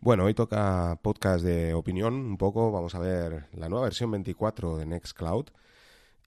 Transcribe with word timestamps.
Bueno, 0.00 0.24
hoy 0.24 0.34
toca 0.34 0.98
podcast 1.02 1.44
de 1.44 1.74
opinión 1.74 2.14
un 2.14 2.36
poco. 2.36 2.70
Vamos 2.70 2.94
a 2.94 2.98
ver 2.98 3.48
la 3.52 3.68
nueva 3.68 3.84
versión 3.84 4.10
24 4.10 4.76
de 4.76 4.86
Nextcloud, 4.86 5.46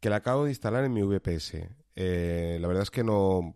que 0.01 0.09
la 0.09 0.17
acabo 0.17 0.43
de 0.43 0.51
instalar 0.51 0.83
en 0.83 0.93
mi 0.93 1.01
VPS. 1.01 1.69
Eh, 1.95 2.57
la 2.59 2.67
verdad 2.67 2.83
es 2.83 2.91
que 2.91 3.03
no... 3.03 3.55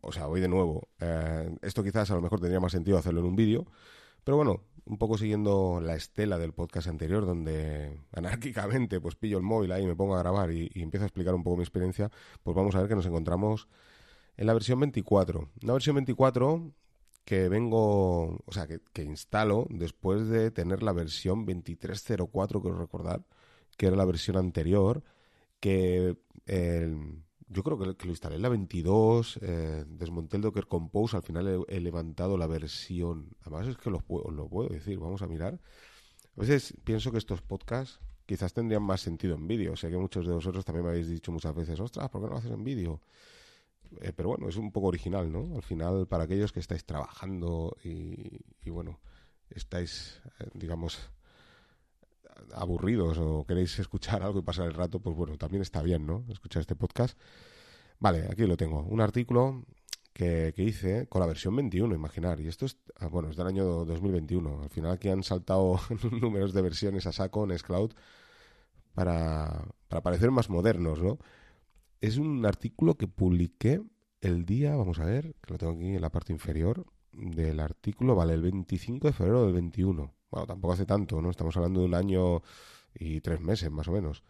O 0.00 0.12
sea, 0.12 0.26
voy 0.26 0.40
de 0.40 0.48
nuevo. 0.48 0.88
Eh, 0.98 1.56
esto 1.62 1.84
quizás 1.84 2.10
a 2.10 2.14
lo 2.14 2.22
mejor 2.22 2.40
tendría 2.40 2.58
más 2.58 2.72
sentido 2.72 2.98
hacerlo 2.98 3.20
en 3.20 3.26
un 3.26 3.36
vídeo. 3.36 3.66
Pero 4.24 4.36
bueno, 4.38 4.62
un 4.86 4.98
poco 4.98 5.18
siguiendo 5.18 5.80
la 5.80 5.94
estela 5.94 6.38
del 6.38 6.52
podcast 6.52 6.88
anterior, 6.88 7.26
donde 7.26 8.00
anárquicamente 8.12 9.00
pues 9.00 9.14
pillo 9.14 9.36
el 9.36 9.44
móvil 9.44 9.72
ahí, 9.72 9.84
y 9.84 9.86
me 9.86 9.94
pongo 9.94 10.16
a 10.16 10.20
grabar 10.20 10.50
y, 10.50 10.70
y 10.74 10.82
empiezo 10.82 11.04
a 11.04 11.06
explicar 11.06 11.34
un 11.34 11.44
poco 11.44 11.58
mi 11.58 11.62
experiencia, 11.62 12.10
pues 12.42 12.56
vamos 12.56 12.74
a 12.74 12.78
ver 12.78 12.88
que 12.88 12.96
nos 12.96 13.06
encontramos 13.06 13.68
en 14.36 14.46
la 14.46 14.54
versión 14.54 14.80
24. 14.80 15.48
Una 15.62 15.72
versión 15.74 15.96
24 15.96 16.72
que 17.24 17.48
vengo, 17.48 18.42
o 18.44 18.52
sea, 18.52 18.66
que, 18.66 19.02
instalo 19.02 19.66
después 19.70 20.28
de 20.28 20.50
tener 20.50 20.82
la 20.82 20.92
versión 20.92 21.46
2304, 21.46 22.60
quiero 22.60 22.78
recordar, 22.78 23.24
que 23.76 23.86
era 23.86 23.96
la 23.96 24.04
versión 24.04 24.36
anterior, 24.36 25.02
que 25.60 26.16
yo 27.48 27.62
creo 27.62 27.78
que, 27.78 28.06
lo 28.06 28.10
instalé 28.10 28.36
en 28.36 28.42
la 28.42 28.48
22, 28.48 29.38
eh, 29.42 29.84
desmonté 29.86 30.36
el 30.36 30.42
Docker 30.42 30.66
Compose, 30.66 31.16
al 31.16 31.22
final 31.22 31.64
he, 31.68 31.80
levantado 31.80 32.36
la 32.36 32.46
versión, 32.46 33.30
además 33.42 33.68
es 33.68 33.76
que 33.76 33.90
lo, 33.90 34.02
lo 34.30 34.48
puedo 34.48 34.68
decir, 34.68 34.98
vamos 34.98 35.22
a 35.22 35.26
mirar. 35.26 35.60
A 36.36 36.40
veces 36.40 36.74
pienso 36.84 37.12
que 37.12 37.18
estos 37.18 37.42
podcasts 37.42 38.00
quizás 38.26 38.52
tendrían 38.52 38.82
más 38.82 39.00
sentido 39.00 39.34
en 39.34 39.46
vídeo, 39.46 39.76
sé 39.76 39.90
que 39.90 39.96
muchos 39.96 40.26
de 40.26 40.32
vosotros 40.32 40.64
también 40.64 40.84
me 40.84 40.90
habéis 40.90 41.08
dicho 41.08 41.30
muchas 41.30 41.54
veces, 41.54 41.78
ostras, 41.80 42.08
¿por 42.08 42.20
qué 42.20 42.26
no 42.26 42.32
lo 42.32 42.38
haces 42.38 42.50
en 42.50 42.64
vídeo? 42.64 43.00
Eh, 44.00 44.12
pero 44.14 44.30
bueno, 44.30 44.48
es 44.48 44.56
un 44.56 44.72
poco 44.72 44.88
original, 44.88 45.30
¿no? 45.30 45.56
Al 45.56 45.62
final, 45.62 46.06
para 46.06 46.24
aquellos 46.24 46.52
que 46.52 46.60
estáis 46.60 46.84
trabajando 46.84 47.76
y, 47.84 48.40
bueno, 48.66 49.00
estáis, 49.50 50.20
eh, 50.40 50.48
digamos, 50.54 51.10
aburridos 52.52 53.18
o 53.18 53.44
queréis 53.46 53.78
escuchar 53.78 54.22
algo 54.22 54.40
y 54.40 54.42
pasar 54.42 54.66
el 54.66 54.74
rato, 54.74 55.00
pues 55.00 55.16
bueno, 55.16 55.36
también 55.38 55.62
está 55.62 55.82
bien, 55.82 56.06
¿no? 56.06 56.24
Escuchar 56.28 56.60
este 56.60 56.76
podcast. 56.76 57.18
Vale, 57.98 58.26
aquí 58.30 58.46
lo 58.46 58.56
tengo. 58.56 58.82
Un 58.82 59.00
artículo 59.00 59.64
que, 60.12 60.52
que 60.54 60.62
hice 60.62 61.06
con 61.08 61.20
la 61.20 61.26
versión 61.26 61.56
21, 61.56 61.94
imaginar. 61.94 62.40
Y 62.40 62.48
esto 62.48 62.66
es, 62.66 62.78
ah, 62.96 63.08
bueno, 63.08 63.30
es 63.30 63.36
del 63.36 63.46
año 63.46 63.64
2021. 63.84 64.62
Al 64.62 64.70
final 64.70 64.92
aquí 64.92 65.08
han 65.08 65.22
saltado 65.22 65.80
números 66.20 66.52
de 66.52 66.62
versiones 66.62 67.06
a 67.06 67.12
saco 67.12 67.44
en 67.44 67.58
Scloud 67.58 67.92
para, 68.94 69.66
para 69.88 70.02
parecer 70.02 70.30
más 70.30 70.50
modernos, 70.50 71.02
¿no? 71.02 71.18
Es 72.04 72.18
un 72.18 72.44
artículo 72.44 72.96
que 72.96 73.08
publiqué 73.08 73.82
el 74.20 74.44
día, 74.44 74.76
vamos 74.76 74.98
a 74.98 75.06
ver, 75.06 75.34
que 75.40 75.52
lo 75.52 75.58
tengo 75.58 75.72
aquí 75.72 75.94
en 75.94 76.02
la 76.02 76.10
parte 76.10 76.32
inferior 76.32 76.84
del 77.12 77.60
artículo, 77.60 78.14
vale, 78.14 78.34
el 78.34 78.42
25 78.42 79.06
de 79.06 79.12
febrero 79.14 79.44
del 79.44 79.54
21. 79.54 80.12
Bueno, 80.30 80.46
tampoco 80.46 80.74
hace 80.74 80.84
tanto, 80.84 81.22
¿no? 81.22 81.30
Estamos 81.30 81.56
hablando 81.56 81.80
de 81.80 81.86
un 81.86 81.94
año 81.94 82.42
y 82.94 83.20
tres 83.22 83.40
meses, 83.40 83.70
más 83.70 83.88
o 83.88 83.92
menos. 83.92 84.22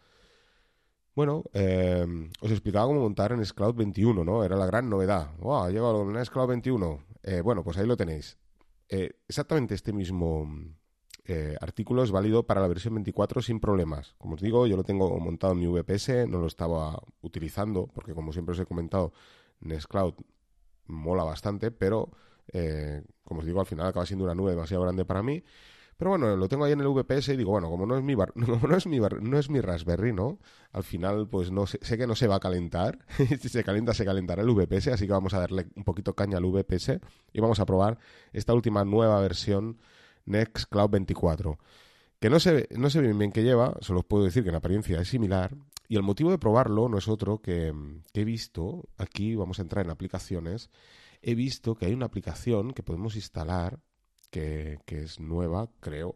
Bueno, 1.15 1.43
eh, 1.53 2.05
os 2.39 2.51
explicaba 2.51 2.87
cómo 2.87 3.01
montar 3.01 3.33
en 3.33 3.45
Scloud 3.45 3.75
21, 3.75 4.23
¿no? 4.23 4.43
Era 4.43 4.55
la 4.55 4.65
gran 4.65 4.89
novedad. 4.89 5.35
¡Wow! 5.39 5.63
Ha 5.63 5.69
llegado 5.69 6.09
en 6.09 6.25
Scloud 6.25 6.47
21. 6.49 6.99
Eh, 7.23 7.41
bueno, 7.41 7.63
pues 7.63 7.77
ahí 7.77 7.85
lo 7.85 7.97
tenéis. 7.97 8.37
Eh, 8.87 9.11
exactamente 9.27 9.75
este 9.75 9.91
mismo 9.91 10.47
eh, 11.27 11.55
artículo 11.59 12.03
es 12.03 12.11
válido 12.11 12.43
para 12.43 12.61
la 12.61 12.67
versión 12.67 12.93
24 12.93 13.41
sin 13.41 13.59
problemas. 13.59 14.13
Como 14.17 14.35
os 14.35 14.41
digo, 14.41 14.67
yo 14.67 14.77
lo 14.77 14.83
tengo 14.83 15.19
montado 15.19 15.53
en 15.53 15.59
mi 15.59 15.67
VPS, 15.67 16.27
no 16.27 16.39
lo 16.39 16.47
estaba 16.47 17.01
utilizando 17.21 17.87
porque 17.87 18.13
como 18.13 18.31
siempre 18.31 18.53
os 18.53 18.59
he 18.59 18.65
comentado, 18.65 19.11
Nextcloud 19.61 20.13
mola 20.85 21.23
bastante, 21.23 21.71
pero 21.71 22.11
eh, 22.53 23.03
como 23.23 23.39
os 23.39 23.45
digo, 23.45 23.59
al 23.59 23.65
final 23.65 23.87
acaba 23.87 24.05
siendo 24.05 24.25
una 24.25 24.35
nube 24.35 24.51
demasiado 24.51 24.83
grande 24.83 25.03
para 25.03 25.23
mí. 25.23 25.43
Pero 25.97 26.11
bueno, 26.11 26.35
lo 26.35 26.49
tengo 26.49 26.65
ahí 26.65 26.73
en 26.73 26.81
el 26.81 26.89
VPS 26.89 27.29
y 27.29 27.37
digo, 27.37 27.51
bueno, 27.51 27.69
como 27.69 27.85
no 27.85 27.97
es 27.97 28.03
mi 28.03 28.15
no 28.35 28.75
es 28.75 28.85
mi 28.85 28.99
no 28.99 29.39
es 29.39 29.49
mi 29.49 29.61
Raspberry, 29.61 30.13
¿no? 30.13 30.39
Al 30.73 30.83
final 30.83 31.27
pues 31.29 31.51
no 31.51 31.65
sé, 31.65 31.79
sé 31.81 31.97
que 31.97 32.05
no 32.05 32.15
se 32.15 32.27
va 32.27 32.35
a 32.35 32.39
calentar. 32.39 32.99
si 33.17 33.49
se 33.49 33.63
calienta 33.63 33.93
se 33.93 34.05
calentará 34.05 34.43
el 34.43 34.51
VPS, 34.51 34.89
así 34.89 35.07
que 35.07 35.13
vamos 35.13 35.33
a 35.33 35.39
darle 35.39 35.67
un 35.75 35.85
poquito 35.85 36.13
caña 36.13 36.37
al 36.37 36.45
VPS 36.45 36.99
y 37.33 37.39
vamos 37.39 37.59
a 37.59 37.65
probar 37.65 37.97
esta 38.33 38.53
última 38.53 38.83
nueva 38.83 39.19
versión 39.21 39.79
Nextcloud 40.25 40.89
24. 40.89 41.57
Que 42.19 42.29
no 42.29 42.39
sé, 42.39 42.67
no 42.75 42.89
sé 42.89 43.01
bien 43.01 43.17
bien 43.17 43.31
qué 43.31 43.43
lleva, 43.43 43.77
solo 43.81 43.99
os 43.99 44.05
puedo 44.05 44.23
decir 44.23 44.43
que 44.43 44.49
en 44.49 44.55
apariencia 44.55 44.99
es 44.99 45.07
similar. 45.09 45.55
Y 45.87 45.95
el 45.95 46.03
motivo 46.03 46.31
de 46.31 46.37
probarlo 46.37 46.89
no 46.89 46.97
es 46.97 47.07
otro 47.07 47.41
que, 47.41 47.73
he 48.13 48.23
visto, 48.23 48.89
aquí 48.97 49.35
vamos 49.35 49.59
a 49.59 49.61
entrar 49.61 49.85
en 49.85 49.91
aplicaciones, 49.91 50.69
he 51.21 51.35
visto 51.35 51.75
que 51.75 51.85
hay 51.85 51.93
una 51.93 52.07
aplicación 52.07 52.73
que 52.73 52.83
podemos 52.83 53.15
instalar, 53.15 53.79
que, 54.31 54.79
es 54.87 55.19
nueva, 55.19 55.69
creo, 55.79 56.15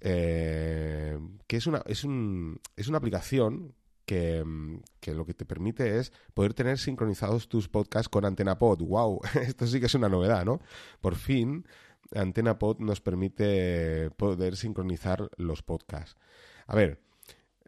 eh, 0.00 1.18
que 1.46 1.56
es 1.56 1.66
una, 1.66 1.82
es, 1.86 2.04
un, 2.04 2.60
es 2.76 2.88
una 2.88 2.98
aplicación 2.98 3.74
que, 4.04 4.44
que, 5.00 5.14
lo 5.14 5.24
que 5.24 5.34
te 5.34 5.46
permite 5.46 5.98
es 5.98 6.12
poder 6.34 6.54
tener 6.54 6.78
sincronizados 6.78 7.48
tus 7.48 7.68
podcasts 7.68 8.08
con 8.08 8.24
AntenaPod. 8.24 8.82
¡Wow! 8.82 9.20
Esto 9.40 9.66
sí 9.66 9.80
que 9.80 9.86
es 9.86 9.94
una 9.94 10.08
novedad, 10.08 10.44
¿no? 10.44 10.60
Por 11.00 11.14
fin 11.14 11.64
Antena 12.14 12.58
Pod 12.58 12.78
nos 12.80 13.00
permite 13.00 14.10
poder 14.16 14.56
sincronizar 14.56 15.30
los 15.36 15.62
podcasts. 15.62 16.16
A 16.66 16.76
ver, 16.76 17.00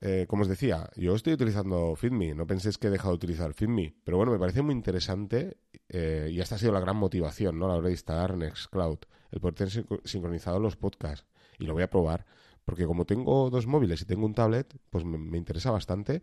eh, 0.01 0.27
como 0.29 0.43
os 0.43 0.49
decía, 0.49 0.91
yo 0.97 1.15
estoy 1.15 1.33
utilizando 1.33 1.95
FeedMe, 1.97 2.35
no 2.35 2.47
penséis 2.47 2.79
que 2.79 2.89
he 2.89 2.91
dejado 2.91 3.13
de 3.13 3.17
utilizar 3.17 3.55
FeedMe, 3.55 3.95
pero 4.05 4.17
bueno, 4.17 4.33
me 4.33 4.39
parece 4.39 4.63
muy 4.63 4.75
interesante 4.75 5.57
eh, 5.89 6.29
y 6.31 6.41
esta 6.41 6.57
ha 6.57 6.59
sido 6.59 6.73
la 6.73 6.81
gran 6.81 6.97
motivación 6.97 7.59
¿no? 7.59 7.67
a 7.67 7.69
la 7.69 7.75
hora 7.77 7.87
de 7.87 7.93
instalar 7.93 8.37
Nextcloud, 8.37 8.99
el 9.31 9.41
poder 9.41 9.55
tener 9.55 9.87
sincronizados 10.05 10.61
los 10.61 10.77
podcasts. 10.77 11.27
Y 11.59 11.65
lo 11.67 11.75
voy 11.75 11.85
a 11.85 11.91
probar, 11.91 12.27
porque 12.65 12.85
como 12.85 13.05
tengo 13.05 13.49
dos 13.49 13.67
móviles 13.67 14.03
y 14.03 14.05
tengo 14.05 14.27
un 14.27 14.35
tablet, 14.35 14.77
pues 14.91 15.05
me 15.05 15.39
interesa 15.39 15.71
bastante, 15.71 16.23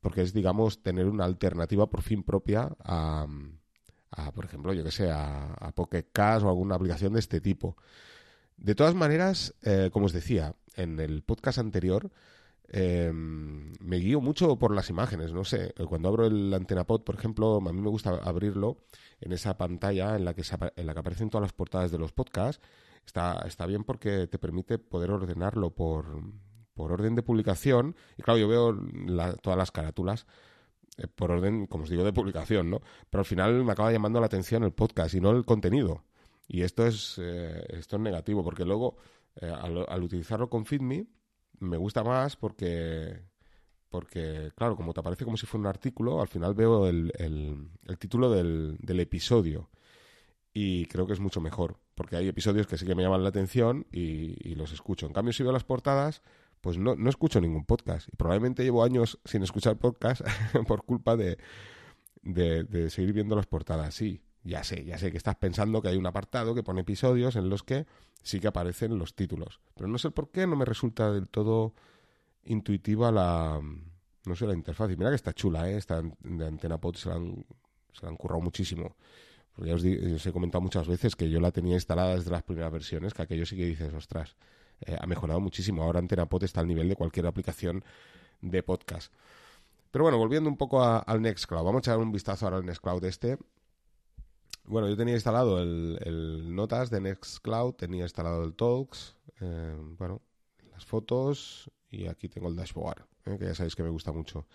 porque 0.00 0.22
es, 0.22 0.32
digamos, 0.32 0.82
tener 0.82 1.06
una 1.06 1.24
alternativa 1.24 1.88
por 1.88 2.02
fin 2.02 2.22
propia 2.22 2.74
a, 2.80 3.26
a, 4.10 4.32
por 4.32 4.44
ejemplo, 4.44 4.72
yo 4.72 4.84
que 4.84 4.90
sé, 4.90 5.10
a, 5.10 5.52
a 5.54 5.72
Pocket 5.72 6.06
Cast 6.12 6.44
o 6.44 6.48
alguna 6.48 6.74
aplicación 6.74 7.12
de 7.12 7.20
este 7.20 7.40
tipo. 7.40 7.76
De 8.56 8.74
todas 8.74 8.94
maneras, 8.94 9.54
eh, 9.62 9.90
como 9.92 10.06
os 10.06 10.12
decía, 10.12 10.54
en 10.76 11.00
el 11.00 11.22
podcast 11.22 11.58
anterior 11.58 12.10
em, 12.68 13.72
me 13.80 13.96
guío 13.96 14.20
mucho 14.20 14.58
por 14.58 14.74
las 14.74 14.90
imágenes, 14.90 15.32
no 15.32 15.44
sé, 15.44 15.74
cuando 15.88 16.08
abro 16.08 16.26
el 16.26 16.52
AntenaPod, 16.52 17.02
por 17.02 17.14
ejemplo, 17.14 17.56
a 17.56 17.72
mí 17.72 17.80
me 17.80 17.88
gusta 17.88 18.10
abrirlo 18.22 18.78
en 19.20 19.32
esa 19.32 19.56
pantalla 19.56 20.14
en 20.14 20.24
la 20.24 20.34
que, 20.34 20.42
en 20.76 20.86
la 20.86 20.92
que 20.92 21.00
aparecen 21.00 21.30
todas 21.30 21.42
las 21.42 21.52
portadas 21.52 21.90
de 21.90 21.98
los 21.98 22.12
podcasts. 22.12 22.62
Está, 23.06 23.42
está 23.46 23.64
bien 23.64 23.82
porque 23.82 24.26
te 24.26 24.38
permite 24.38 24.78
poder 24.78 25.10
ordenarlo 25.10 25.70
por, 25.70 26.22
por 26.74 26.92
orden 26.92 27.14
de 27.14 27.22
publicación. 27.22 27.96
Y 28.18 28.22
claro, 28.22 28.38
yo 28.38 28.46
veo 28.46 28.78
todas 29.42 29.58
las 29.58 29.70
carátulas 29.70 30.26
eh, 31.00 31.06
por 31.08 31.30
orden, 31.30 31.66
como 31.66 31.84
os 31.84 31.90
digo, 31.90 32.04
de 32.04 32.12
publicación, 32.12 32.70
¿no? 32.70 32.80
Pero 33.08 33.20
al 33.20 33.26
final 33.26 33.64
me 33.64 33.72
acaba 33.72 33.92
llamando 33.92 34.20
la 34.20 34.26
atención 34.26 34.62
el 34.64 34.72
podcast 34.72 35.14
y 35.14 35.20
no 35.20 35.30
el 35.30 35.44
contenido. 35.44 36.04
Y 36.46 36.62
esto 36.62 36.86
es, 36.86 37.18
eh, 37.18 37.64
esto 37.68 37.96
es 37.96 38.02
negativo, 38.02 38.44
porque 38.44 38.64
luego, 38.64 38.96
eh, 39.36 39.50
al, 39.50 40.02
utilizarlo 40.02 40.50
con 40.50 40.66
FeedMe, 40.66 41.06
me 41.60 41.76
gusta 41.76 42.02
más 42.02 42.36
porque, 42.36 43.22
porque, 43.88 44.50
claro, 44.56 44.76
como 44.76 44.92
te 44.92 45.00
aparece 45.00 45.24
como 45.24 45.36
si 45.36 45.46
fuera 45.46 45.62
un 45.62 45.66
artículo, 45.68 46.20
al 46.20 46.28
final 46.28 46.54
veo 46.54 46.86
el, 46.86 47.12
el, 47.18 47.98
título 47.98 48.30
del, 48.30 48.76
del, 48.80 49.00
episodio. 49.00 49.70
Y 50.52 50.86
creo 50.86 51.06
que 51.06 51.12
es 51.12 51.20
mucho 51.20 51.40
mejor, 51.40 51.78
porque 51.94 52.16
hay 52.16 52.26
episodios 52.28 52.66
que 52.66 52.76
sí 52.76 52.84
que 52.84 52.96
me 52.96 53.02
llaman 53.02 53.22
la 53.22 53.28
atención 53.28 53.86
y, 53.92 54.36
y 54.48 54.56
los 54.56 54.72
escucho. 54.72 55.06
En 55.06 55.12
cambio, 55.12 55.32
si 55.32 55.44
veo 55.44 55.52
las 55.52 55.64
portadas, 55.64 56.22
pues 56.60 56.78
no, 56.78 56.94
no 56.96 57.10
escucho 57.10 57.40
ningún 57.40 57.64
podcast. 57.64 58.08
Y 58.12 58.16
probablemente 58.16 58.62
llevo 58.62 58.84
años 58.84 59.18
sin 59.24 59.42
escuchar 59.42 59.78
podcast 59.78 60.22
por 60.66 60.84
culpa 60.84 61.16
de, 61.16 61.38
de, 62.22 62.90
seguir 62.90 63.12
viendo 63.12 63.36
las 63.36 63.46
portadas. 63.46 63.94
Sí, 63.94 64.22
ya 64.42 64.64
sé, 64.64 64.84
ya 64.84 64.98
sé 64.98 65.10
que 65.10 65.18
estás 65.18 65.36
pensando 65.36 65.82
que 65.82 65.88
hay 65.88 65.96
un 65.96 66.06
apartado 66.06 66.54
que 66.54 66.62
pone 66.62 66.82
episodios 66.82 67.36
en 67.36 67.48
los 67.48 67.62
que 67.62 67.86
sí 68.22 68.40
que 68.40 68.48
aparecen 68.48 68.98
los 68.98 69.14
títulos. 69.14 69.60
Pero 69.74 69.88
no 69.88 69.98
sé 69.98 70.10
por 70.10 70.30
qué 70.30 70.46
no 70.46 70.56
me 70.56 70.64
resulta 70.64 71.10
del 71.10 71.28
todo 71.28 71.74
intuitiva 72.44 73.10
la, 73.12 73.60
no 74.24 74.36
sé, 74.36 74.46
la 74.46 74.54
interfaz. 74.54 74.90
Y 74.90 74.96
mira 74.96 75.10
que 75.10 75.16
está 75.16 75.32
chula, 75.32 75.70
¿eh? 75.70 75.76
Esta 75.76 76.02
de 76.02 76.46
Antena 76.46 76.78
Pod 76.78 76.96
se 76.96 77.08
la 77.08 77.16
han, 77.16 77.44
han 78.02 78.16
currado 78.16 78.40
muchísimo. 78.40 78.96
Porque 79.54 79.70
ya 79.70 79.76
os, 79.76 79.82
os, 79.84 80.26
he 80.26 80.32
comentado 80.32 80.62
muchas 80.62 80.86
veces 80.86 81.16
que 81.16 81.28
yo 81.28 81.40
la 81.40 81.50
tenía 81.52 81.74
instalada 81.74 82.14
desde 82.14 82.30
las 82.30 82.42
primeras 82.42 82.72
versiones, 82.72 83.14
que 83.14 83.22
aquello 83.22 83.44
sí 83.46 83.56
que 83.56 83.64
dices, 83.64 83.92
ostras, 83.92 84.36
eh, 84.86 84.96
ha 84.98 85.06
mejorado 85.06 85.40
muchísimo. 85.40 85.82
Ahora 85.82 85.98
AntenaPod 85.98 86.44
está 86.44 86.60
al 86.60 86.66
nivel 86.66 86.88
de 86.88 86.96
cualquier 86.96 87.26
aplicación 87.26 87.84
de 88.40 88.62
podcast. 88.62 89.12
Pero 89.90 90.04
bueno, 90.04 90.18
volviendo 90.18 90.48
un 90.48 90.56
poco 90.56 90.82
al 90.82 91.20
Nextcloud, 91.20 91.64
vamos 91.64 91.80
a 91.80 91.90
echar 91.90 91.98
un 91.98 92.12
vistazo 92.12 92.46
ahora 92.46 92.58
al 92.58 92.66
Nextcloud 92.66 93.04
este. 93.04 93.38
Bueno, 94.64 94.88
yo 94.88 94.96
tenía 94.96 95.14
instalado 95.14 95.60
el, 95.60 96.54
Notas 96.54 96.90
de 96.90 97.00
Nextcloud, 97.00 97.74
tenía 97.74 98.04
instalado 98.04 98.44
el 98.44 98.54
Talks, 98.54 99.16
eh, 99.40 99.76
bueno, 99.98 100.22
las 100.70 100.84
fotos 100.84 101.70
y 101.90 102.06
aquí 102.06 102.28
tengo 102.28 102.48
el 102.48 102.54
dashboard, 102.54 103.04
eh, 103.26 103.36
que 103.38 103.46
ya 103.46 103.54
sabéis 103.54 103.74
que 103.74 103.82
me 103.82 103.88
gusta 103.88 104.12
mucho. 104.12 104.46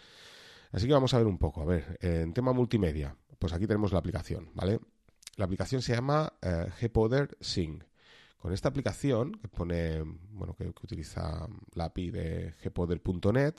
Así 0.72 0.88
que 0.88 0.94
vamos 0.94 1.14
a 1.14 1.18
ver 1.18 1.28
un 1.28 1.38
poco. 1.38 1.62
A 1.62 1.66
ver, 1.66 1.98
en 2.02 2.34
tema 2.34 2.54
multimedia, 2.54 3.16
pues 3.38 3.52
aquí 3.52 3.68
tenemos 3.68 3.92
la 3.92 4.00
aplicación, 4.00 4.52
¿vale? 4.54 4.80
La 5.36 5.46
aplicación 5.46 5.82
se 5.82 5.94
llama 5.94 6.32
Gpoder 6.82 7.38
Sync. 7.42 7.84
Con 8.38 8.54
esta 8.54 8.70
aplicación 8.70 9.34
que 9.34 9.48
pone, 9.48 10.04
bueno, 10.32 10.56
que, 10.56 10.68
utiliza 10.68 11.48
la 11.74 11.86
API 11.86 12.12
de 12.12 12.54
gpoder.net, 12.64 13.56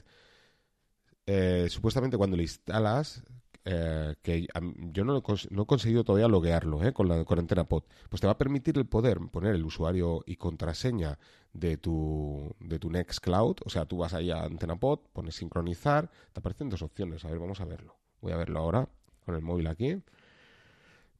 eh, 1.26 1.66
supuestamente 1.68 2.16
cuando 2.16 2.36
le 2.36 2.44
instalas, 2.44 3.24
eh, 3.68 4.14
que 4.22 4.46
yo 4.92 5.04
no, 5.04 5.20
no, 5.50 5.62
he 5.62 5.66
conseguido 5.66 6.04
todavía 6.04 6.28
loguearlo 6.28 6.84
eh, 6.84 6.92
con 6.92 7.08
la 7.08 7.24
con 7.24 7.40
AntenaPod, 7.40 7.82
pues 8.08 8.20
te 8.20 8.28
va 8.28 8.34
a 8.34 8.38
permitir 8.38 8.78
el 8.78 8.86
poder 8.86 9.18
poner 9.32 9.56
el 9.56 9.64
usuario 9.64 10.22
y 10.24 10.36
contraseña 10.36 11.18
de 11.52 11.76
tu, 11.76 12.54
de 12.60 12.78
tu 12.78 12.90
Nextcloud. 12.90 13.56
O 13.64 13.68
sea, 13.68 13.86
tú 13.86 13.98
vas 13.98 14.14
ahí 14.14 14.30
a 14.30 14.44
AntenaPod, 14.44 15.00
pones 15.12 15.34
sincronizar, 15.34 16.08
te 16.32 16.38
aparecen 16.38 16.68
dos 16.68 16.82
opciones. 16.82 17.24
A 17.24 17.28
ver, 17.28 17.40
vamos 17.40 17.60
a 17.60 17.64
verlo. 17.64 17.96
Voy 18.20 18.30
a 18.32 18.36
verlo 18.36 18.60
ahora 18.60 18.88
con 19.24 19.34
el 19.34 19.42
móvil 19.42 19.66
aquí. 19.66 20.00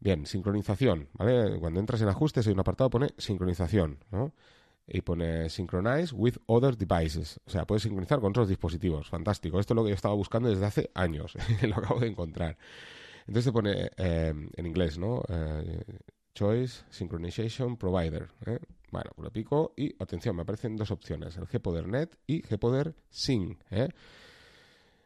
Bien, 0.01 0.27
sincronización, 0.27 1.09
¿vale? 1.15 1.59
Cuando 1.59 1.81
entras 1.81 2.03
en 2.03 2.09
ajustes 2.09 2.47
hay 2.47 2.53
un 2.53 2.61
apartado 2.61 2.91
pone 2.91 3.09
sincronización, 3.19 3.99
¿no? 4.11 4.33
y 4.87 5.01
pone 5.01 5.51
Synchronize 5.51 6.15
with 6.15 6.37
other 6.47 6.77
devices. 6.77 7.41
O 7.47 7.51
sea, 7.51 7.67
puedes 7.67 7.83
sincronizar 7.83 8.21
con 8.21 8.31
otros 8.31 8.49
dispositivos. 8.49 9.09
Fantástico. 9.09 9.59
Esto 9.59 9.75
es 9.75 9.77
lo 9.77 9.83
que 9.83 9.91
yo 9.91 9.95
estaba 9.95 10.15
buscando 10.15 10.49
desde 10.49 10.65
hace 10.65 10.91
años. 10.95 11.35
lo 11.63 11.77
acabo 11.77 12.01
de 12.01 12.09
encontrar. 12.09 12.57
Entonces 13.27 13.47
te 13.47 13.53
pone 13.53 13.91
eh, 13.97 14.33
en 14.57 14.67
inglés, 14.67 14.99
¿no? 14.99 15.23
Eh, 15.29 15.83
choice 16.35 16.85
Synchronization 16.91 17.77
Provider. 17.77 18.29
¿eh? 18.47 18.59
Bueno, 18.93 19.11
lo 19.19 19.33
pico 19.33 19.75
y 19.77 19.95
atención, 20.01 20.37
me 20.37 20.43
aparecen 20.43 20.77
dos 20.77 20.93
opciones: 20.93 21.37
el 21.37 21.47
GPoderNet 21.47 22.17
y 22.27 22.43
GPoder 22.43 22.95
Sync. 23.11 23.59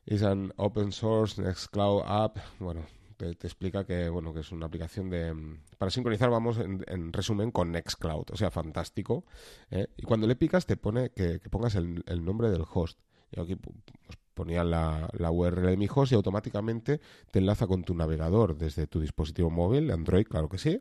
Es 0.04 0.22
un 0.22 0.52
open 0.56 0.92
source 0.92 1.40
Nextcloud 1.40 2.02
app. 2.04 2.36
Bueno, 2.58 2.84
te, 3.20 3.46
explica 3.46 3.84
que 3.84 4.08
bueno 4.08 4.32
que 4.32 4.40
es 4.40 4.50
una 4.52 4.66
aplicación 4.66 5.10
de 5.10 5.34
para 5.76 5.90
sincronizar 5.90 6.30
vamos 6.30 6.58
en, 6.58 7.12
resumen 7.12 7.50
con 7.50 7.72
Nextcloud 7.72 8.30
o 8.32 8.36
sea 8.36 8.50
fantástico 8.50 9.24
¿eh? 9.70 9.88
y 9.96 10.02
cuando 10.02 10.26
le 10.26 10.36
picas 10.36 10.66
te 10.66 10.76
pone 10.76 11.10
que, 11.10 11.38
pongas 11.50 11.74
el, 11.74 12.02
nombre 12.24 12.50
del 12.50 12.64
host 12.72 12.98
yo 13.32 13.42
aquí 13.42 13.56
pues, 13.56 14.18
ponía 14.34 14.64
la, 14.64 15.08
la, 15.12 15.30
URL 15.30 15.66
de 15.66 15.76
mi 15.76 15.88
host 15.94 16.12
y 16.12 16.14
automáticamente 16.14 17.00
te 17.30 17.38
enlaza 17.38 17.66
con 17.66 17.84
tu 17.84 17.94
navegador 17.94 18.56
desde 18.56 18.86
tu 18.86 19.00
dispositivo 19.00 19.50
móvil 19.50 19.90
Android 19.90 20.26
claro 20.26 20.48
que 20.48 20.58
sí 20.58 20.80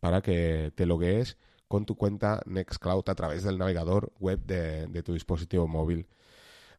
para 0.00 0.20
que 0.20 0.72
te 0.76 0.86
loguees 0.86 1.38
con 1.66 1.86
tu 1.86 1.96
cuenta 1.96 2.40
Nextcloud 2.46 3.08
a 3.08 3.14
través 3.14 3.42
del 3.42 3.58
navegador 3.58 4.12
web 4.20 4.40
de 4.44 5.02
tu 5.02 5.12
dispositivo 5.12 5.66
móvil 5.66 6.06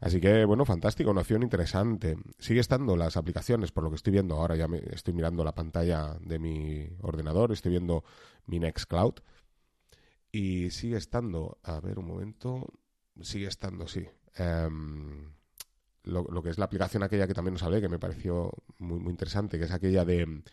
Así 0.06 0.22
que, 0.22 0.46
bueno, 0.46 0.66
fantástico, 0.66 1.10
una 1.10 1.22
opción 1.22 1.42
interesante. 1.42 2.16
Sigue 2.38 2.60
estando 2.60 2.96
las 2.96 3.18
aplicaciones, 3.18 3.72
por 3.72 3.84
lo 3.84 3.90
que 3.90 3.96
estoy 3.96 4.13
viendo 4.13 4.36
ahora, 4.36 4.56
ya 4.56 4.68
me, 4.68 4.78
estoy 4.92 5.16
mirando 5.16 5.44
la 5.44 5.56
pantalla 5.56 6.16
de 6.22 6.38
mi 6.38 6.88
ordenador, 7.02 7.52
estoy 7.52 7.72
viendo 7.72 8.04
mi 8.46 8.60
Nextcloud. 8.60 9.16
Y 10.31 10.69
sigue 10.69 10.98
estando, 10.98 11.57
a 11.63 11.80
ver 11.80 11.98
un 11.98 12.06
momento, 12.06 12.68
sigue 13.19 13.48
estando, 13.48 13.88
sí. 13.88 14.07
Em, 14.36 15.31
lo, 16.04 16.44
que 16.44 16.52
es 16.52 16.60
la 16.60 16.66
aplicación 16.66 17.02
aquella 17.02 17.25
que 17.25 17.34
también 17.34 17.56
os 17.56 17.63
hablé, 17.63 17.81
que 17.81 17.90
me 17.90 17.98
pareció 17.98 18.52
muy, 18.78 19.00
muy 19.00 19.10
interesante, 19.10 19.57
que 19.57 19.66
es 19.66 19.72
aquella 19.72 20.06
de 20.06 20.44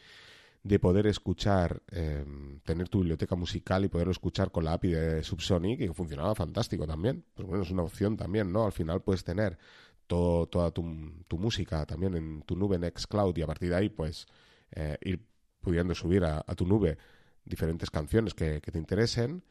de 0.65 0.79
poder 0.79 1.07
escuchar, 1.07 1.83
em, 1.91 2.61
tener 2.61 2.89
tu 2.89 2.99
biblioteca 3.01 3.35
musical 3.35 3.85
y 3.85 3.89
poderlo 3.89 4.13
escuchar 4.13 4.53
con 4.53 4.65
la 4.65 4.75
API 4.75 4.93
de 4.93 5.25
Subsonic 5.25 5.79
que 5.79 5.93
funcionaba 5.93 6.35
fantástico 6.35 6.87
también. 6.87 7.25
Pues 7.35 7.49
bueno, 7.49 7.65
es 7.65 7.71
una 7.71 7.83
opción 7.83 8.17
también, 8.17 8.53
¿no? 8.53 8.65
Al 8.65 8.73
final 8.73 9.03
puedes 9.03 9.25
tener 9.25 9.59
todo, 10.07 10.47
toda 10.47 10.71
tu, 10.71 10.83
música 11.37 11.85
también 11.87 12.15
en 12.17 12.43
tu 12.43 12.55
nube 12.57 12.79
Nextcloud 12.79 13.37
y 13.37 13.43
a 13.43 13.47
partir 13.47 13.71
de 13.71 13.77
ahí 13.77 13.89
pues 13.89 14.27
eh, 14.73 14.97
ir 15.03 15.25
pudiendo 15.61 15.95
subir 15.95 16.25
a, 16.25 16.43
tu 16.55 16.67
nube 16.67 16.99
diferentes 17.45 17.91
canciones 17.91 18.35
que, 18.35 18.61
te 18.61 18.79
interesen. 18.79 19.43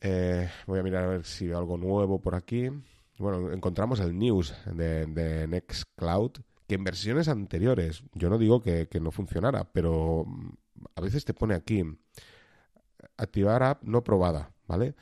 Eh, 0.00 0.48
voy 0.66 0.80
a 0.80 0.82
mirar 0.82 1.04
a 1.04 1.08
ver 1.08 1.24
si 1.24 1.46
veo 1.46 1.58
algo 1.58 1.76
nuevo 1.76 2.20
por 2.20 2.34
aquí. 2.34 2.70
Bueno, 3.18 3.52
encontramos 3.52 4.00
el 4.00 4.18
news 4.18 4.54
de, 4.66 5.06
de 5.06 5.46
Nextcloud 5.46 6.32
que 6.70 6.76
en 6.76 6.84
versiones 6.84 7.26
anteriores, 7.26 8.04
yo 8.14 8.30
no 8.30 8.38
digo 8.38 8.62
que, 8.62 8.86
no 9.00 9.10
funcionara, 9.10 9.72
pero 9.72 10.24
mm, 10.24 10.50
a 10.94 11.00
veces 11.00 11.24
te 11.24 11.34
pone 11.34 11.56
aquí 11.56 11.82
activar 13.16 13.64
app 13.64 13.82
no 13.82 14.04
probada, 14.04 14.52
¿vale? 14.68 14.94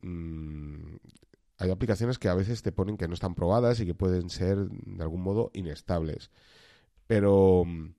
Mm, 0.00 0.96
hay 1.58 1.70
aplicaciones 1.70 2.18
que 2.18 2.30
a 2.30 2.34
veces 2.34 2.62
te 2.62 2.72
ponen 2.72 2.96
que 2.96 3.08
no 3.08 3.12
están 3.12 3.34
probadas 3.34 3.78
y 3.80 3.84
que 3.84 3.92
pueden 3.92 4.30
ser 4.30 4.56
de 4.70 5.02
algún 5.02 5.20
modo 5.20 5.50
inestables. 5.52 6.30
Pero 7.06 7.64
mm, 7.66 7.92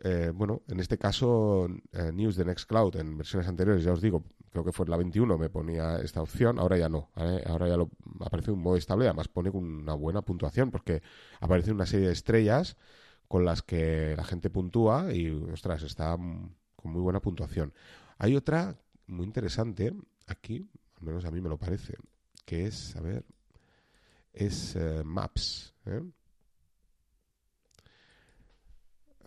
eh, 0.00 0.30
bueno, 0.34 0.62
en 0.68 0.80
este 0.80 0.98
caso, 0.98 1.68
eh, 1.92 2.12
News 2.12 2.36
de 2.36 2.44
Nextcloud 2.44 2.96
en 2.96 3.16
versiones 3.18 3.48
anteriores, 3.48 3.82
ya 3.82 3.92
os 3.92 4.00
digo, 4.00 4.24
creo 4.50 4.64
que 4.64 4.72
fue 4.72 4.86
la 4.86 4.96
21, 4.96 5.38
me 5.38 5.50
ponía 5.50 5.96
esta 5.98 6.22
opción, 6.22 6.58
ahora 6.58 6.78
ya 6.78 6.88
no, 6.88 7.10
ahora 7.14 7.68
ya 7.68 7.76
lo, 7.76 7.90
aparece 8.20 8.50
un 8.50 8.60
modo 8.60 8.76
estable, 8.76 9.06
además 9.06 9.28
pone 9.28 9.50
con 9.50 9.64
una 9.64 9.94
buena 9.94 10.22
puntuación, 10.22 10.70
porque 10.70 11.02
aparece 11.40 11.72
una 11.72 11.86
serie 11.86 12.06
de 12.06 12.12
estrellas 12.12 12.76
con 13.26 13.44
las 13.44 13.62
que 13.62 14.14
la 14.16 14.24
gente 14.24 14.50
puntúa 14.50 15.12
y, 15.12 15.30
ostras, 15.30 15.82
está 15.82 16.16
con 16.16 16.92
muy 16.92 17.02
buena 17.02 17.20
puntuación. 17.20 17.74
Hay 18.18 18.36
otra 18.36 18.78
muy 19.06 19.26
interesante 19.26 19.92
aquí, 20.26 20.68
al 21.00 21.06
menos 21.06 21.24
a 21.24 21.30
mí 21.30 21.40
me 21.40 21.48
lo 21.48 21.58
parece, 21.58 21.94
que 22.44 22.66
es, 22.66 22.96
a 22.96 23.00
ver, 23.00 23.24
es 24.32 24.76
eh, 24.76 25.02
Maps. 25.04 25.74
¿eh? 25.86 26.02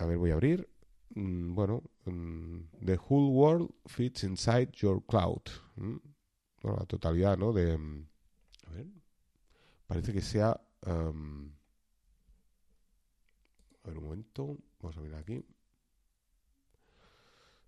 A 0.01 0.05
ver, 0.07 0.17
voy 0.17 0.31
a 0.31 0.33
abrir. 0.33 0.67
Mm, 1.13 1.53
bueno, 1.53 1.83
mm, 2.05 2.85
the 2.85 2.97
whole 3.07 3.29
world 3.31 3.69
fits 3.85 4.23
inside 4.23 4.71
your 4.73 5.05
cloud. 5.05 5.43
Mm, 5.75 5.97
la 6.63 6.85
totalidad, 6.87 7.37
¿no? 7.37 7.53
De, 7.53 7.73
a 7.73 8.71
ver, 8.71 8.87
parece 9.85 10.11
que 10.11 10.21
sea... 10.21 10.59
A 10.83 11.11
ver 13.87 13.97
un 13.97 14.03
momento, 14.03 14.57
vamos 14.79 14.97
a 14.97 15.01
ver 15.01 15.13
aquí. 15.13 15.45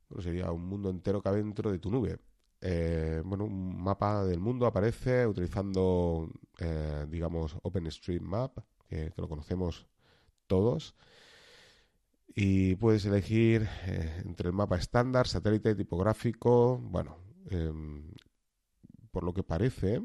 Bueno, 0.10 0.24
sería 0.24 0.52
un 0.52 0.66
mundo 0.66 0.90
entero 0.90 1.22
que 1.22 1.30
dentro 1.30 1.72
de 1.72 1.78
tu 1.78 1.92
nube. 1.92 2.18
Eh, 2.62 3.22
bueno, 3.24 3.46
un 3.46 3.84
mapa 3.84 4.26
del 4.26 4.40
mundo 4.40 4.66
aparece 4.66 5.28
utilizando, 5.28 6.32
eh, 6.58 7.06
digamos, 7.10 7.56
OpenStreetMap, 7.62 8.58
que 8.88 9.14
lo 9.18 9.30
conocemos 9.30 9.86
todos 10.48 10.96
y 12.36 12.76
puedes 12.76 13.06
elegir 13.06 13.68
eh, 13.86 14.22
entre 14.26 14.50
el 14.50 14.54
mapa 14.54 14.78
estándar, 14.78 15.28
satélite, 15.28 15.76
tipográfico, 15.76 16.78
bueno, 16.78 17.18
em, 17.50 18.12
por 19.12 19.24
lo 19.24 19.34
que 19.34 19.44
parece, 19.44 20.02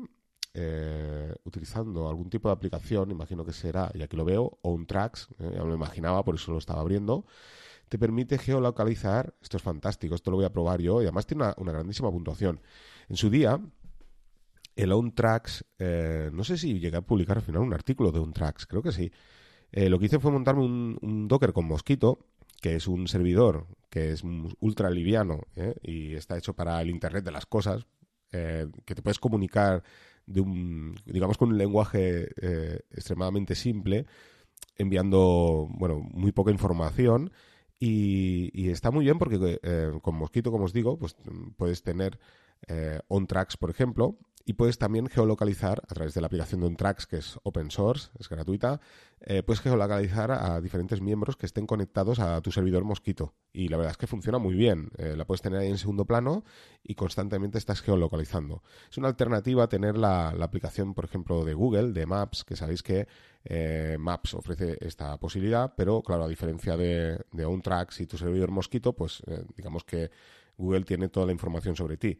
eh, 0.52 1.34
utilizando 1.44 2.08
algún 2.08 2.28
tipo 2.28 2.48
de 2.48 2.54
aplicación, 2.54 3.10
imagino 3.10 3.44
que 3.44 3.52
será, 3.52 3.90
y 3.94 4.02
aquí 4.02 4.16
lo 4.16 4.24
veo, 4.24 4.58
OnTracks, 4.62 5.28
eh, 5.38 5.52
ya 5.54 5.62
me 5.62 5.68
lo 5.68 5.74
imaginaba, 5.74 6.24
por 6.24 6.34
eso 6.34 6.52
lo 6.52 6.58
estaba 6.58 6.80
abriendo, 6.80 7.24
te 7.88 7.98
permite 7.98 8.36
geolocalizar, 8.36 9.34
esto 9.40 9.56
es 9.56 9.62
fantástico, 9.62 10.14
esto 10.14 10.30
lo 10.30 10.36
voy 10.36 10.46
a 10.46 10.52
probar 10.52 10.80
yo, 10.82 11.00
y 11.00 11.04
además 11.04 11.26
tiene 11.26 11.44
una, 11.44 11.54
una 11.56 11.72
grandísima 11.72 12.10
puntuación. 12.10 12.60
En 13.08 13.16
su 13.16 13.30
día, 13.30 13.58
el 14.76 14.92
OnTracks, 14.92 15.64
no 16.32 16.44
sé 16.44 16.58
si 16.58 16.78
llegué 16.78 16.98
a 16.98 17.00
publicar 17.00 17.38
al 17.38 17.42
final 17.42 17.62
un 17.62 17.72
artículo 17.72 18.12
de 18.12 18.18
OnTracks, 18.20 18.66
creo 18.66 18.82
que 18.82 18.92
sí, 18.92 19.10
eh, 19.72 19.88
lo 19.88 19.98
que 19.98 20.06
hice 20.06 20.18
fue 20.18 20.32
montarme 20.32 20.64
un, 20.64 21.28
Docker 21.28 21.52
con 21.52 21.66
Mosquito, 21.66 22.18
que 22.60 22.76
es 22.76 22.88
un 22.88 23.06
servidor 23.08 23.66
que 23.90 24.12
es 24.12 24.22
ultra 24.60 24.90
liviano 24.90 25.42
¿eh? 25.56 25.74
y 25.82 26.14
está 26.14 26.36
hecho 26.36 26.54
para 26.54 26.80
el 26.82 26.90
Internet 26.90 27.24
de 27.24 27.30
las 27.30 27.46
cosas, 27.46 27.86
eh, 28.32 28.66
que 28.84 28.94
te 28.94 29.02
puedes 29.02 29.18
comunicar 29.18 29.82
de 30.26 30.40
un, 30.40 30.94
digamos, 31.06 31.38
con 31.38 31.50
un 31.50 31.58
lenguaje 31.58 32.28
extremadamente 32.90 33.54
simple, 33.54 34.04
enviando, 34.76 35.68
bueno, 35.70 36.00
muy 36.00 36.32
poca 36.32 36.50
información. 36.50 37.32
Y, 37.80 38.50
y 38.52 38.70
está 38.70 38.90
muy 38.90 39.04
bien 39.04 39.18
porque 39.18 39.58
con 40.02 40.16
Mosquito, 40.16 40.50
como 40.50 40.64
os 40.64 40.74
digo, 40.74 40.98
pues 40.98 41.16
puedes 41.56 41.82
tener 41.82 42.18
on 43.08 43.26
tracks, 43.26 43.56
por 43.56 43.70
ejemplo, 43.70 44.18
y 44.48 44.54
puedes 44.54 44.78
también 44.78 45.08
geolocalizar 45.08 45.82
a 45.86 45.94
través 45.94 46.14
de 46.14 46.22
la 46.22 46.28
aplicación 46.28 46.62
de 46.62 46.68
Untracks, 46.68 47.06
que 47.06 47.18
es 47.18 47.38
open 47.42 47.70
source, 47.70 48.08
es 48.18 48.30
gratuita, 48.30 48.80
eh, 49.20 49.42
puedes 49.42 49.60
geolocalizar 49.60 50.32
a 50.32 50.62
diferentes 50.62 51.02
miembros 51.02 51.36
que 51.36 51.44
estén 51.44 51.66
conectados 51.66 52.18
a 52.18 52.40
tu 52.40 52.50
servidor 52.50 52.82
Mosquito. 52.82 53.34
Y 53.52 53.68
la 53.68 53.76
verdad 53.76 53.90
es 53.90 53.98
que 53.98 54.06
funciona 54.06 54.38
muy 54.38 54.54
bien. 54.54 54.88
Eh, 54.96 55.16
la 55.18 55.26
puedes 55.26 55.42
tener 55.42 55.60
ahí 55.60 55.68
en 55.68 55.76
segundo 55.76 56.06
plano 56.06 56.44
y 56.82 56.94
constantemente 56.94 57.58
estás 57.58 57.82
geolocalizando. 57.82 58.62
Es 58.90 58.96
una 58.96 59.08
alternativa 59.08 59.64
a 59.64 59.68
tener 59.68 59.98
la, 59.98 60.30
aplicación, 60.30 60.94
por 60.94 61.04
ejemplo, 61.04 61.44
de 61.44 61.52
Google, 61.52 61.92
de 61.92 62.06
Maps, 62.06 62.42
que 62.42 62.56
sabéis 62.56 62.82
que 62.82 63.06
eh, 63.44 63.98
Maps 64.00 64.32
ofrece 64.32 64.78
esta 64.80 65.18
posibilidad, 65.18 65.74
pero 65.76 66.00
claro, 66.00 66.24
a 66.24 66.28
diferencia 66.28 66.74
de, 66.78 67.20
de 67.32 67.44
OnTracks 67.44 68.00
y 68.00 68.06
tu 68.06 68.16
servidor 68.16 68.50
Mosquito, 68.50 68.94
pues 68.94 69.22
digamos 69.54 69.84
que 69.84 70.10
Google 70.56 70.84
tiene 70.84 71.10
toda 71.10 71.26
la 71.26 71.32
información 71.32 71.76
sobre 71.76 71.98
ti. 71.98 72.16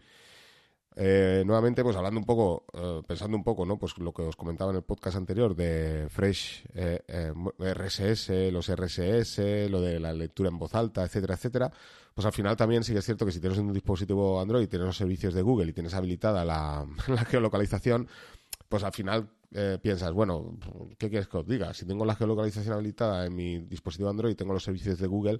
Eh, 1.01 1.45
nuevamente, 1.47 1.85
pues 1.85 1.95
hablando 1.95 2.19
un 2.19 2.27
poco, 2.27 2.65
eh, 2.73 3.03
pensando 3.07 3.37
un 3.37 3.45
poco, 3.45 3.65
¿no? 3.65 3.79
Pues 3.79 3.97
lo 3.99 4.13
que 4.13 4.23
os 4.23 4.35
comentaba 4.35 4.73
en 4.73 4.79
el 4.79 4.83
podcast 4.83 5.17
anterior 5.17 5.55
de 5.55 6.09
Fresh 6.11 6.65
eh, 6.75 7.33
RSS, 7.57 8.51
los 8.53 8.69
RSS, 8.69 9.71
lo 9.71 9.81
de 9.81 10.01
la 10.01 10.13
lectura 10.13 10.49
en 10.49 10.59
voz 10.59 10.75
alta, 10.75 11.05
etcétera, 11.05 11.35
etcétera. 11.35 11.71
Pues 12.13 12.27
al 12.27 12.33
final 12.33 12.57
también 12.57 12.83
sí 12.83 12.93
que 12.93 12.99
es 12.99 13.05
cierto 13.05 13.25
que 13.25 13.31
si 13.31 13.39
tienes 13.39 13.59
un 13.59 13.73
dispositivo 13.73 14.41
Android, 14.41 14.69
tienes 14.69 14.87
los 14.87 14.97
servicios 14.97 15.35
de 15.35 15.43
Google 15.43 15.71
y 15.71 15.73
tienes 15.73 15.95
habilitada 15.95 16.45
la, 16.45 16.85
geolocalización, 17.29 18.09
pues 18.69 18.83
al 18.83 18.93
final 18.93 19.31
eh, 19.53 19.79
piensas, 19.81 20.13
bueno, 20.13 20.59
¿qué 20.99 21.11
quieres 21.11 21.29
que 21.29 21.37
os 21.37 21.47
diga? 21.47 21.73
Si 21.75 21.87
tengo 21.87 22.05
la 22.05 22.17
geolocalización 22.17 22.75
habilitada 22.75 23.25
en 23.25 23.37
mi 23.37 23.59
dispositivo 23.61 24.11
Android 24.11 24.35
tengo 24.35 24.53
los 24.53 24.65
servicios 24.65 24.99
de 24.99 25.07
Google, 25.07 25.39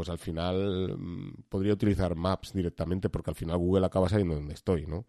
pues 0.00 0.08
al 0.08 0.16
final 0.16 0.96
mm, 0.96 1.42
podría 1.50 1.74
utilizar 1.74 2.14
Maps 2.14 2.54
directamente 2.54 3.10
porque 3.10 3.32
al 3.32 3.34
final 3.34 3.58
Google 3.58 3.84
acaba 3.84 4.08
sabiendo 4.08 4.34
dónde 4.34 4.54
estoy, 4.54 4.86
¿no? 4.86 5.04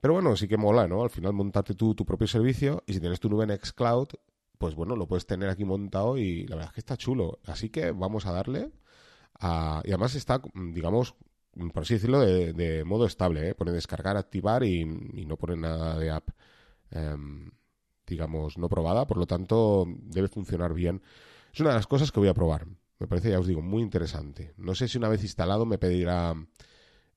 Pero 0.00 0.14
bueno, 0.14 0.36
sí 0.36 0.46
que 0.46 0.56
mola, 0.56 0.86
¿no? 0.86 1.02
Al 1.02 1.10
final 1.10 1.32
montate 1.32 1.74
tú 1.74 1.96
tu 1.96 2.06
propio 2.06 2.28
servicio 2.28 2.84
y 2.86 2.92
si 2.92 3.00
tienes 3.00 3.18
tu 3.18 3.28
nube 3.28 3.42
en 3.42 3.58
Xcloud, 3.58 4.06
pues 4.56 4.76
bueno, 4.76 4.94
lo 4.94 5.08
puedes 5.08 5.26
tener 5.26 5.48
aquí 5.48 5.64
montado 5.64 6.16
y 6.16 6.46
la 6.46 6.54
verdad 6.54 6.70
es 6.70 6.74
que 6.74 6.80
está 6.80 6.96
chulo. 6.96 7.40
Así 7.44 7.70
que 7.70 7.90
vamos 7.90 8.24
a 8.24 8.30
darle 8.30 8.70
a... 9.40 9.82
Y 9.84 9.88
además 9.88 10.14
está, 10.14 10.40
digamos, 10.54 11.16
por 11.72 11.82
así 11.82 11.94
decirlo, 11.94 12.20
de, 12.20 12.84
modo 12.84 13.06
estable, 13.06 13.48
¿eh? 13.48 13.54
Pone 13.56 13.72
descargar, 13.72 14.16
activar 14.16 14.62
y, 14.62 14.84
no 14.84 15.36
pone 15.38 15.56
nada 15.56 15.98
de 15.98 16.10
app. 16.12 16.30
Em, 16.92 17.50
digamos, 18.06 18.58
no 18.58 18.68
probada, 18.68 19.08
por 19.08 19.16
lo 19.16 19.26
tanto 19.26 19.86
debe 19.88 20.28
funcionar 20.28 20.72
bien. 20.72 21.02
Es 21.52 21.58
una 21.58 21.70
de 21.70 21.76
las 21.76 21.88
cosas 21.88 22.12
que 22.12 22.20
voy 22.20 22.28
a 22.28 22.34
probar. 22.34 22.68
Me 23.00 23.06
parece, 23.06 23.30
ya 23.30 23.40
os 23.40 23.46
digo, 23.46 23.62
muy 23.62 23.82
interesante. 23.82 24.52
No 24.56 24.74
sé 24.74 24.86
si 24.86 24.98
una 24.98 25.08
vez 25.08 25.22
instalado 25.22 25.66
me 25.66 25.78
pedirá 25.78 26.34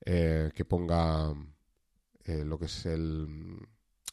eh, 0.05 0.49
que 0.55 0.65
ponga 0.65 1.33
eh, 2.25 2.43
lo 2.45 2.57
que 2.57 2.65
es 2.65 2.85
el 2.85 3.59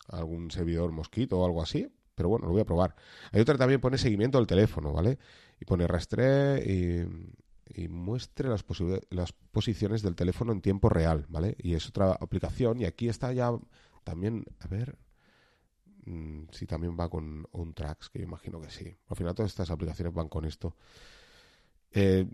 algún 0.09 0.51
servidor 0.51 0.91
mosquito 0.91 1.39
o 1.39 1.47
algo 1.47 1.63
así, 1.63 1.89
pero 2.15 2.29
bueno, 2.29 2.47
lo 2.47 2.53
voy 2.53 2.63
a 2.63 2.65
probar. 2.65 2.97
Hay 3.33 3.41
otra 3.41 3.55
que 3.55 3.61
también 3.61 3.81
pone 3.81 3.97
seguimiento 3.97 4.39
del 4.39 4.49
teléfono, 4.49 4.93
¿vale? 4.93 5.19
Y 5.61 5.65
pone 5.65 5.87
rastre 5.87 6.63
y, 6.65 7.07
muestre 7.89 8.49
las, 8.49 8.65
las 9.11 9.33
posiciones 9.33 10.03
del 10.03 10.17
teléfono 10.17 10.53
en 10.53 10.61
tiempo 10.61 10.89
real, 10.89 11.25
¿vale? 11.29 11.57
Y 11.59 11.75
es 11.75 11.89
otra 11.89 12.13
aplicación 12.13 12.81
y 12.81 12.85
aquí 12.85 13.09
está 13.09 13.33
ya 13.33 13.53
también, 14.05 14.45
a 14.59 14.67
ver, 14.67 14.99
Mm, 16.07 16.45
si 16.51 16.67
también 16.67 16.97
va 16.99 17.09
con 17.09 17.47
un 17.53 17.75
tracks, 17.75 18.09
que 18.11 18.21
yo 18.21 18.25
imagino 18.25 18.61
que 18.61 18.71
sí. 18.71 18.97
Al 19.09 19.17
final 19.17 19.35
todas 19.35 19.51
estas 19.51 19.71
aplicaciones 19.71 20.15
van 20.15 20.29
con 20.29 20.45
esto. 20.45 20.77
Eh, 21.93 22.27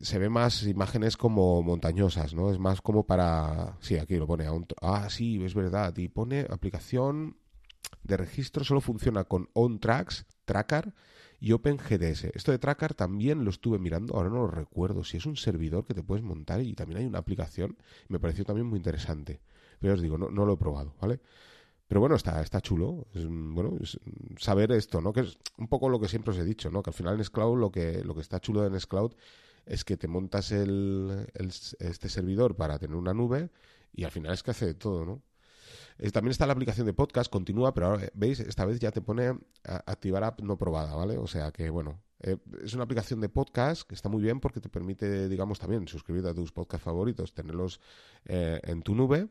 se 0.00 0.18
ve 0.18 0.28
más 0.28 0.62
imágenes 0.64 1.16
como 1.16 1.62
montañosas, 1.62 2.34
¿no? 2.34 2.50
Es 2.50 2.58
más 2.58 2.80
como 2.80 3.04
para... 3.04 3.76
Sí, 3.80 3.98
aquí 3.98 4.16
lo 4.16 4.26
pone. 4.26 4.46
A 4.46 4.52
un... 4.52 4.66
Ah, 4.80 5.08
sí, 5.10 5.42
es 5.44 5.54
verdad. 5.54 5.96
Y 5.96 6.08
pone 6.08 6.46
aplicación 6.48 7.36
de 8.02 8.16
registro 8.16 8.64
solo 8.64 8.80
funciona 8.80 9.24
con 9.24 9.48
OnTracks, 9.52 10.26
Tracker 10.44 10.94
y 11.40 11.52
OpenGDS. 11.52 12.24
Esto 12.34 12.52
de 12.52 12.58
Tracker 12.58 12.94
también 12.94 13.44
lo 13.44 13.50
estuve 13.50 13.78
mirando, 13.78 14.14
ahora 14.14 14.30
no 14.30 14.36
lo 14.36 14.48
recuerdo. 14.48 15.04
Si 15.04 15.16
es 15.16 15.26
un 15.26 15.36
servidor 15.36 15.84
que 15.84 15.94
te 15.94 16.02
puedes 16.02 16.24
montar 16.24 16.62
y 16.62 16.74
también 16.74 17.00
hay 17.00 17.06
una 17.06 17.18
aplicación, 17.18 17.76
me 18.08 18.18
pareció 18.18 18.44
también 18.44 18.66
muy 18.66 18.78
interesante. 18.78 19.40
Pero 19.78 19.94
os 19.94 20.02
digo, 20.02 20.18
no, 20.18 20.30
no 20.30 20.44
lo 20.44 20.54
he 20.54 20.56
probado, 20.56 20.94
¿vale? 21.00 21.20
Pero 21.88 22.00
bueno, 22.00 22.16
está, 22.16 22.40
está 22.42 22.60
chulo. 22.60 23.06
Es, 23.14 23.26
bueno, 23.26 23.76
saber 24.38 24.72
esto, 24.72 25.00
¿no? 25.00 25.12
Que 25.12 25.20
es 25.20 25.38
un 25.56 25.68
poco 25.68 25.88
lo 25.88 25.98
que 25.98 26.08
siempre 26.08 26.32
os 26.32 26.38
he 26.38 26.44
dicho, 26.44 26.70
¿no? 26.70 26.82
Que 26.82 26.90
al 26.90 26.94
final 26.94 27.16
Nextcloud 27.16 27.58
lo 27.58 27.72
que, 27.72 28.04
lo 28.04 28.14
que 28.14 28.20
está 28.20 28.40
chulo 28.40 28.64
en 28.64 28.72
Nextcloud 28.72 29.12
es 29.66 29.84
que 29.84 29.96
te 29.96 30.06
montas 30.06 30.52
el, 30.52 31.26
este 31.34 32.08
servidor 32.08 32.56
para 32.56 32.78
tener 32.78 32.96
una 32.96 33.14
nube 33.14 33.50
y 33.92 34.04
al 34.04 34.10
final 34.10 34.32
es 34.32 34.42
que 34.42 34.50
hace 34.50 34.66
de 34.66 34.74
todo, 34.74 35.04
¿no? 35.04 35.22
también 36.12 36.30
está 36.30 36.46
la 36.46 36.52
aplicación 36.52 36.86
de 36.86 36.92
podcast, 36.92 37.30
continúa, 37.30 37.74
pero 37.74 37.88
ahora, 37.88 38.08
veis, 38.14 38.38
esta 38.38 38.64
vez 38.64 38.78
ya 38.78 38.92
te 38.92 39.00
pone 39.00 39.36
a 39.64 39.76
activar 39.84 40.22
app 40.22 40.40
no 40.42 40.56
probada, 40.56 40.94
¿vale? 40.94 41.18
O 41.18 41.26
sea 41.26 41.50
que, 41.50 41.70
bueno, 41.70 42.00
eh, 42.20 42.36
es 42.62 42.72
una 42.74 42.84
aplicación 42.84 43.20
de 43.20 43.28
podcast 43.28 43.82
que 43.82 43.96
está 43.96 44.08
muy 44.08 44.22
bien 44.22 44.38
porque 44.38 44.60
te 44.60 44.68
permite, 44.68 45.28
digamos, 45.28 45.58
también 45.58 45.88
suscribirte 45.88 46.28
a 46.28 46.34
tus 46.34 46.52
podcasts 46.52 46.84
favoritos, 46.84 47.34
tenerlos 47.34 47.80
eh, 48.26 48.60
en 48.62 48.82
tu 48.82 48.94
nube 48.94 49.28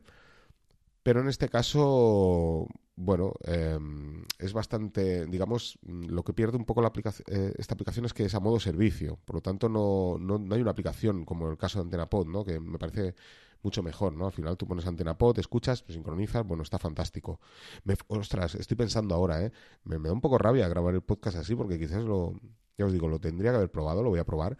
pero 1.08 1.22
en 1.22 1.28
este 1.28 1.48
caso, 1.48 2.66
bueno, 2.94 3.32
em, 3.44 4.26
es 4.38 4.52
bastante, 4.52 5.24
digamos, 5.24 5.78
lo 5.82 6.22
que 6.22 6.34
pierde 6.34 6.58
un 6.58 6.66
poco 6.66 6.82
la 6.82 6.88
aplicación, 6.88 7.24
eh, 7.30 7.54
esta 7.56 7.72
aplicación 7.72 8.04
es 8.04 8.12
que 8.12 8.26
es 8.26 8.34
a 8.34 8.40
modo 8.40 8.60
servicio. 8.60 9.18
Por 9.24 9.36
lo 9.36 9.40
tanto, 9.40 9.70
no, 9.70 10.18
no, 10.20 10.38
no 10.38 10.54
hay 10.54 10.60
una 10.60 10.72
aplicación 10.72 11.24
como 11.24 11.46
en 11.46 11.52
el 11.52 11.56
caso 11.56 11.78
de 11.78 11.84
AntenaPod, 11.84 12.26
¿no? 12.26 12.44
Que 12.44 12.60
me 12.60 12.78
parece 12.78 13.14
mucho 13.62 13.82
mejor, 13.82 14.12
¿no? 14.12 14.26
Al 14.26 14.32
final 14.32 14.58
tú 14.58 14.66
pones 14.66 14.86
AntenaPod, 14.86 15.38
escuchas, 15.38 15.82
te 15.82 15.94
sincronizas, 15.94 16.46
bueno, 16.46 16.62
está 16.62 16.78
fantástico. 16.78 17.40
Me, 17.84 17.94
ostras, 18.08 18.56
estoy 18.56 18.76
pensando 18.76 19.14
ahora, 19.14 19.42
¿eh? 19.46 19.52
Me, 19.84 19.98
me 19.98 20.08
da 20.08 20.12
un 20.12 20.20
poco 20.20 20.36
rabia 20.36 20.68
grabar 20.68 20.92
el 20.94 21.00
podcast 21.00 21.38
así 21.38 21.54
porque 21.54 21.78
quizás 21.78 22.04
lo, 22.04 22.38
ya 22.76 22.84
os 22.84 22.92
digo, 22.92 23.08
lo 23.08 23.18
tendría 23.18 23.52
que 23.52 23.56
haber 23.56 23.70
probado, 23.70 24.02
lo 24.02 24.10
voy 24.10 24.20
a 24.20 24.26
probar, 24.26 24.58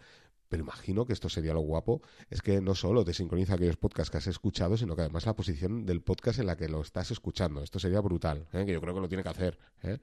pero 0.49 0.63
imagino 0.63 1.05
que 1.05 1.13
esto 1.13 1.29
sería 1.29 1.53
lo 1.53 1.61
guapo, 1.61 2.01
es 2.29 2.41
que 2.41 2.59
no 2.59 2.75
solo 2.75 3.05
te 3.05 3.13
sincroniza 3.13 3.53
aquellos 3.53 3.77
podcasts 3.77 4.09
que 4.09 4.17
has 4.17 4.27
escuchado, 4.27 4.75
sino 4.75 4.95
que 4.95 5.03
además 5.03 5.25
la 5.25 5.35
posición 5.35 5.85
del 5.85 6.01
podcast 6.01 6.39
en 6.39 6.47
la 6.47 6.57
que 6.57 6.67
lo 6.67 6.81
estás 6.81 7.11
escuchando. 7.11 7.61
Esto 7.61 7.79
sería 7.79 8.01
brutal, 8.01 8.47
¿eh? 8.53 8.65
que 8.65 8.73
yo 8.73 8.81
creo 8.81 8.95
que 8.95 9.01
lo 9.01 9.07
tiene 9.07 9.23
que 9.23 9.29
hacer. 9.29 9.57
¿eh? 9.83 9.99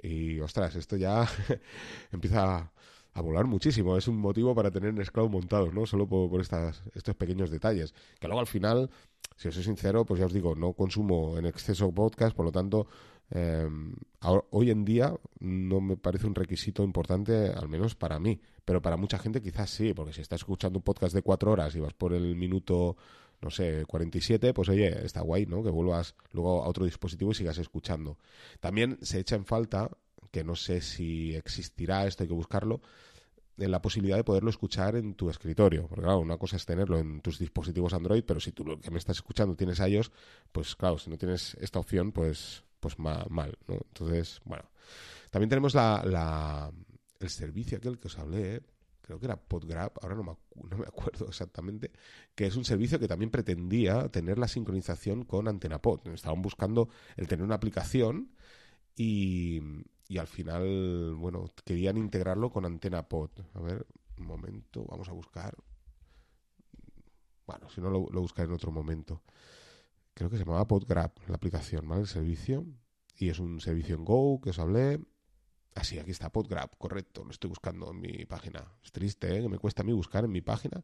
Y 0.00 0.38
ostras, 0.40 0.76
esto 0.76 0.96
ya 0.96 1.28
empieza 2.12 2.70
a 3.18 3.20
volar 3.20 3.46
muchísimo. 3.46 3.96
Es 3.96 4.06
un 4.06 4.16
motivo 4.16 4.54
para 4.54 4.70
tener 4.70 4.94
Nextcloud 4.94 5.30
montado, 5.30 5.72
¿no? 5.72 5.86
Solo 5.86 6.06
por, 6.06 6.40
estas, 6.40 6.82
estos 6.94 7.16
pequeños 7.16 7.50
detalles. 7.50 7.92
Que 8.20 8.28
luego 8.28 8.40
al 8.40 8.46
final, 8.46 8.90
si 9.36 9.48
os 9.48 9.54
soy 9.54 9.64
sincero, 9.64 10.04
pues 10.04 10.20
ya 10.20 10.26
os 10.26 10.32
digo, 10.32 10.54
no 10.54 10.72
consumo 10.72 11.36
en 11.36 11.46
exceso 11.46 11.90
podcast, 11.92 12.36
por 12.36 12.46
lo 12.46 12.52
tanto, 12.52 12.86
eh, 13.30 13.68
hoy 14.50 14.70
en 14.70 14.84
día 14.84 15.14
no 15.40 15.80
me 15.80 15.96
parece 15.96 16.26
un 16.26 16.34
requisito 16.34 16.82
importante, 16.82 17.52
al 17.52 17.68
menos 17.68 17.94
para 17.94 18.18
mí 18.18 18.40
pero 18.68 18.82
para 18.82 18.98
mucha 18.98 19.18
gente 19.18 19.40
quizás 19.40 19.70
sí, 19.70 19.94
porque 19.94 20.12
si 20.12 20.20
estás 20.20 20.40
escuchando 20.40 20.78
un 20.78 20.82
podcast 20.82 21.14
de 21.14 21.22
cuatro 21.22 21.50
horas 21.52 21.74
y 21.74 21.80
vas 21.80 21.94
por 21.94 22.12
el 22.12 22.36
minuto, 22.36 22.98
no 23.40 23.48
sé, 23.48 23.86
47, 23.86 24.52
pues 24.52 24.68
oye, 24.68 25.06
está 25.06 25.22
guay, 25.22 25.46
¿no? 25.46 25.62
Que 25.62 25.70
vuelvas 25.70 26.14
luego 26.32 26.62
a 26.62 26.68
otro 26.68 26.84
dispositivo 26.84 27.30
y 27.30 27.34
sigas 27.34 27.56
escuchando. 27.56 28.18
También 28.60 28.98
se 29.00 29.20
echa 29.20 29.36
en 29.36 29.46
falta, 29.46 29.90
que 30.30 30.44
no 30.44 30.54
sé 30.54 30.82
si 30.82 31.34
existirá 31.34 32.06
esto, 32.06 32.24
hay 32.24 32.28
que 32.28 32.34
buscarlo, 32.34 32.82
en 33.56 33.70
la 33.70 33.80
posibilidad 33.80 34.18
de 34.18 34.24
poderlo 34.24 34.50
escuchar 34.50 34.96
en 34.96 35.14
tu 35.14 35.30
escritorio. 35.30 35.86
Porque 35.88 36.02
claro, 36.02 36.18
una 36.18 36.36
cosa 36.36 36.56
es 36.56 36.66
tenerlo 36.66 36.98
en 36.98 37.22
tus 37.22 37.38
dispositivos 37.38 37.94
Android, 37.94 38.24
pero 38.26 38.38
si 38.38 38.52
tú 38.52 38.66
lo 38.66 38.78
que 38.78 38.90
me 38.90 38.98
estás 38.98 39.16
escuchando 39.16 39.56
tienes 39.56 39.80
ellos, 39.80 40.12
pues 40.52 40.76
claro, 40.76 40.98
si 40.98 41.08
no 41.08 41.16
tienes 41.16 41.56
esta 41.58 41.78
opción, 41.78 42.12
pues, 42.12 42.64
pues 42.80 42.98
mal, 42.98 43.58
¿no? 43.66 43.74
Entonces, 43.74 44.40
bueno. 44.44 44.64
También 45.30 45.50
tenemos 45.50 45.74
la 45.74 46.72
el 47.20 47.30
servicio 47.30 47.78
aquel 47.78 47.98
que 47.98 48.08
os 48.08 48.18
hablé, 48.18 48.62
creo 49.00 49.18
que 49.18 49.26
era 49.26 49.36
PodGrab, 49.36 49.92
ahora 50.02 50.14
no 50.14 50.22
me, 50.22 50.36
no 50.68 50.78
me, 50.78 50.86
acuerdo 50.86 51.26
exactamente, 51.28 51.92
que 52.34 52.46
es 52.46 52.56
un 52.56 52.64
servicio 52.64 52.98
que 52.98 53.08
también 53.08 53.30
pretendía 53.30 54.08
tener 54.08 54.38
la 54.38 54.48
sincronización 54.48 55.24
con 55.24 55.48
AntenaPod. 55.48 56.06
Estaban 56.08 56.42
buscando 56.42 56.88
el 57.16 57.26
tener 57.26 57.44
una 57.44 57.56
aplicación 57.56 58.32
y, 58.94 59.60
y 60.08 60.18
al 60.18 60.26
final, 60.26 61.14
bueno, 61.16 61.46
querían 61.64 61.96
integrarlo 61.96 62.50
con 62.50 62.64
AntenaPod. 62.64 63.30
A 63.54 63.60
ver, 63.60 63.86
un 64.18 64.26
momento, 64.26 64.84
vamos 64.86 65.08
a 65.08 65.12
buscar. 65.12 65.56
Bueno, 67.46 67.70
si 67.70 67.80
no 67.80 67.88
lo, 67.88 68.06
lo 68.10 68.20
buscaré 68.20 68.46
en 68.46 68.54
otro 68.54 68.70
momento. 68.70 69.22
Creo 70.18 70.30
que 70.30 70.36
se 70.36 70.44
llamaba 70.44 70.66
PodGrab 70.66 71.12
la 71.28 71.36
aplicación, 71.36 71.88
¿vale? 71.88 72.00
El 72.00 72.08
servicio. 72.08 72.66
Y 73.14 73.28
es 73.28 73.38
un 73.38 73.60
servicio 73.60 73.94
en 73.94 74.04
Go 74.04 74.40
que 74.40 74.50
os 74.50 74.58
hablé 74.58 74.98
Ah, 75.76 75.84
sí, 75.84 75.96
aquí 75.96 76.10
está 76.10 76.32
PodGrab, 76.32 76.76
correcto. 76.76 77.22
Lo 77.22 77.30
estoy 77.30 77.46
buscando 77.46 77.92
en 77.92 78.00
mi 78.00 78.24
página. 78.24 78.66
Es 78.82 78.90
triste, 78.90 79.38
¿eh? 79.38 79.42
Que 79.42 79.48
me 79.48 79.58
cuesta 79.58 79.82
a 79.82 79.84
mí 79.84 79.92
buscar 79.92 80.24
en 80.24 80.32
mi 80.32 80.40
página. 80.40 80.82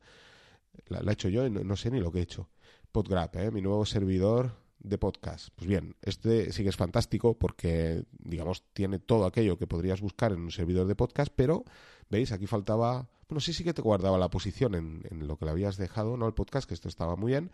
La, 0.87 1.01
he 1.01 1.13
hecho 1.13 1.29
yo 1.29 1.45
y 1.45 1.51
no, 1.51 1.75
sé 1.75 1.91
ni 1.91 1.99
lo 1.99 2.13
que 2.13 2.21
he 2.21 2.23
hecho. 2.23 2.49
PodGrab, 2.93 3.37
¿eh? 3.39 3.51
Mi 3.51 3.61
nuevo 3.61 3.85
servidor 3.87 4.55
de 4.79 4.97
podcast. 4.97 5.49
Pues 5.57 5.67
bien, 5.67 5.97
este 6.03 6.53
sí 6.53 6.63
que 6.63 6.69
es 6.69 6.77
fantástico 6.77 7.37
porque, 7.37 8.05
digamos, 8.13 8.63
tiene 8.73 9.01
todo 9.01 9.27
aquello 9.27 9.59
que 9.59 9.67
podrías 9.67 10.01
buscar 10.01 10.31
en 10.31 10.43
un 10.43 10.53
servidor 10.53 10.87
de 10.87 10.95
podcast, 10.95 11.33
pero, 11.35 11.65
¿veis? 12.09 12.31
Aquí 12.31 12.47
faltaba... 12.47 13.09
Bueno, 13.29 13.41
sí, 13.41 13.53
sí 13.53 13.65
que 13.65 13.75
te 13.75 13.83
guardaba 13.83 14.17
la 14.17 14.31
posición 14.31 14.77
en, 14.77 15.03
en 15.11 15.27
lo 15.27 15.37
que 15.39 15.47
le 15.47 15.51
habías 15.51 15.77
dejado, 15.77 16.17
¿no? 16.17 16.29
El 16.29 16.35
podcast, 16.35 16.69
que 16.69 16.75
esto 16.75 16.87
estaba 16.87 17.17
muy 17.17 17.33
bien, 17.33 17.51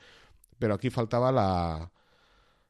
pero 0.60 0.74
aquí 0.74 0.90
faltaba 0.90 1.32
la, 1.32 1.90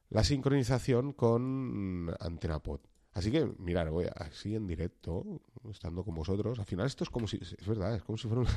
la 0.09 0.23
sincronización 0.23 1.13
con 1.13 2.15
AntenaPod. 2.19 2.79
Así 3.13 3.29
que, 3.29 3.45
mirar, 3.59 3.91
voy 3.91 4.05
así 4.15 4.55
en 4.55 4.65
directo, 4.65 5.41
estando 5.69 6.03
con 6.05 6.15
vosotros. 6.15 6.57
Al 6.59 6.65
final 6.65 6.87
esto 6.87 7.03
es 7.03 7.09
como 7.09 7.27
si, 7.27 7.37
es 7.37 7.67
verdad, 7.67 7.95
es 7.95 8.03
como 8.03 8.17
si 8.17 8.27
fuera 8.29 8.49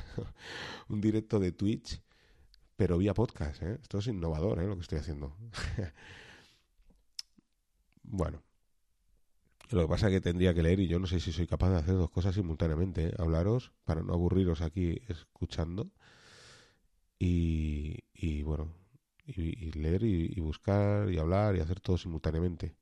un, 0.89 1.01
directo 1.01 1.41
de 1.41 1.51
Twitch, 1.51 2.01
pero 2.77 2.97
vía 2.97 3.13
podcast, 3.13 3.63
¿eh? 3.63 3.79
Esto 3.83 3.99
es 3.99 4.07
innovador, 4.07 4.61
¿eh? 4.61 4.67
Lo 4.67 4.77
que 4.77 4.83
estoy 4.83 4.99
haciendo. 4.99 5.37
bueno. 8.05 8.43
Lo 9.71 9.83
que 9.83 9.89
pasa 9.89 10.07
es 10.07 10.13
que 10.13 10.21
tendría 10.21 10.55
que 10.55 10.63
leer 10.63 10.79
y 10.79 10.87
yo 10.87 11.01
no 11.01 11.07
sé 11.07 11.19
si 11.19 11.33
soy 11.33 11.47
capaz 11.49 11.71
de 11.71 11.79
hacer 11.79 11.95
dos 11.95 12.11
cosas 12.11 12.35
simultáneamente. 12.37 13.09
¿eh? 13.09 13.15
Hablaros 13.19 13.73
para 13.85 14.03
no 14.03 14.13
aburriros 14.13 14.61
aquí 14.61 15.01
escuchando. 15.09 15.91
Y, 17.19 18.05
y 18.13 18.43
bueno, 18.43 18.73
y, 19.27 19.73
leer 19.73 20.03
y, 20.05 20.39
buscar 20.41 21.11
y 21.11 21.19
hablar 21.19 21.57
y 21.57 21.61
hacer 21.61 21.81
todo 21.81 21.99
simultáneamente. 21.99 22.75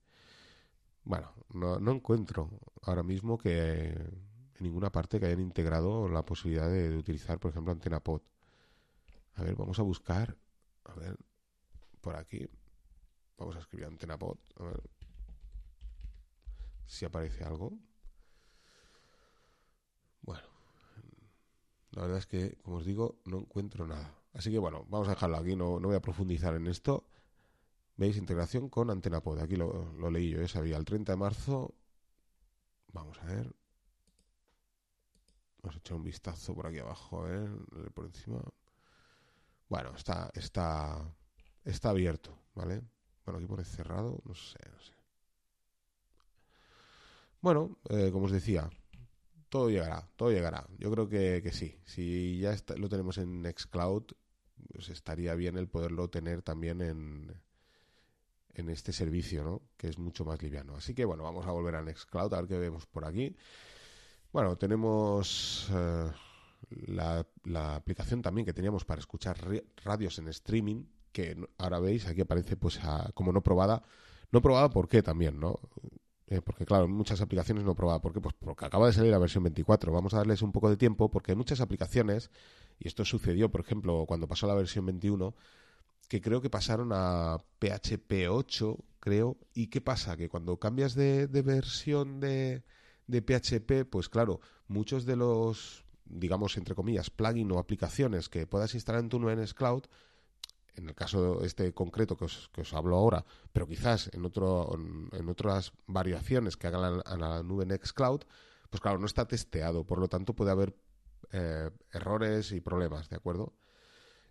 Bueno, 1.04 1.32
no, 1.52 1.78
no 1.80 1.92
encuentro 1.92 2.50
ahora 2.82 3.02
mismo 3.02 3.38
que 3.38 3.88
en 3.88 4.22
ninguna 4.60 4.90
parte 4.90 5.18
que 5.18 5.26
hayan 5.26 5.40
integrado 5.40 6.08
la 6.08 6.24
posibilidad 6.24 6.70
de, 6.70 6.96
utilizar, 6.96 7.38
por 7.40 7.50
ejemplo, 7.50 7.72
antena 7.72 8.00
pod. 8.00 8.22
A 9.34 9.42
ver, 9.42 9.56
vamos 9.56 9.78
a 9.78 9.82
buscar, 9.82 10.36
a 10.84 10.94
ver, 10.94 11.16
por 12.00 12.16
aquí. 12.16 12.48
Vamos 13.38 13.56
a 13.56 13.60
escribir 13.60 13.86
antena 13.86 14.18
pod, 14.18 14.38
a 14.58 14.64
ver 14.64 14.82
si 16.86 17.04
aparece 17.06 17.42
algo. 17.42 17.72
Bueno, 20.20 20.46
la 21.92 22.02
verdad 22.02 22.18
es 22.18 22.26
que, 22.26 22.56
como 22.62 22.76
os 22.76 22.84
digo, 22.84 23.20
no 23.24 23.38
encuentro 23.38 23.86
nada. 23.86 24.21
Así 24.34 24.50
que 24.50 24.58
bueno, 24.58 24.86
vamos 24.88 25.08
a 25.08 25.12
dejarlo 25.12 25.36
aquí, 25.36 25.56
no, 25.56 25.78
no 25.78 25.88
voy 25.88 25.96
a 25.96 26.00
profundizar 26.00 26.54
en 26.54 26.66
esto. 26.66 27.06
¿Veis? 27.96 28.16
Integración 28.16 28.68
con 28.68 28.90
antena 28.90 29.22
pod. 29.22 29.38
Aquí 29.40 29.56
lo, 29.56 29.92
lo 29.94 30.10
leí 30.10 30.30
yo, 30.30 30.40
ya 30.40 30.48
sabía. 30.48 30.76
El 30.76 30.84
30 30.84 31.12
de 31.12 31.16
marzo. 31.16 31.74
Vamos 32.92 33.18
a 33.20 33.26
ver. 33.26 33.54
Vamos 35.62 35.76
a 35.76 35.78
echar 35.78 35.96
un 35.96 36.02
vistazo 36.02 36.54
por 36.54 36.66
aquí 36.66 36.78
abajo, 36.78 37.20
a 37.24 37.28
ver, 37.28 37.50
por 37.94 38.06
encima. 38.06 38.42
Bueno, 39.68 39.94
está, 39.94 40.30
está, 40.34 40.98
está 41.64 41.90
abierto, 41.90 42.36
¿vale? 42.54 42.82
Bueno, 43.24 43.38
aquí 43.38 43.46
pone 43.46 43.64
cerrado, 43.64 44.20
no 44.24 44.34
sé, 44.34 44.58
no 44.70 44.80
sé. 44.80 44.92
Bueno, 47.40 47.78
eh, 47.90 48.10
como 48.12 48.26
os 48.26 48.32
decía, 48.32 48.68
todo 49.48 49.70
llegará, 49.70 50.08
todo 50.16 50.30
llegará. 50.32 50.66
Yo 50.78 50.90
creo 50.90 51.08
que, 51.08 51.40
que 51.42 51.52
sí. 51.52 51.80
Si 51.84 52.40
ya 52.40 52.56
lo 52.76 52.88
tenemos 52.88 53.18
en 53.18 53.42
Nextcloud, 53.42 54.04
pues 54.72 54.88
estaría 54.88 55.34
bien 55.34 55.56
el 55.56 55.68
poderlo 55.68 56.08
tener 56.08 56.42
también 56.42 56.80
en, 56.80 57.34
en 58.54 58.68
este 58.68 58.92
servicio, 58.92 59.42
¿no? 59.44 59.62
Que 59.76 59.88
es 59.88 59.98
mucho 59.98 60.24
más 60.24 60.42
liviano. 60.42 60.76
Así 60.76 60.94
que 60.94 61.04
bueno, 61.04 61.22
vamos 61.24 61.46
a 61.46 61.52
volver 61.52 61.76
a 61.76 61.82
Nextcloud 61.82 62.32
a 62.34 62.40
ver 62.40 62.48
qué 62.48 62.58
vemos 62.58 62.86
por 62.86 63.04
aquí. 63.04 63.36
Bueno, 64.32 64.56
tenemos 64.56 65.68
eh, 65.72 66.10
la, 66.86 67.26
la, 67.44 67.76
aplicación 67.76 68.22
también 68.22 68.46
que 68.46 68.54
teníamos 68.54 68.84
para 68.84 69.00
escuchar 69.00 69.36
radios 69.84 70.18
en 70.18 70.28
streaming, 70.28 70.84
que 71.12 71.36
ahora 71.58 71.80
veis, 71.80 72.06
aquí 72.06 72.22
aparece 72.22 72.56
pues 72.56 72.80
como 73.14 73.32
no 73.32 73.42
probada. 73.42 73.82
No 74.30 74.40
probada, 74.40 74.70
¿por 74.70 74.88
qué 74.88 75.02
también, 75.02 75.38
no? 75.38 75.60
Eh, 76.32 76.40
porque 76.40 76.64
claro, 76.64 76.88
muchas 76.88 77.20
aplicaciones 77.20 77.62
no 77.64 77.74
probaba. 77.74 78.00
¿Por 78.00 78.14
qué? 78.14 78.20
Pues 78.20 78.34
porque 78.38 78.64
acaba 78.64 78.86
de 78.86 78.94
salir 78.94 79.10
la 79.10 79.18
versión 79.18 79.44
24. 79.44 79.92
Vamos 79.92 80.14
a 80.14 80.18
darles 80.18 80.40
un 80.40 80.50
poco 80.50 80.70
de 80.70 80.78
tiempo 80.78 81.10
porque 81.10 81.34
muchas 81.34 81.60
aplicaciones, 81.60 82.30
y 82.78 82.88
esto 82.88 83.04
sucedió, 83.04 83.50
por 83.50 83.60
ejemplo, 83.60 84.04
cuando 84.06 84.28
pasó 84.28 84.46
la 84.46 84.54
versión 84.54 84.86
21, 84.86 85.34
que 86.08 86.20
creo 86.20 86.40
que 86.40 86.50
pasaron 86.50 86.90
a 86.92 87.38
PHP 87.58 88.28
8, 88.28 88.78
creo. 89.00 89.36
¿Y 89.54 89.68
qué 89.68 89.80
pasa? 89.80 90.16
Que 90.16 90.28
cuando 90.28 90.58
cambias 90.58 90.94
de, 90.94 91.26
versión 91.26 92.20
de, 92.20 92.62
de 93.06 93.22
PHP, 93.22 93.88
pues 93.88 94.08
claro, 94.08 94.40
muchos 94.68 95.06
de 95.06 95.16
los, 95.16 95.84
digamos, 96.04 96.56
entre 96.56 96.74
comillas, 96.74 97.10
plugin 97.10 97.50
o 97.52 97.58
aplicaciones 97.58 98.28
que 98.28 98.46
puedas 98.46 98.74
instalar 98.74 99.02
en 99.02 99.08
tu 99.08 99.18
Nuenes 99.18 99.54
Cloud, 99.54 99.84
en 100.74 100.88
el 100.88 100.94
caso 100.94 101.42
este 101.44 101.72
concreto 101.72 102.16
que 102.16 102.24
os, 102.24 102.50
que 102.52 102.62
os 102.62 102.72
hablo 102.72 102.96
ahora, 102.96 103.24
pero 103.52 103.66
quizás 103.66 104.10
en, 104.12 104.24
otro, 104.24 104.70
en, 105.12 105.28
otras 105.28 105.72
variaciones 105.86 106.56
que 106.56 106.66
hagan 106.66 107.02
a 107.04 107.16
la 107.16 107.42
nube 107.42 107.66
Nextcloud, 107.66 108.22
pues 108.70 108.80
claro, 108.80 108.98
no 108.98 109.06
está 109.06 109.26
testeado, 109.26 109.84
por 109.84 109.98
lo 109.98 110.08
tanto 110.08 110.34
puede 110.34 110.50
haber 110.50 110.74
eh, 111.32 111.70
errores 111.92 112.52
y 112.52 112.60
problemas, 112.60 113.08
¿de 113.08 113.16
acuerdo? 113.16 113.54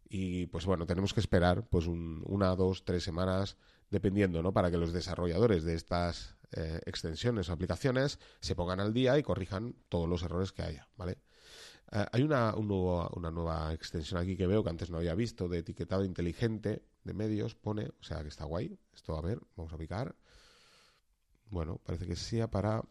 Y 0.09 0.47
pues 0.47 0.65
bueno, 0.65 0.85
tenemos 0.85 1.13
que 1.13 1.21
esperar 1.21 1.67
pues 1.69 1.87
una, 1.87 2.55
dos, 2.55 2.83
tres 2.83 3.03
semanas, 3.03 3.57
dependiendo, 3.89 4.41
¿no? 4.43 4.51
Para 4.51 4.69
que 4.69 4.77
los 4.77 4.91
desarrolladores 4.91 5.63
de 5.63 5.75
estas 5.75 6.35
eh, 6.51 6.81
extensiones 6.85 7.49
o 7.49 7.53
aplicaciones 7.53 8.19
se 8.41 8.55
pongan 8.55 8.79
al 8.81 8.93
día 8.93 9.17
y 9.17 9.23
corrijan 9.23 9.75
todos 9.87 10.09
los 10.09 10.23
errores 10.23 10.51
que 10.51 10.63
haya, 10.63 10.89
¿vale? 10.97 11.19
Eh, 11.93 12.05
hay 12.11 12.23
una, 12.23 12.55
una 12.55 13.31
nueva 13.31 13.73
extensión 13.73 14.19
aquí 14.19 14.35
que 14.35 14.47
veo 14.47 14.63
que 14.63 14.69
antes 14.69 14.89
no 14.89 14.97
había 14.97 15.15
visto 15.15 15.47
de 15.47 15.59
etiquetado 15.59 16.03
inteligente 16.03 16.83
de 17.03 17.13
medios, 17.13 17.55
pone, 17.55 17.87
o 17.87 18.03
sea 18.03 18.21
que 18.21 18.29
está 18.29 18.45
guay. 18.45 18.77
Esto, 18.93 19.17
a 19.17 19.21
ver, 19.21 19.39
vamos 19.55 19.73
a 19.73 19.77
picar. 19.77 20.15
Bueno, 21.49 21.79
parece 21.85 22.05
que 22.07 22.15
sea 22.15 22.49
para... 22.49 22.83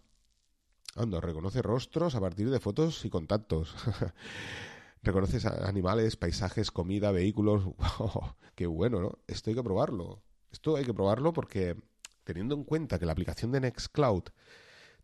Ando, 0.96 1.20
reconoce 1.20 1.62
rostros 1.62 2.14
a 2.14 2.20
partir 2.20 2.50
de 2.50 2.60
fotos 2.60 3.04
y 3.04 3.10
contactos. 3.10 3.74
Reconoces 5.02 5.46
animales, 5.46 6.16
paisajes, 6.16 6.70
comida, 6.70 7.10
vehículos. 7.10 7.62
¡Qué 8.54 8.66
bueno, 8.66 9.00
¿no? 9.00 9.18
Esto 9.26 9.50
hay 9.50 9.56
que 9.56 9.62
probarlo. 9.62 10.22
Esto 10.52 10.76
hay 10.76 10.84
que 10.84 10.92
probarlo 10.92 11.32
porque 11.32 11.76
teniendo 12.24 12.54
en 12.54 12.64
cuenta 12.64 12.98
que 12.98 13.06
la 13.06 13.12
aplicación 13.12 13.52
de 13.52 13.60
Nextcloud 13.60 14.24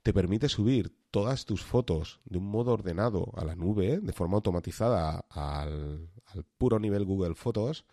te 0.02 0.12
permite 0.12 0.48
subir 0.48 0.94
todas 1.10 1.46
tus 1.46 1.64
fotos 1.64 2.20
de 2.24 2.38
un 2.38 2.46
modo 2.46 2.72
ordenado 2.72 3.32
a 3.36 3.44
la 3.44 3.56
nube, 3.56 3.98
de 3.98 4.12
forma 4.12 4.36
automatizada 4.36 5.24
al, 5.30 6.10
puro 6.58 6.78
nivel 6.78 7.04
Google 7.04 7.34
Fotos, 7.34 7.86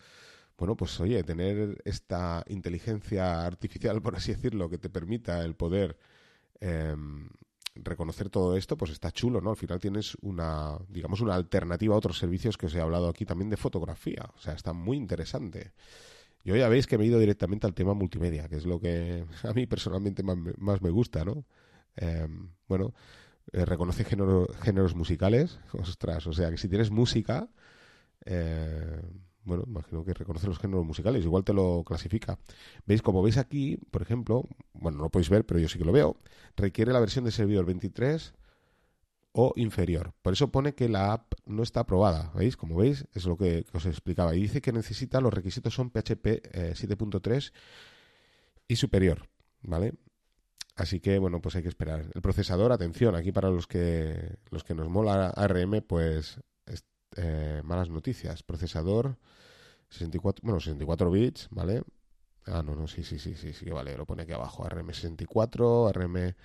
bueno, 0.57 0.75
pues 0.75 0.99
oye, 0.99 1.23
tener 1.23 1.81
esta 1.85 2.43
inteligencia 2.47 3.45
artificial, 3.45 4.01
por 4.03 4.15
así 4.15 4.33
decirlo, 4.33 4.69
que 4.69 4.77
te 4.77 4.89
permita 4.89 5.43
el 5.43 5.55
poder 5.55 5.97
em, 6.59 7.29
reconocer 7.75 8.29
todo 8.29 8.55
esto, 8.55 8.77
pues 8.77 8.91
está 8.91 9.11
chulo, 9.11 9.41
¿no? 9.41 9.51
Al 9.51 9.57
final 9.57 9.79
tienes 9.79 10.15
una, 10.21 10.77
digamos, 10.89 11.21
una 11.21 11.35
alternativa 11.35 11.95
a 11.95 11.97
otros 11.97 12.17
servicios 12.17 12.57
que 12.57 12.67
os 12.67 12.75
he 12.75 12.81
hablado 12.81 13.09
aquí 13.09 13.25
también 13.25 13.49
de 13.49 13.57
fotografía. 13.57 14.29
O 14.35 14.39
sea, 14.39 14.53
está 14.53 14.73
muy 14.73 14.97
interesante. 14.97 15.71
Yo 16.43 16.55
ya 16.55 16.67
veis 16.67 16.87
que 16.87 16.97
me 16.97 17.05
he 17.05 17.07
ido 17.07 17.19
directamente 17.19 17.65
al 17.65 17.73
tema 17.73 17.93
multimedia, 17.93 18.47
que 18.49 18.57
es 18.57 18.65
lo 18.65 18.79
que 18.79 19.25
a 19.43 19.53
mí 19.53 19.65
personalmente 19.65 20.23
más 20.23 20.81
me 20.81 20.89
gusta, 20.89 21.23
¿no? 21.23 21.45
Em, 21.95 22.49
bueno, 22.67 22.93
eh, 23.51 23.65
reconoce 23.65 24.03
géneros 24.03 24.95
musicales. 24.95 25.59
Ostras, 25.73 26.27
o 26.27 26.33
sea 26.33 26.49
que 26.51 26.57
si 26.57 26.67
tienes 26.67 26.91
música, 26.91 27.49
eh, 28.25 29.01
bueno, 29.45 29.63
imagino 29.67 30.03
que 30.03 30.13
reconoce 30.13 30.47
los 30.47 30.59
géneros 30.59 30.85
musicales, 30.85 31.23
igual 31.23 31.43
te 31.43 31.53
lo 31.53 31.83
clasifica. 31.85 32.37
¿Veis? 32.85 33.01
Como 33.01 33.21
veis 33.21 33.37
aquí, 33.37 33.77
por 33.91 34.01
ejemplo, 34.01 34.47
bueno, 34.73 34.97
no 34.97 35.03
lo 35.05 35.09
podéis 35.09 35.29
ver, 35.29 35.45
pero 35.45 35.59
yo 35.59 35.67
sí 35.67 35.77
que 35.77 35.85
lo 35.85 35.91
veo, 35.91 36.17
requiere 36.55 36.93
la 36.93 36.99
versión 36.99 37.25
de 37.25 37.31
servidor 37.31 37.65
23 37.65 38.33
o 39.33 39.53
inferior. 39.55 40.13
Por 40.21 40.33
eso 40.33 40.51
pone 40.51 40.75
que 40.75 40.87
la 40.87 41.13
app 41.13 41.33
no 41.45 41.63
está 41.63 41.81
aprobada. 41.81 42.31
¿Veis? 42.35 42.55
Como 42.55 42.75
veis, 42.75 43.05
es 43.13 43.25
lo 43.25 43.35
que, 43.35 43.65
os 43.73 43.85
explicaba. 43.85 44.35
Y 44.35 44.41
dice 44.41 44.61
que 44.61 44.71
necesita, 44.71 45.19
los 45.21 45.33
requisitos 45.33 45.73
son 45.73 45.89
PHP 45.89 46.25
7.3 46.75 47.47
eh, 47.47 47.51
y 48.67 48.75
superior. 48.75 49.27
¿Vale? 49.63 49.93
Así 50.75 50.99
que, 50.99 51.19
bueno, 51.19 51.41
pues 51.41 51.55
hay 51.55 51.63
que 51.63 51.69
esperar. 51.69 52.09
El 52.13 52.21
procesador, 52.21 52.71
atención, 52.71 53.15
aquí 53.15 53.31
para 53.31 53.49
los 53.49 53.67
que, 53.67 54.37
los 54.49 54.63
que 54.63 54.73
nos 54.75 54.89
mola 54.89 55.29
ARM, 55.29 55.81
pues 55.81 56.39
eh, 57.17 57.61
malas 57.63 57.89
noticias. 57.89 58.43
Procesador 58.43 59.17
64, 59.89 60.41
bueno, 60.43 60.59
64 60.59 61.11
bits, 61.11 61.47
¿vale? 61.51 61.83
Ah, 62.45 62.63
no, 62.63 62.75
no, 62.75 62.87
sí, 62.87 63.03
sí, 63.03 63.19
sí, 63.19 63.35
sí, 63.35 63.53
sí, 63.53 63.69
vale, 63.69 63.97
lo 63.97 64.05
pone 64.05 64.23
aquí 64.23 64.33
abajo. 64.33 64.65
ARM64, 64.65 65.89
ARM 65.89 66.35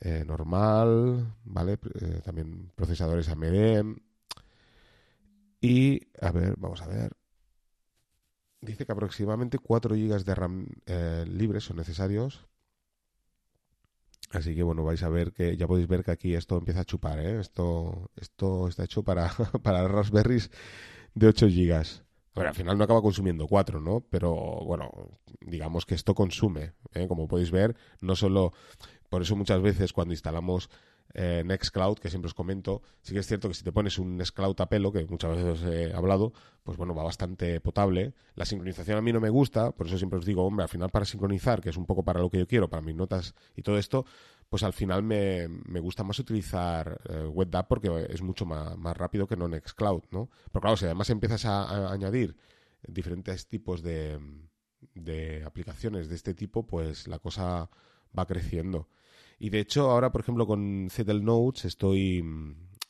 eh, 0.00 0.24
normal, 0.26 1.34
¿vale? 1.44 1.78
Eh, 2.00 2.20
también 2.24 2.72
procesadores 2.76 3.28
AMD. 3.28 3.96
Y, 5.60 6.08
a 6.20 6.30
ver, 6.32 6.54
vamos 6.58 6.80
a 6.82 6.86
ver. 6.86 7.12
Dice 8.60 8.84
que 8.84 8.92
aproximadamente 8.92 9.58
4 9.58 9.94
GB 9.96 10.24
de 10.24 10.34
RAM 10.34 10.66
libres 11.26 11.64
son 11.64 11.76
necesarios 11.78 12.46
Así 14.30 14.54
que 14.54 14.62
bueno, 14.62 14.84
vais 14.84 15.02
a 15.02 15.08
ver 15.08 15.32
que 15.32 15.56
ya 15.56 15.66
podéis 15.66 15.88
ver 15.88 16.04
que 16.04 16.10
aquí 16.10 16.34
esto 16.34 16.58
empieza 16.58 16.80
a 16.80 16.84
chupar, 16.84 17.18
¿eh? 17.20 17.40
Esto, 17.40 18.10
esto 18.16 18.68
está 18.68 18.84
hecho 18.84 19.02
para, 19.02 19.30
para 19.62 19.86
Raspberries 19.88 20.50
de 21.14 21.28
8 21.28 21.48
gigas. 21.48 22.02
Bueno, 22.34 22.50
al 22.50 22.54
final 22.54 22.76
no 22.76 22.84
acaba 22.84 23.00
consumiendo 23.00 23.46
4, 23.46 23.80
¿no? 23.80 24.04
Pero 24.10 24.34
bueno, 24.34 24.90
digamos 25.40 25.86
que 25.86 25.94
esto 25.94 26.14
consume. 26.14 26.74
¿eh? 26.92 27.08
Como 27.08 27.28
podéis 27.28 27.50
ver, 27.50 27.76
no 28.02 28.14
solo... 28.14 28.52
Por 29.08 29.22
eso 29.22 29.36
muchas 29.36 29.62
veces 29.62 29.92
cuando 29.92 30.12
instalamos 30.12 30.68
eh, 31.18 31.42
Nextcloud, 31.46 31.98
que 31.98 32.10
siempre 32.10 32.26
os 32.26 32.34
comento, 32.34 32.82
sí 33.00 33.14
que 33.14 33.20
es 33.20 33.26
cierto 33.26 33.48
que 33.48 33.54
si 33.54 33.64
te 33.64 33.72
pones 33.72 33.98
un 33.98 34.18
Nextcloud 34.18 34.60
a 34.60 34.68
pelo, 34.68 34.92
que 34.92 35.02
muchas 35.06 35.30
veces 35.30 35.46
os 35.46 35.62
he 35.64 35.94
hablado, 35.94 36.34
pues 36.62 36.76
bueno, 36.76 36.94
va 36.94 37.02
bastante 37.02 37.58
potable. 37.62 38.12
La 38.34 38.44
sincronización 38.44 38.98
a 38.98 39.00
mí 39.00 39.14
no 39.14 39.20
me 39.20 39.30
gusta, 39.30 39.72
por 39.72 39.86
eso 39.86 39.96
siempre 39.96 40.18
os 40.18 40.26
digo, 40.26 40.44
hombre, 40.44 40.64
al 40.64 40.68
final 40.68 40.90
para 40.90 41.06
sincronizar, 41.06 41.62
que 41.62 41.70
es 41.70 41.78
un 41.78 41.86
poco 41.86 42.04
para 42.04 42.20
lo 42.20 42.28
que 42.28 42.38
yo 42.38 42.46
quiero, 42.46 42.68
para 42.68 42.82
mis 42.82 42.94
notas 42.94 43.34
y 43.56 43.62
todo 43.62 43.78
esto, 43.78 44.04
pues 44.50 44.62
al 44.62 44.74
final 44.74 45.02
me, 45.02 45.48
gusta 45.80 46.04
más 46.04 46.18
utilizar 46.18 47.00
eh, 47.08 47.26
WebDAV 47.26 47.66
porque 47.66 48.06
es 48.10 48.20
mucho 48.20 48.44
más, 48.44 48.76
rápido 48.96 49.26
que 49.26 49.36
no 49.36 49.48
Nextcloud, 49.48 50.02
¿no? 50.10 50.28
Pero 50.52 50.60
claro, 50.60 50.76
si 50.76 50.84
además 50.84 51.08
empiezas 51.08 51.46
a, 51.46 51.90
añadir 51.90 52.36
diferentes 52.86 53.48
tipos 53.48 53.82
de, 53.82 54.20
de 54.94 55.44
aplicaciones 55.44 56.10
de 56.10 56.14
este 56.14 56.34
tipo, 56.34 56.66
pues 56.66 57.08
la 57.08 57.18
cosa 57.20 57.70
va 58.16 58.26
creciendo. 58.26 58.90
Y 59.38 59.50
de 59.50 59.60
hecho, 59.60 59.90
ahora, 59.90 60.10
por 60.10 60.22
ejemplo, 60.22 60.46
con 60.46 60.88
Zettel 60.90 61.24
Notes 61.24 61.66
estoy, 61.66 62.24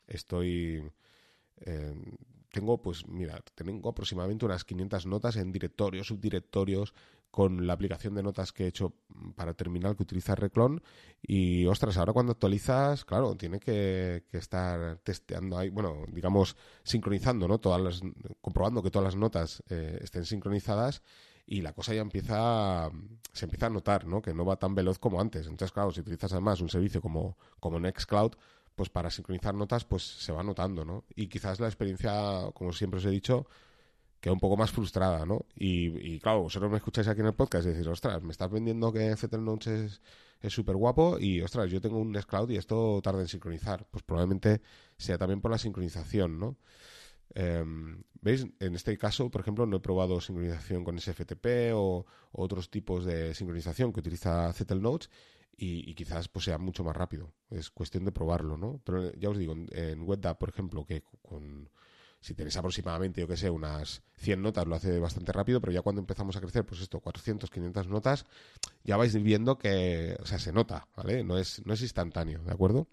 estoy 0.07 0.83
eh, 1.59 1.95
tengo, 2.53 2.81
pues 2.81 3.07
mira, 3.07 3.43
tengo 3.55 3.91
aproximadamente 3.91 4.47
unas 4.47 4.65
500 4.65 5.07
notas 5.07 5.37
en 5.37 5.53
directorios, 5.53 6.07
subdirectorios, 6.07 6.95
con 7.31 7.67
la 7.67 7.75
aplicación 7.75 8.15
de 8.15 8.23
notas 8.23 8.51
que 8.51 8.65
he 8.65 8.69
hecho 8.69 8.95
para 9.35 9.53
terminal 9.53 9.95
que 9.95 10.05
utiliza 10.05 10.35
Reclon. 10.35 10.83
Y 11.21 11.67
ostras, 11.67 11.99
ahora 11.99 12.15
cuando 12.15 12.33
actualizas, 12.33 13.05
claro, 13.05 13.37
tiene 13.37 13.61
que, 13.61 14.25
estar 14.33 14.99
testeando 15.01 15.59
ahí, 15.59 15.69
bueno, 15.69 16.07
digamos, 16.11 16.57
sincronizando, 16.83 17.47
¿no? 17.47 17.59
Todas 17.59 17.83
las, 17.83 18.01
comprobando 18.41 18.83
que 18.83 18.91
todas 18.91 19.05
las 19.05 19.17
notas 19.17 19.63
eh, 19.69 19.99
estén 20.01 20.25
sincronizadas 20.25 21.03
y 21.47 21.63
la 21.63 21.73
cosa 21.73 21.95
ya 21.95 22.01
empieza, 22.01 22.91
se 23.33 23.45
empieza 23.45 23.67
a 23.67 23.71
notar, 23.71 24.07
¿no? 24.07 24.21
Que 24.21 24.35
no 24.35 24.45
va 24.45 24.57
tan 24.57 24.75
veloz 24.75 24.99
como 24.99 25.21
antes. 25.21 25.47
Entonces, 25.47 25.73
claro, 25.73 25.93
si 25.93 26.01
utilizas 26.01 26.33
además 26.33 26.61
un 26.61 26.69
servicio 26.69 27.01
como, 27.01 27.37
como 27.61 27.79
Nextcloud, 27.79 28.33
pues 28.75 28.91
para 28.91 29.11
sincronizar 29.11 29.55
notas, 29.55 29.85
pues 29.85 30.03
se 30.03 30.33
va 30.33 30.43
notando, 30.43 30.85
¿no? 30.85 31.05
Y 31.15 31.29
quizás 31.29 31.61
la 31.61 31.69
experiencia, 31.69 32.51
como 32.53 32.73
siempre 32.73 32.99
os 32.99 33.07
he 33.07 33.11
dicho, 33.11 33.47
queda 34.21 34.33
un 34.33 34.41
poco 34.41 34.57
más 34.57 34.73
frustrada, 34.73 35.25
¿no? 35.25 35.47
Y, 35.55 36.19
claro, 36.19 36.43
vosotros 36.43 36.71
me 36.71 36.79
escucháis 36.79 37.09
aquí 37.09 37.21
en 37.21 37.29
el 37.29 37.35
podcast 37.35 37.67
y 37.67 37.71
decís, 37.71 37.87
ostras, 37.87 38.23
me 38.23 38.33
estás 38.33 38.51
vendiendo 38.51 38.93
que 38.93 39.17
Fettel 39.17 39.45
Notes 39.45 40.01
es 40.43 40.53
súper 40.53 40.77
guapo 40.77 41.19
y, 41.19 41.41
ostras, 41.43 41.71
yo 41.71 41.81
tengo 41.81 41.99
un 41.99 42.13
Nextcloud 42.13 42.51
y 42.51 42.57
esto 42.57 43.01
tarda 43.03 43.21
en 43.21 43.29
sincronizar. 43.29 43.87
Pues 43.91 44.03
probablemente 44.03 44.61
sea 44.99 45.17
también 45.17 45.41
por 45.41 45.53
la 45.53 45.59
sincronización, 45.59 46.39
¿no? 46.39 46.57
Em, 47.35 48.03
¿Veis? 48.27 48.45
En 48.59 48.75
este 48.75 48.99
caso, 48.99 49.31
por 49.31 49.41
ejemplo, 49.41 49.67
no 49.67 49.77
he 49.77 49.81
probado 49.81 50.21
sincronización 50.21 50.83
con 50.83 50.99
SFTP 50.99 51.47
o, 51.75 52.05
otros 52.33 52.71
tipos 52.71 53.05
de 53.05 53.33
sincronización 53.37 53.93
que 53.93 54.01
utiliza 54.01 54.53
Zettel 54.53 54.83
Notes 54.83 55.11
y, 55.57 55.95
quizás 55.95 56.27
pues, 56.27 56.47
sea 56.47 56.59
mucho 56.59 56.83
más 56.83 56.97
rápido. 56.97 57.33
Es 57.51 57.71
cuestión 57.71 58.05
de 58.05 58.11
probarlo, 58.11 58.59
¿no? 58.59 58.81
Pero 58.85 59.12
ya 59.15 59.31
os 59.31 59.39
digo, 59.39 59.53
en, 59.53 59.69
en 59.71 60.05
por 60.05 60.49
ejemplo, 60.49 60.85
que 60.85 61.05
con 61.23 61.71
si 62.21 62.35
tenéis 62.35 62.57
aproximadamente, 62.57 63.21
yo 63.21 63.29
que 63.29 63.37
sé, 63.37 63.49
unas 63.49 64.03
100 64.17 64.43
notas, 64.43 64.67
lo 64.67 64.75
hace 64.75 64.99
bastante 64.99 65.31
rápido, 65.31 65.61
pero 65.61 65.73
ya 65.73 65.83
cuando 65.83 66.01
empezamos 66.01 66.35
a 66.35 66.41
crecer, 66.41 66.67
pues 66.67 66.81
esto, 66.81 66.99
400, 66.99 67.49
500 67.49 67.87
notas, 67.87 68.27
ya 68.83 68.97
vais 68.97 69.15
viendo 69.23 69.57
que, 69.57 70.17
o 70.21 70.27
sea, 70.27 70.41
se 70.41 70.53
nota, 70.53 70.89
¿vale? 70.97 71.23
No 71.23 71.39
es, 71.39 71.65
no 71.65 71.75
es 71.75 71.81
instantáneo, 71.81 72.43
¿de 72.43 72.53
acuerdo? 72.53 72.89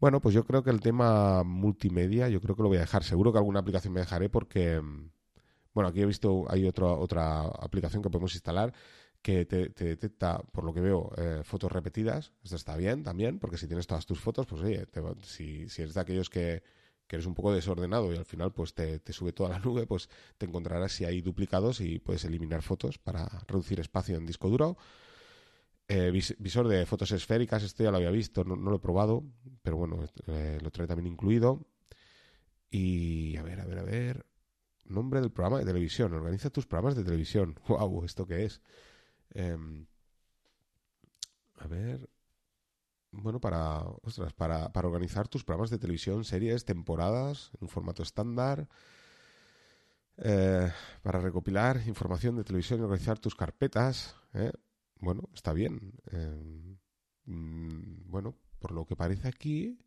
Bueno, 0.00 0.20
pues 0.20 0.34
yo 0.34 0.44
creo 0.44 0.62
que 0.62 0.70
el 0.70 0.80
tema 0.80 1.44
multimedia, 1.44 2.28
yo 2.28 2.40
creo 2.40 2.56
que 2.56 2.62
lo 2.62 2.68
voy 2.68 2.78
a 2.78 2.80
dejar. 2.80 3.04
Seguro 3.04 3.32
que 3.32 3.38
alguna 3.38 3.60
aplicación 3.60 3.92
me 3.92 4.00
dejaré 4.00 4.28
porque, 4.30 4.80
bueno, 5.74 5.88
aquí 5.88 6.00
he 6.00 6.06
visto, 6.06 6.46
hay 6.48 6.66
otra, 6.66 6.86
otra 6.86 7.42
aplicación 7.42 8.02
que 8.02 8.10
podemos 8.10 8.34
instalar 8.34 8.72
que 9.22 9.44
te, 9.44 9.68
detecta, 9.68 10.42
por 10.52 10.64
lo 10.64 10.72
que 10.72 10.80
veo, 10.80 11.12
eh, 11.18 11.42
fotos 11.44 11.70
repetidas. 11.70 12.32
Esto 12.42 12.56
está 12.56 12.76
bien 12.76 13.02
también, 13.02 13.38
porque 13.38 13.58
si 13.58 13.66
tienes 13.66 13.86
todas 13.86 14.06
tus 14.06 14.18
fotos, 14.20 14.46
pues 14.46 14.62
oye, 14.62 14.86
si, 15.22 15.68
si 15.68 15.82
eres 15.82 15.94
de 15.94 16.00
aquellos 16.00 16.30
que 16.30 16.62
que 17.10 17.16
eres 17.16 17.26
un 17.26 17.34
poco 17.34 17.52
desordenado 17.52 18.14
y 18.14 18.16
al 18.16 18.24
final 18.24 18.52
pues 18.52 18.72
te, 18.72 19.00
sube 19.12 19.32
toda 19.32 19.50
la 19.50 19.58
nube, 19.58 19.84
pues 19.84 20.08
te 20.38 20.46
encontrarás 20.46 20.92
si 20.92 21.04
hay 21.04 21.20
duplicados 21.22 21.80
y 21.80 21.98
puedes 21.98 22.24
eliminar 22.24 22.62
fotos 22.62 22.98
para 22.98 23.28
reducir 23.48 23.80
espacio 23.80 24.16
en 24.16 24.26
disco 24.26 24.48
duro. 24.48 24.76
Eh, 25.92 26.12
visor 26.12 26.68
de 26.68 26.86
fotos 26.86 27.10
esféricas, 27.10 27.64
esto 27.64 27.82
ya 27.82 27.90
lo 27.90 27.96
había 27.96 28.12
visto, 28.12 28.44
no, 28.44 28.54
lo 28.54 28.76
he 28.76 28.78
probado, 28.78 29.24
pero 29.60 29.76
bueno, 29.76 30.04
eh, 30.28 30.58
lo 30.62 30.70
trae 30.70 30.86
también 30.86 31.12
incluido. 31.12 31.66
Y 32.70 33.36
a 33.36 33.42
ver, 33.42 33.60
a 33.60 33.66
ver, 33.66 33.78
a 33.80 33.82
ver. 33.82 34.26
Nombre 34.84 35.20
del 35.20 35.32
programa 35.32 35.58
de 35.58 35.64
televisión. 35.64 36.14
Organiza 36.14 36.50
tus 36.50 36.66
programas 36.66 36.94
de 36.94 37.02
televisión. 37.02 37.58
¡Wow! 37.68 38.04
¿Esto 38.04 38.24
qué 38.24 38.44
es? 38.44 38.62
Em, 39.30 39.86
a 41.58 41.66
ver 41.66 42.08
bueno, 43.12 43.40
para, 43.40 43.82
para, 44.36 44.72
para 44.72 44.86
organizar 44.86 45.26
tus 45.26 45.42
programas 45.44 45.70
de 45.70 45.78
televisión, 45.78 46.24
series, 46.24 46.64
temporadas, 46.64 47.50
en 47.54 47.64
un 47.64 47.68
formato 47.68 48.04
estándar, 48.04 48.68
eh, 50.18 50.70
para 51.02 51.18
recopilar 51.18 51.82
información 51.86 52.36
de 52.36 52.44
televisión 52.44 52.78
y 52.78 52.84
organizar 52.84 53.18
tus 53.18 53.34
carpetas. 53.34 54.14
Bueno, 55.00 55.28
está 55.34 55.52
bien. 55.52 55.92
Eh, 56.12 56.76
mm, 57.26 58.10
bueno, 58.10 58.36
por 58.58 58.72
lo 58.72 58.86
que 58.86 58.96
parece 58.96 59.28
aquí, 59.28 59.78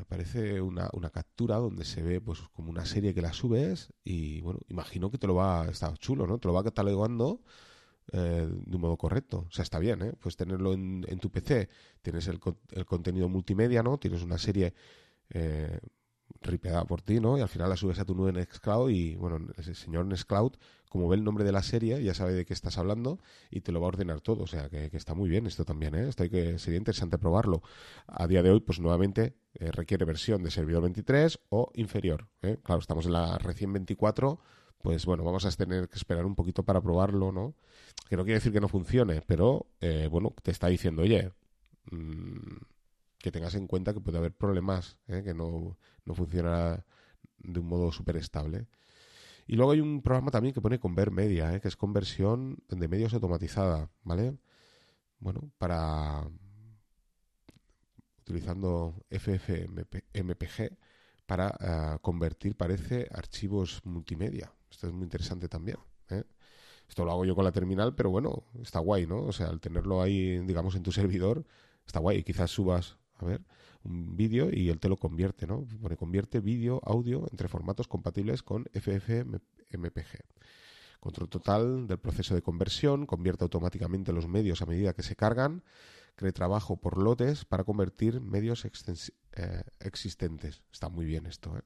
aparece 0.00 0.60
una, 0.60 0.90
una, 0.92 1.10
captura 1.10 1.56
donde 1.56 1.84
se 1.84 2.02
ve 2.02 2.20
pues 2.20 2.40
como 2.52 2.70
una 2.70 2.84
serie 2.84 3.14
que 3.14 3.22
la 3.22 3.32
subes 3.32 3.92
y 4.04 4.40
bueno, 4.42 4.60
imagino 4.68 5.10
que 5.10 5.18
te 5.18 5.26
lo 5.26 5.34
va, 5.34 5.66
está 5.68 5.92
chulo, 5.96 6.26
¿no? 6.26 6.38
Te 6.38 6.48
lo 6.48 6.54
va 6.54 6.64
catalogando 6.64 7.42
eh, 8.12 8.48
de 8.50 8.76
un 8.76 8.80
modo 8.80 8.96
correcto. 8.96 9.46
O 9.48 9.50
sea, 9.50 9.62
está 9.62 9.78
bien, 9.78 10.02
¿eh? 10.02 10.12
Pues 10.18 10.36
tenerlo 10.36 10.72
en, 10.72 11.04
en 11.08 11.18
tu 11.18 11.30
PC, 11.30 11.68
tienes 12.02 12.26
el, 12.28 12.40
el, 12.72 12.86
contenido 12.86 13.28
multimedia, 13.28 13.82
¿no? 13.82 13.98
Tienes 13.98 14.22
una 14.22 14.38
serie 14.38 14.74
eh, 15.30 15.78
ripeada 16.40 16.84
por 16.84 17.02
ti, 17.02 17.20
¿no? 17.20 17.36
Y 17.38 17.40
al 17.40 17.48
final 17.48 17.68
la 17.68 17.76
subes 17.76 17.98
a 17.98 18.04
tu 18.04 18.14
nube 18.14 18.32
Nextcloud 18.32 18.90
y, 18.90 19.16
bueno, 19.16 19.38
ese 19.56 19.74
señor 19.74 20.06
Nextcloud, 20.06 20.52
como 20.88 21.08
ve 21.08 21.16
el 21.16 21.24
nombre 21.24 21.44
de 21.44 21.52
la 21.52 21.62
serie, 21.62 22.02
ya 22.02 22.14
sabe 22.14 22.32
de 22.32 22.46
qué 22.46 22.54
estás 22.54 22.78
hablando 22.78 23.18
y 23.50 23.60
te 23.60 23.72
lo 23.72 23.80
va 23.80 23.86
a 23.86 23.88
ordenar 23.88 24.20
todo. 24.20 24.44
O 24.44 24.46
sea, 24.46 24.68
que, 24.68 24.90
está 24.92 25.14
muy 25.14 25.28
bien 25.28 25.46
esto 25.46 25.64
también, 25.64 25.94
¿eh? 25.94 26.08
Esto 26.08 26.22
hay 26.22 26.30
que, 26.30 26.58
sería 26.58 26.78
interesante 26.78 27.18
probarlo. 27.18 27.62
A 28.06 28.26
día 28.26 28.42
de 28.42 28.50
hoy, 28.50 28.60
pues 28.60 28.80
nuevamente 28.80 29.36
eh, 29.54 29.70
requiere 29.72 30.04
versión 30.04 30.42
de 30.42 30.50
servidor 30.50 30.82
23 30.82 31.40
o 31.50 31.70
inferior. 31.74 32.28
¿eh? 32.42 32.58
Claro, 32.62 32.80
estamos 32.80 33.06
en 33.06 33.12
la 33.12 33.38
recién 33.38 33.72
24 33.72 34.40
pues 34.80 35.06
bueno, 35.06 35.24
vamos 35.24 35.44
a 35.44 35.50
tener 35.50 35.88
que 35.88 35.96
esperar 35.96 36.24
un 36.24 36.34
poquito 36.34 36.62
para 36.62 36.80
probarlo, 36.80 37.32
¿no? 37.32 37.54
Que 38.08 38.16
no 38.16 38.24
quiere 38.24 38.38
decir 38.38 38.52
que 38.52 38.60
no 38.60 38.68
funcione, 38.68 39.22
pero 39.26 39.66
eh, 39.80 40.08
bueno, 40.10 40.34
te 40.42 40.50
está 40.50 40.68
diciendo, 40.68 41.02
oye, 41.02 41.32
mm, 41.90 42.58
que 43.28 43.32
tengas 43.32 43.54
en 43.54 43.66
cuenta 43.66 43.92
que 43.92 44.00
puede 44.00 44.18
haber 44.18 44.32
problemas, 44.34 44.96
¿eh? 45.06 45.22
que 45.22 45.34
no, 45.34 45.76
no 46.04 46.14
funciona 46.14 46.84
de 47.38 47.60
un 47.60 47.66
modo 47.66 47.92
súper 47.92 48.16
estable. 48.16 48.66
Y 49.46 49.56
luego 49.56 49.72
hay 49.72 49.80
un 49.80 50.02
programa 50.02 50.30
también 50.30 50.54
que 50.54 50.60
pone 50.60 50.78
Convert 50.78 51.12
Media, 51.12 51.54
¿eh? 51.54 51.60
que 51.60 51.68
es 51.68 51.76
conversión 51.76 52.58
de 52.68 52.88
medios 52.88 53.14
automatizada, 53.14 53.90
¿vale? 54.02 54.36
Bueno, 55.20 55.50
para 55.58 56.28
utilizando 58.20 58.94
FFmpg 59.10 60.76
para 61.26 61.98
convertir, 62.00 62.56
parece, 62.56 63.08
archivos 63.12 63.82
multimedia. 63.84 64.52
Esto 64.70 64.86
es 64.86 64.92
muy 64.94 65.04
interesante 65.04 65.48
también. 65.48 65.78
¿eh? 66.10 66.24
Esto 66.88 67.04
lo 67.04 67.12
hago 67.12 67.24
yo 67.24 67.34
con 67.34 67.44
la 67.44 67.52
terminal, 67.52 67.94
pero 67.94 68.10
bueno, 68.10 68.44
está 68.62 68.78
guay, 68.78 69.06
¿no? 69.06 69.22
O 69.22 69.32
sea, 69.32 69.48
al 69.48 69.60
tenerlo 69.60 70.00
ahí, 70.00 70.38
digamos, 70.46 70.74
en 70.74 70.82
tu 70.82 70.92
servidor, 70.92 71.44
está 71.86 72.00
guay. 72.00 72.22
Quizás 72.22 72.50
subas, 72.50 72.97
a 73.26 73.30
ver, 73.30 73.42
un 73.84 74.16
vídeo 74.16 74.48
y 74.52 74.70
él 74.70 74.80
te 74.80 74.88
lo 74.88 74.96
convierte, 74.96 75.46
¿no? 75.46 75.64
Pone 75.80 75.96
convierte 75.96 76.40
vídeo, 76.40 76.80
audio 76.84 77.26
entre 77.30 77.48
formatos 77.48 77.88
compatibles 77.88 78.42
con 78.42 78.66
FFmpeg. 78.72 80.24
Control 81.00 81.28
total 81.28 81.86
del 81.86 81.98
proceso 81.98 82.34
de 82.34 82.42
conversión, 82.42 83.06
convierte 83.06 83.44
automáticamente 83.44 84.12
los 84.12 84.26
medios 84.26 84.62
a 84.62 84.66
medida 84.66 84.94
que 84.94 85.02
se 85.02 85.14
cargan, 85.14 85.62
cree 86.16 86.32
trabajo 86.32 86.76
por 86.76 86.98
lotes 86.98 87.44
para 87.44 87.64
convertir 87.64 88.20
medios 88.20 88.64
eh, 88.64 89.62
existentes. 89.80 90.62
Está 90.72 90.88
muy 90.88 91.06
bien 91.06 91.26
esto, 91.26 91.56
¿eh? 91.56 91.62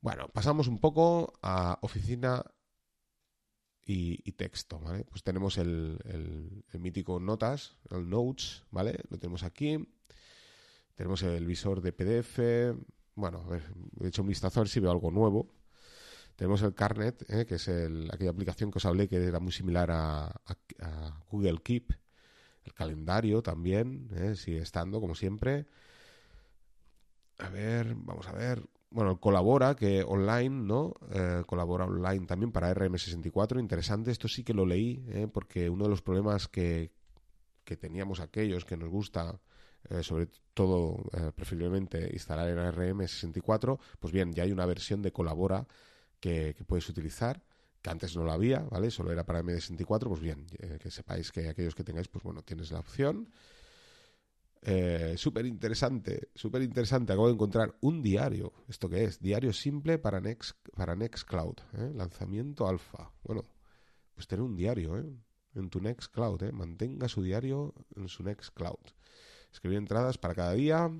Bueno, 0.00 0.28
pasamos 0.28 0.68
un 0.68 0.78
poco 0.78 1.32
a 1.42 1.78
oficina 1.82 2.44
y, 3.90 4.32
texto, 4.32 4.78
¿vale? 4.80 5.04
Pues 5.04 5.22
tenemos 5.22 5.56
el, 5.56 5.98
mítico 6.74 7.18
Notas, 7.18 7.78
el 7.90 8.08
Notes, 8.08 8.64
¿vale? 8.70 9.00
Lo 9.08 9.18
tenemos 9.18 9.42
aquí. 9.44 9.78
Tenemos 10.94 11.22
el 11.22 11.46
visor 11.46 11.80
de 11.80 11.92
PDF. 11.92 12.38
Bueno, 13.14 13.42
a 13.46 13.48
ver, 13.48 13.62
he 14.02 14.08
hecho 14.08 14.20
un 14.20 14.28
vistazo 14.28 14.60
a 14.60 14.64
ver 14.64 14.68
si 14.68 14.80
veo 14.80 14.90
algo 14.90 15.10
nuevo. 15.10 15.48
Tenemos 16.36 16.60
el 16.62 16.74
Carnet, 16.74 17.24
¿eh? 17.30 17.46
que 17.46 17.54
es 17.54 17.68
aquella 18.12 18.30
aplicación 18.30 18.70
que 18.70 18.76
os 18.76 18.84
hablé 18.84 19.08
que 19.08 19.16
era 19.16 19.40
muy 19.40 19.52
similar 19.52 19.90
a, 19.90 20.38
Google 21.30 21.60
Keep. 21.62 21.92
El 22.64 22.74
calendario 22.74 23.42
también, 23.42 24.10
¿eh? 24.14 24.36
sigue 24.36 24.58
estando 24.58 25.00
como 25.00 25.14
siempre. 25.14 25.66
A 27.38 27.48
ver, 27.48 27.94
vamos 27.94 28.28
a 28.28 28.32
ver 28.32 28.68
bueno, 28.90 29.20
colabora, 29.20 29.74
que 29.76 30.02
online, 30.02 30.64
¿no? 30.64 30.94
Eh, 31.12 31.42
colabora 31.46 31.84
online 31.84 32.26
también 32.26 32.52
para 32.52 32.72
RM64, 32.74 33.60
interesante, 33.60 34.10
esto 34.10 34.28
sí 34.28 34.44
que 34.44 34.54
lo 34.54 34.64
leí, 34.64 35.04
¿eh? 35.08 35.28
porque 35.32 35.68
uno 35.68 35.84
de 35.84 35.90
los 35.90 36.02
problemas 36.02 36.48
que, 36.48 36.90
que 37.64 37.76
teníamos 37.76 38.20
aquellos 38.20 38.64
que 38.64 38.76
nos 38.76 38.88
gusta, 38.88 39.40
eh, 39.90 40.02
sobre 40.02 40.28
todo 40.54 40.96
preferiblemente 41.36 42.10
instalar 42.12 42.48
en 42.48 42.58
RM64, 42.58 43.78
pues 44.00 44.12
bien, 44.12 44.32
ya 44.32 44.44
hay 44.44 44.52
una 44.52 44.66
versión 44.66 45.02
de 45.02 45.12
colabora 45.12 45.66
que, 46.18 46.54
que 46.56 46.64
puedes 46.64 46.88
utilizar, 46.88 47.42
que 47.82 47.90
antes 47.90 48.16
no 48.16 48.24
la 48.24 48.32
había, 48.32 48.60
¿vale? 48.60 48.90
Solo 48.90 49.12
era 49.12 49.24
para 49.24 49.42
M64, 49.42 50.08
pues 50.08 50.20
bien, 50.20 50.46
que 50.80 50.90
sepáis 50.90 51.30
que 51.30 51.48
aquellos 51.48 51.76
que 51.76 51.84
tengáis, 51.84 52.08
pues 52.08 52.24
bueno, 52.24 52.42
tienes 52.42 52.72
la 52.72 52.80
opción. 52.80 53.28
Eh, 54.62 55.14
súper 55.16 55.46
interesante, 55.46 56.30
súper 56.34 56.62
interesante. 56.62 57.12
Acabo 57.12 57.28
de 57.28 57.34
encontrar 57.34 57.76
un 57.80 58.02
diario. 58.02 58.52
¿Esto 58.68 58.88
qué 58.88 59.04
es? 59.04 59.20
Diario 59.20 59.52
simple 59.52 59.98
para, 59.98 60.20
Next, 60.20 60.56
para 60.74 60.96
Nextcloud. 60.96 61.56
¿eh? 61.74 61.92
Lanzamiento 61.94 62.68
alfa. 62.68 63.12
Bueno, 63.22 63.44
pues 64.14 64.26
tener 64.26 64.42
un 64.42 64.56
diario 64.56 64.98
¿eh? 64.98 65.06
en 65.54 65.70
tu 65.70 65.80
Nextcloud. 65.80 66.42
¿eh? 66.42 66.52
Mantenga 66.52 67.08
su 67.08 67.22
diario 67.22 67.74
en 67.96 68.08
su 68.08 68.22
Nextcloud. 68.22 68.92
Escribir 69.52 69.78
entradas 69.78 70.18
para 70.18 70.34
cada 70.34 70.52
día 70.52 70.90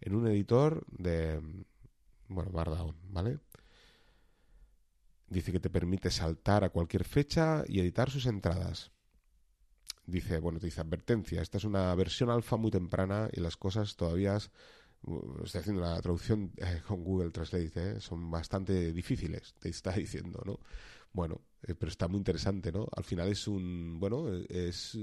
en 0.00 0.14
un 0.14 0.26
editor 0.26 0.84
de, 0.88 1.40
bueno, 2.28 2.50
Markdown, 2.52 2.96
¿vale? 3.08 3.38
Dice 5.28 5.50
que 5.50 5.60
te 5.60 5.70
permite 5.70 6.10
saltar 6.10 6.62
a 6.62 6.70
cualquier 6.70 7.04
fecha 7.04 7.64
y 7.66 7.80
editar 7.80 8.10
sus 8.10 8.26
entradas. 8.26 8.92
Dice, 10.06 10.40
bueno, 10.40 10.58
te 10.58 10.66
dice 10.66 10.80
advertencia, 10.80 11.42
esta 11.42 11.58
es 11.58 11.64
una 11.64 11.94
versión 11.94 12.28
alfa 12.30 12.56
muy 12.56 12.70
temprana 12.70 13.28
y 13.32 13.40
las 13.40 13.56
cosas 13.56 13.94
todavía, 13.94 14.36
uh, 15.02 15.44
estoy 15.44 15.60
haciendo 15.60 15.80
la 15.82 16.00
traducción 16.00 16.52
eh, 16.56 16.82
con 16.86 17.04
Google 17.04 17.30
Translate, 17.30 17.72
¿eh? 17.74 18.00
son 18.00 18.28
bastante 18.28 18.92
difíciles, 18.92 19.54
te 19.60 19.68
está 19.68 19.92
diciendo, 20.06 20.42
¿no? 20.44 20.58
Bueno, 21.12 21.42
eh, 21.62 21.74
pero 21.78 21.90
está 21.90 22.08
muy 22.08 22.18
interesante, 22.18 22.72
¿no? 22.72 22.88
Al 22.96 23.04
final 23.04 23.28
es 23.28 23.46
un, 23.46 24.00
bueno, 24.00 24.26
es, 24.48 24.98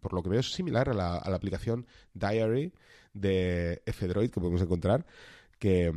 por 0.00 0.12
lo 0.12 0.22
que 0.22 0.28
veo, 0.28 0.40
es 0.40 0.52
similar 0.52 0.88
a 0.90 0.94
la, 0.94 1.16
a 1.16 1.30
la 1.30 1.36
aplicación 1.36 1.86
Diary 2.12 2.72
de 3.12 3.82
F-Droid 3.86 4.30
que 4.30 4.40
podemos 4.40 4.62
encontrar, 4.62 5.04
que, 5.58 5.92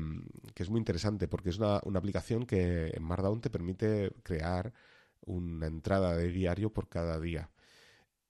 que, 0.56 0.64
es 0.64 0.70
muy 0.70 0.80
interesante 0.80 1.28
porque 1.28 1.50
es 1.50 1.58
una, 1.58 1.80
una 1.84 2.00
aplicación 2.00 2.46
que 2.46 2.92
en 2.94 3.04
Markdown 3.04 3.42
te 3.42 3.50
permite 3.50 4.14
crear 4.24 4.74
una 5.26 5.68
entrada 5.68 6.16
de 6.16 6.30
diario 6.30 6.72
por 6.72 6.88
cada 6.90 7.20
día. 7.20 7.50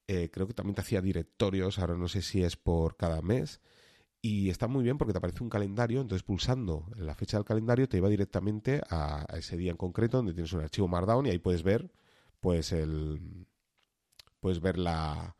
Eh, 0.07 0.29
creo 0.31 0.47
que 0.47 0.53
también 0.53 0.75
te 0.75 0.81
hacía 0.81 1.01
directorios, 1.01 1.79
ahora 1.79 1.95
no 1.95 2.07
sé 2.07 2.21
si 2.21 2.43
es 2.43 2.55
por 2.55 2.95
cada 2.95 3.21
mes. 3.21 3.61
Y 4.21 4.49
está 4.49 4.67
muy 4.67 4.83
bien 4.83 4.97
porque 4.97 5.13
te 5.13 5.19
aparece 5.19 5.43
un 5.43 5.49
calendario, 5.49 6.01
entonces 6.01 6.23
pulsando 6.23 6.85
la 6.95 7.15
fecha 7.15 7.37
del 7.37 7.45
calendario 7.45 7.87
te 7.87 7.97
lleva 7.97 8.09
directamente 8.09 8.81
a, 8.89 9.25
ese 9.37 9.57
día 9.57 9.71
en 9.71 9.77
concreto 9.77 10.17
donde 10.17 10.33
tienes 10.33 10.53
un 10.53 10.61
archivo 10.61 10.87
Markdown 10.87 11.27
y 11.27 11.29
ahí 11.29 11.39
puedes 11.39 11.63
ver, 11.63 11.91
pues 12.39 12.71
el, 12.71 13.47
puedes 14.39 14.59
ver 14.59 14.77
la, 14.77 15.35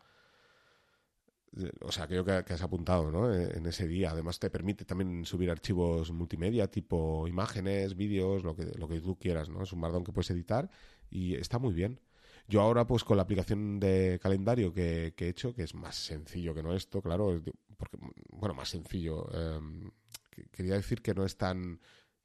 o 1.82 1.92
sea, 1.92 2.04
aquello 2.06 2.24
que, 2.26 2.44
que, 2.46 2.54
has 2.54 2.62
apuntado 2.62 3.12
¿no? 3.12 3.34
en 3.34 3.66
ese 3.66 3.88
día. 3.88 4.12
Además 4.12 4.40
te 4.40 4.50
permite 4.50 4.86
también 4.86 5.26
subir 5.26 5.50
archivos 5.50 6.12
multimedia, 6.12 6.70
tipo 6.70 7.28
imágenes, 7.28 7.96
vídeos, 7.96 8.44
lo 8.44 8.56
que, 8.56 8.66
lo 8.78 8.88
que 8.88 9.02
tú 9.02 9.18
quieras, 9.18 9.50
¿no? 9.50 9.64
Es 9.64 9.74
un 9.74 9.80
Markdown 9.80 10.04
que 10.04 10.12
puedes 10.12 10.30
editar 10.32 10.70
y 11.10 11.36
está 11.36 11.60
muy 11.60 11.74
bien. 11.74 12.00
Yo 12.48 12.62
ahora, 12.62 12.88
pues 12.88 13.04
con 13.04 13.18
la 13.18 13.24
aplicación 13.24 13.80
de 13.80 14.20
calendario 14.22 14.74
que, 14.74 15.14
he 15.18 15.28
hecho, 15.28 15.54
que 15.54 15.64
es 15.64 15.76
más 15.76 15.96
sencillo 15.96 16.54
que 16.56 16.64
no 16.64 16.74
esto, 16.74 17.02
claro, 17.02 17.42
porque, 17.78 17.98
bueno, 18.30 18.54
más 18.56 18.70
sencillo. 18.70 19.28
Em, 19.34 19.92
quería 20.52 20.76
decir 20.76 21.02
que 21.02 21.14
no 21.14 21.26
es 21.26 21.36
tan 21.38 21.80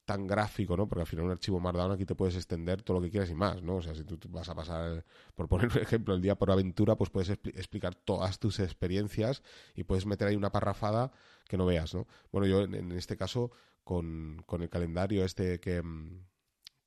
tan 0.04 0.26
gráfico, 0.26 0.76
¿no? 0.76 0.88
Porque 0.88 1.02
al 1.02 1.06
final 1.06 1.26
un 1.26 1.30
archivo 1.30 1.60
Markdown 1.60 1.92
aquí 1.92 2.04
te 2.04 2.14
puedes 2.14 2.34
extender 2.36 2.82
todo 2.82 2.98
lo 2.98 3.02
que 3.02 3.10
quieras 3.10 3.30
y 3.30 3.34
más, 3.34 3.62
¿no? 3.62 3.76
O 3.76 3.82
sea, 3.82 3.94
si 3.94 4.04
tú 4.04 4.18
vas 4.28 4.48
a 4.48 4.54
pasar, 4.54 5.04
por 5.34 5.48
poner 5.48 5.68
un 5.68 5.78
ejemplo, 5.78 6.14
el 6.14 6.20
día 6.20 6.36
por 6.36 6.50
aventura, 6.50 6.96
pues 6.96 7.10
puedes 7.10 7.30
explicar 7.30 7.94
todas 7.94 8.38
tus 8.38 8.58
experiencias 8.58 9.42
y 9.74 9.84
puedes 9.84 10.06
meter 10.06 10.28
ahí 10.28 10.36
una 10.36 10.50
parrafada 10.50 11.12
que 11.48 11.56
no 11.56 11.66
veas, 11.66 11.94
¿no? 11.94 12.06
Bueno, 12.32 12.46
yo 12.46 12.62
en, 12.62 12.92
este 12.92 13.16
caso, 13.16 13.52
con, 13.84 14.42
con, 14.46 14.62
el 14.62 14.68
calendario 14.68 15.24
este 15.24 15.60
que, 15.60 15.76
em, 15.76 16.24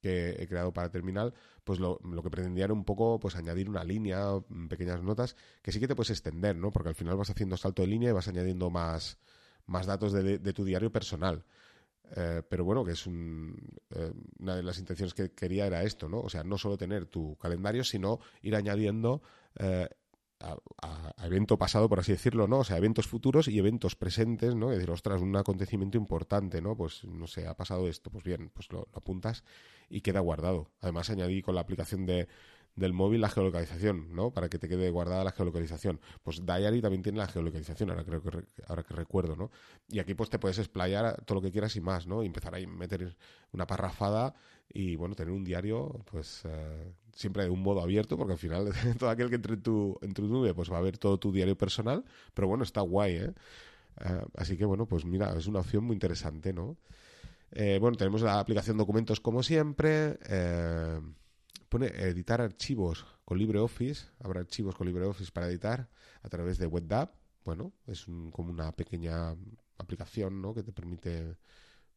que 0.06 0.36
he 0.38 0.48
creado 0.48 0.72
para 0.72 0.92
terminal, 0.92 1.34
pues 1.64 1.80
lo, 1.80 1.98
que 1.98 2.30
pretendía 2.30 2.66
era 2.66 2.74
un 2.74 2.86
poco 2.86 3.20
pues 3.20 3.36
añadir 3.36 3.68
una 3.68 3.84
línea, 3.84 4.40
pequeñas 4.70 5.02
notas, 5.02 5.36
que 5.64 5.72
sí 5.72 5.80
que 5.80 5.88
te 5.88 5.96
puedes 5.96 6.12
extender, 6.12 6.56
¿no? 6.56 6.72
Porque 6.72 6.90
al 6.90 6.96
final 6.96 7.18
vas 7.18 7.32
haciendo 7.32 7.58
salto 7.58 7.82
de 7.82 7.88
línea 7.88 8.12
y 8.12 8.14
vas 8.14 8.28
añadiendo 8.28 8.70
más, 8.70 9.18
más 9.66 9.88
datos 9.88 10.14
de, 10.14 10.38
tu 10.54 10.64
diario 10.64 10.92
personal. 10.92 11.44
Eh, 12.16 12.44
pero 12.48 12.64
bueno, 12.64 12.86
que 12.86 12.92
es 12.92 13.08
eh, 13.08 14.14
una 14.38 14.56
de 14.56 14.62
las 14.62 14.78
intenciones 14.78 15.16
que 15.16 15.32
quería 15.32 15.66
era 15.66 15.82
esto, 15.82 16.08
¿no? 16.08 16.20
O 16.20 16.30
sea, 16.30 16.44
no 16.44 16.60
solo 16.60 16.78
tener 16.78 17.08
tu 17.08 17.36
calendario, 17.38 17.84
sino 17.84 18.20
ir 18.44 18.56
añadiendo 18.56 19.24
eh, 19.58 19.90
a, 20.82 21.14
evento 21.26 21.58
pasado, 21.58 21.90
por 21.90 22.00
así 22.00 22.12
decirlo, 22.12 22.48
¿no? 22.48 22.60
O 22.60 22.64
sea, 22.64 22.78
eventos 22.78 23.08
futuros 23.08 23.48
y 23.48 23.58
eventos 23.58 23.96
presentes, 23.96 24.56
¿no? 24.56 24.72
Es 24.72 24.78
decir, 24.78 24.92
ostras, 24.92 25.22
un 25.22 25.36
acontecimiento 25.36 25.98
importante, 25.98 26.62
¿no? 26.62 26.78
Pues, 26.78 27.04
no 27.06 27.28
sé, 27.28 27.48
ha 27.48 27.56
pasado 27.56 27.88
esto, 27.88 28.12
pues 28.12 28.24
bien, 28.24 28.52
pues 28.54 28.72
lo, 28.72 28.88
apuntas 28.94 29.44
y 29.90 30.02
queda 30.02 30.20
guardado. 30.20 30.70
Además, 30.82 31.10
añadí 31.10 31.42
con 31.42 31.56
la 31.56 31.62
aplicación 31.62 32.06
de, 32.06 32.28
del 32.76 32.94
móvil 32.94 33.22
la 33.22 33.30
geolocalización, 33.30 34.14
¿no? 34.14 34.32
Para 34.32 34.50
que 34.50 34.60
te 34.60 34.68
quede 34.68 34.90
guardada 34.90 35.24
la 35.24 35.32
geolocalización. 35.32 36.00
Pues 36.24 36.46
Diary 36.46 36.82
también 36.82 37.02
tiene 37.04 37.18
la 37.18 37.28
geolocalización, 37.28 37.90
ahora 37.90 38.04
creo 38.04 38.22
que 38.22 38.44
ahora 38.68 38.84
que 38.84 38.94
recuerdo, 38.94 39.36
¿no? 39.36 39.52
Y 39.90 40.00
aquí 40.00 40.14
pues 40.14 40.30
te 40.30 40.40
puedes 40.40 40.60
explayar 40.60 41.24
todo 41.26 41.36
lo 41.36 41.42
que 41.42 41.52
quieras 41.52 41.76
y 41.76 41.82
más, 41.82 42.06
¿no? 42.08 42.24
Y 42.24 42.28
empezar 42.28 42.56
a 42.56 42.60
meter 42.68 43.16
una 43.54 43.66
parrafada 43.66 44.34
y 44.74 44.96
bueno, 44.96 45.16
tener 45.16 45.34
un 45.34 45.44
diario, 45.44 46.04
pues 46.12 46.44
eh, 46.46 46.94
siempre 47.14 47.44
de 47.44 47.50
un 47.50 47.62
modo 47.62 47.82
abierto, 47.82 48.18
porque 48.18 48.34
al 48.34 48.40
final 48.40 48.72
todo 49.00 49.10
aquel 49.10 49.30
que 49.30 49.36
entre 49.36 49.54
en 49.54 49.64
tu, 49.64 49.98
en 50.02 50.14
tu 50.14 50.28
nube, 50.28 50.54
pues 50.54 50.72
va 50.72 50.78
a 50.78 50.82
ver 50.82 50.98
todo 50.98 51.18
tu 51.18 51.32
diario 51.32 51.58
personal, 51.58 52.04
pero 52.34 52.48
bueno, 52.48 52.64
está 52.64 52.82
guay, 52.82 53.16
¿eh? 53.16 53.34
eh 54.02 54.22
así 54.36 54.58
que 54.58 54.66
bueno, 54.66 54.86
pues 54.86 55.06
mira, 55.06 55.34
es 55.38 55.48
una 55.48 55.60
opción 55.60 55.86
muy 55.86 55.94
interesante, 55.94 56.52
¿no? 56.52 56.78
Eh, 57.52 57.78
bueno, 57.80 57.96
tenemos 57.96 58.22
la 58.22 58.40
aplicación 58.40 58.78
documentos 58.78 59.22
como 59.22 59.42
siempre. 59.42 60.18
Eh, 60.28 61.00
pone 61.76 61.88
editar 61.88 62.40
archivos 62.40 63.06
con 63.26 63.38
LibreOffice. 63.38 64.06
Habrá 64.24 64.40
archivos 64.40 64.76
con 64.76 64.88
LibreOffice 64.88 65.30
para 65.34 65.50
editar 65.50 65.90
a 66.22 66.30
través 66.30 66.58
de 66.58 66.68
WebDAV. 66.68 67.10
Bueno, 67.44 67.74
es 67.86 68.06
como 68.06 68.50
una 68.50 68.72
pequeña 68.72 69.36
aplicación 69.78 70.42
¿no? 70.42 70.54
que 70.54 70.64
te 70.64 70.72
permite, 70.72 71.36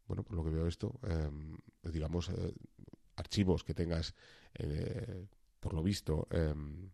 bueno, 0.09 0.25
por 0.25 0.35
lo 0.35 0.43
que 0.43 0.51
veo 0.51 0.67
esto, 0.67 0.99
em, 1.05 1.57
digamos, 1.93 2.29
eh, 2.31 2.53
archivos 3.15 3.63
que 3.63 3.73
tengas, 3.73 4.17
eh, 4.55 5.29
por 5.61 5.75
lo 5.75 5.85
visto, 5.85 6.27
em, 6.33 6.91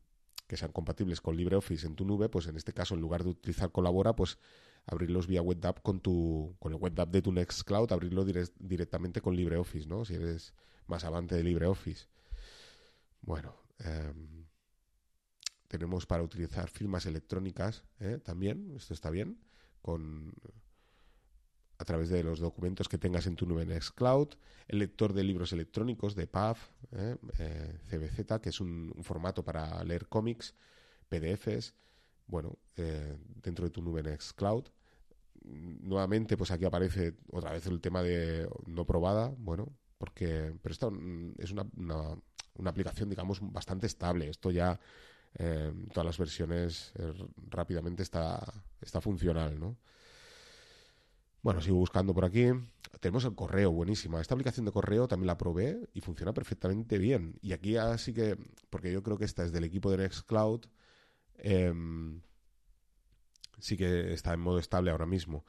que 0.46 0.58
sean 0.58 0.72
compatibles 0.72 1.22
con 1.22 1.36
LibreOffice 1.38 1.86
en 1.86 1.96
tu 1.96 2.04
nube, 2.04 2.28
pues 2.28 2.48
en 2.48 2.56
este 2.56 2.74
caso, 2.74 2.94
en 2.94 3.00
lugar 3.00 3.24
de 3.24 3.30
utilizar 3.30 3.72
Colabora, 3.72 4.14
pues 4.14 4.36
abrirlos 4.84 5.26
vía 5.26 5.40
WebDAV 5.40 5.80
con 5.80 6.00
tu 6.00 6.54
con 6.58 6.74
el 6.74 6.78
WebDAV 6.78 7.08
de 7.08 7.22
tu 7.22 7.32
Nextcloud, 7.32 7.90
abrirlo 7.92 8.26
directamente 8.26 9.22
con 9.22 9.34
LibreOffice, 9.34 9.88
¿no? 9.88 10.04
Si 10.04 10.16
eres 10.16 10.52
más 10.86 11.04
avante 11.04 11.34
de 11.34 11.44
LibreOffice. 11.44 12.08
Bueno, 13.26 13.56
em, 13.78 14.44
tenemos 15.66 16.04
para 16.04 16.22
utilizar 16.22 16.68
firmas 16.68 17.06
electrónicas 17.06 17.84
¿eh? 18.00 18.18
también, 18.22 18.74
esto 18.76 18.92
está 18.92 19.08
bien, 19.10 19.40
con 19.80 20.34
a 21.78 21.84
través 21.84 22.10
de 22.10 22.22
los 22.22 22.38
documentos 22.38 22.88
que 22.88 22.98
tengas 22.98 23.26
en 23.26 23.34
tu 23.34 23.46
nube 23.46 23.64
Nextcloud, 23.64 24.28
el 24.68 24.78
lector 24.78 25.12
de 25.12 25.24
libros 25.24 25.52
electrónicos 25.52 26.14
de 26.14 26.26
PAF, 26.26 26.68
¿eh? 26.92 27.16
Eh, 27.38 27.78
CBZ, 27.88 28.40
que 28.40 28.50
es 28.50 28.60
un, 28.60 28.94
formato 29.02 29.42
para 29.42 29.82
leer 29.84 30.06
cómics, 30.06 30.54
PDFs, 31.08 31.74
bueno, 32.26 32.58
dentro 33.42 33.64
de 33.64 33.70
tu 33.70 33.82
nube 33.82 34.02
Nextcloud. 34.02 34.66
Nuevamente, 35.42 36.36
pues 36.36 36.50
aquí 36.52 36.64
aparece 36.64 37.16
otra 37.32 37.52
vez 37.52 37.66
el 37.66 37.80
tema 37.80 38.02
de 38.02 38.48
no 38.66 38.86
probada, 38.86 39.34
bueno, 39.36 39.72
porque, 39.98 40.56
pero 40.62 40.72
esto 40.72 40.92
es 41.38 41.50
una 41.50 41.66
una 41.76 42.16
aplicación, 42.70 43.08
digamos, 43.10 43.38
bastante 43.40 43.86
estable. 43.86 44.28
Esto 44.28 44.50
ya, 44.50 44.78
eh, 45.34 45.72
todas 45.92 46.06
las 46.06 46.18
versiones 46.18 46.92
eh, 46.96 47.12
rápidamente 47.50 48.02
está, 48.02 48.40
está 48.80 49.00
funcional, 49.00 49.58
¿no? 49.58 49.76
Bueno, 51.42 51.60
sigo 51.60 51.76
buscando 51.76 52.14
por 52.14 52.24
aquí. 52.24 52.46
Tenemos 53.00 53.24
el 53.24 53.34
correo, 53.34 53.70
buenísima. 53.70 54.20
Esta 54.20 54.34
aplicación 54.34 54.64
de 54.64 54.72
correo 54.72 55.06
también 55.06 55.26
la 55.26 55.36
probé 55.36 55.88
y 55.92 56.00
funciona 56.00 56.32
perfectamente 56.32 56.96
bien. 56.96 57.38
Y 57.42 57.52
aquí 57.52 57.76
así 57.76 58.14
que, 58.14 58.38
porque 58.70 58.90
yo 58.90 59.02
creo 59.02 59.18
que 59.18 59.26
esta 59.26 59.44
es 59.44 59.52
del 59.52 59.64
equipo 59.64 59.90
de 59.90 59.98
Nextcloud, 59.98 60.62
em, 61.36 62.22
sí 63.58 63.76
que 63.76 64.14
está 64.14 64.32
en 64.32 64.40
modo 64.40 64.58
estable 64.58 64.90
ahora 64.90 65.04
mismo. 65.06 65.44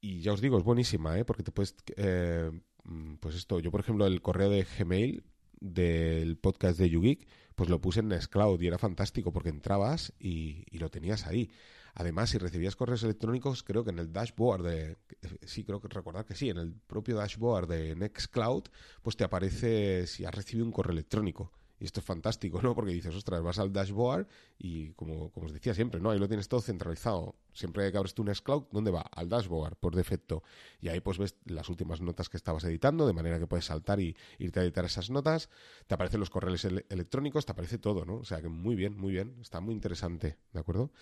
Y 0.00 0.20
ya 0.20 0.32
os 0.32 0.40
digo, 0.40 0.58
es 0.58 0.64
buenísima, 0.64 1.18
¿eh? 1.18 1.24
Porque 1.24 1.44
te 1.44 1.52
puedes, 1.52 1.76
eh, 1.96 2.50
mm, 2.84 3.14
pues 3.16 3.36
esto, 3.36 3.60
yo 3.60 3.70
por 3.70 3.80
ejemplo 3.80 4.06
el 4.06 4.20
correo 4.20 4.50
de 4.50 4.64
Gmail 4.64 5.24
del 5.60 6.36
podcast 6.36 6.78
de 6.78 6.90
YouGeek, 6.90 7.26
pues 7.54 7.70
lo 7.70 7.80
puse 7.80 8.00
en 8.00 8.08
Nextcloud 8.08 8.60
y 8.60 8.66
era 8.66 8.78
fantástico 8.78 9.32
porque 9.32 9.48
entrabas 9.48 10.12
y, 10.18 10.64
lo 10.78 10.90
tenías 10.90 11.26
ahí. 11.26 11.50
Además, 11.94 12.30
si 12.30 12.38
recibías 12.38 12.74
correos 12.74 13.04
electrónicos, 13.04 13.62
creo 13.62 13.84
que 13.84 13.90
en 13.90 14.00
el 14.00 14.12
dashboard 14.12 14.64
de... 14.64 14.96
Sí, 15.42 15.62
creo 15.62 15.80
que 15.80 15.88
recordar 15.88 16.24
que 16.24 16.34
sí, 16.34 16.50
en 16.50 16.58
el 16.58 16.74
propio 16.74 17.16
dashboard 17.16 17.68
de 17.68 17.94
Nextcloud, 17.94 18.64
pues 19.02 19.16
te 19.16 19.22
aparece 19.22 20.06
si 20.08 20.24
has 20.24 20.34
recibido 20.34 20.66
un 20.66 20.72
correo 20.72 20.92
electrónico. 20.92 21.52
Y 21.80 21.84
esto 21.84 22.00
es 22.00 22.06
fantástico, 22.06 22.62
¿no? 22.62 22.74
Porque 22.74 22.92
dices, 22.92 23.14
ostras, 23.14 23.42
vas 23.42 23.58
al 23.58 23.72
dashboard 23.72 24.26
y 24.58 24.90
como, 24.92 25.30
como 25.32 25.46
os 25.46 25.52
decía 25.52 25.74
siempre, 25.74 26.00
¿no? 26.00 26.10
Ahí 26.10 26.18
lo 26.18 26.28
tienes 26.28 26.48
todo 26.48 26.60
centralizado. 26.60 27.34
Siempre 27.52 27.90
que 27.90 27.98
abres 27.98 28.14
tu 28.14 28.24
Nextcloud, 28.24 28.64
¿dónde 28.70 28.90
va? 28.90 29.00
Al 29.00 29.28
dashboard, 29.28 29.76
por 29.76 29.94
defecto. 29.94 30.42
Y 30.80 30.88
ahí 30.88 31.00
pues 31.00 31.18
ves 31.18 31.36
las 31.44 31.68
últimas 31.68 32.00
notas 32.00 32.28
que 32.28 32.36
estabas 32.36 32.64
editando, 32.64 33.06
de 33.06 33.12
manera 33.12 33.38
que 33.38 33.46
puedes 33.46 33.64
saltar 33.64 34.00
y 34.00 34.16
irte 34.38 34.60
a 34.60 34.62
editar 34.62 34.84
esas 34.84 35.10
notas. 35.10 35.50
Te 35.86 35.94
aparecen 35.94 36.20
los 36.20 36.30
correos 36.30 36.64
electrónicos, 36.64 37.44
te 37.46 37.52
aparece 37.52 37.78
todo, 37.78 38.04
¿no? 38.04 38.16
O 38.16 38.24
sea 38.24 38.40
que 38.40 38.48
muy 38.48 38.76
bien, 38.76 38.96
muy 38.96 39.12
bien. 39.12 39.36
Está 39.40 39.60
muy 39.60 39.74
interesante, 39.74 40.38
¿de 40.52 40.60
acuerdo? 40.60 40.92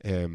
Eh, 0.00 0.26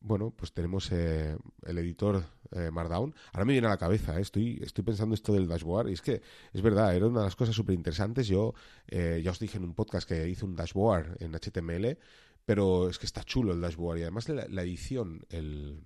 bueno, 0.00 0.30
pues 0.30 0.52
tenemos 0.52 0.92
eh, 0.92 1.36
el 1.62 1.78
editor 1.78 2.22
eh, 2.52 2.70
Markdown. 2.70 3.14
Ahora 3.32 3.44
me 3.44 3.52
viene 3.52 3.66
a 3.66 3.70
la 3.70 3.78
cabeza, 3.78 4.18
eh, 4.18 4.22
estoy, 4.22 4.84
pensando 4.84 5.14
esto 5.14 5.32
del 5.32 5.48
dashboard, 5.48 5.88
y 5.88 5.92
es 5.92 6.02
que 6.02 6.22
es 6.52 6.62
verdad, 6.62 6.94
era 6.94 7.06
una 7.06 7.20
de 7.20 7.26
las 7.26 7.36
cosas 7.36 7.54
súper 7.54 7.74
interesantes. 7.74 8.26
Yo 8.26 8.54
ya 8.88 9.30
os 9.30 9.38
dije 9.38 9.58
en 9.58 9.64
un 9.64 9.74
podcast 9.74 10.08
que 10.08 10.28
hice 10.28 10.44
un 10.44 10.54
dashboard 10.54 11.16
en 11.20 11.32
HTML, 11.32 11.98
pero 12.46 12.88
es 12.88 12.98
que 12.98 13.06
está 13.06 13.24
chulo 13.24 13.52
el 13.52 13.60
dashboard 13.60 13.98
y 13.98 14.02
además 14.02 14.28
la, 14.28 14.62
edición, 14.62 15.26
el, 15.30 15.82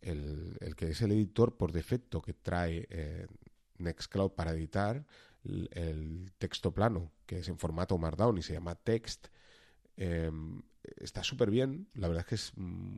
el, 0.00 0.56
el, 0.60 0.74
que 0.74 0.90
es 0.90 1.02
el 1.02 1.12
editor 1.12 1.56
por 1.56 1.72
defecto 1.72 2.22
que 2.22 2.32
trae 2.32 2.86
eh, 2.88 3.26
Nextcloud 3.78 4.30
para 4.30 4.52
editar 4.52 5.04
el, 5.44 6.32
texto 6.38 6.72
plano, 6.72 7.12
que 7.26 7.40
es 7.40 7.48
en 7.48 7.58
formato 7.58 7.98
Markdown 7.98 8.38
y 8.38 8.42
se 8.42 8.54
llama 8.54 8.74
Text, 8.76 9.28
em, 9.96 10.62
está 10.96 11.22
súper 11.22 11.50
bien. 11.50 11.86
La 11.92 12.08
verdad 12.08 12.22
es 12.22 12.28
que 12.28 12.34
es 12.34 12.52
mm, 12.56 12.96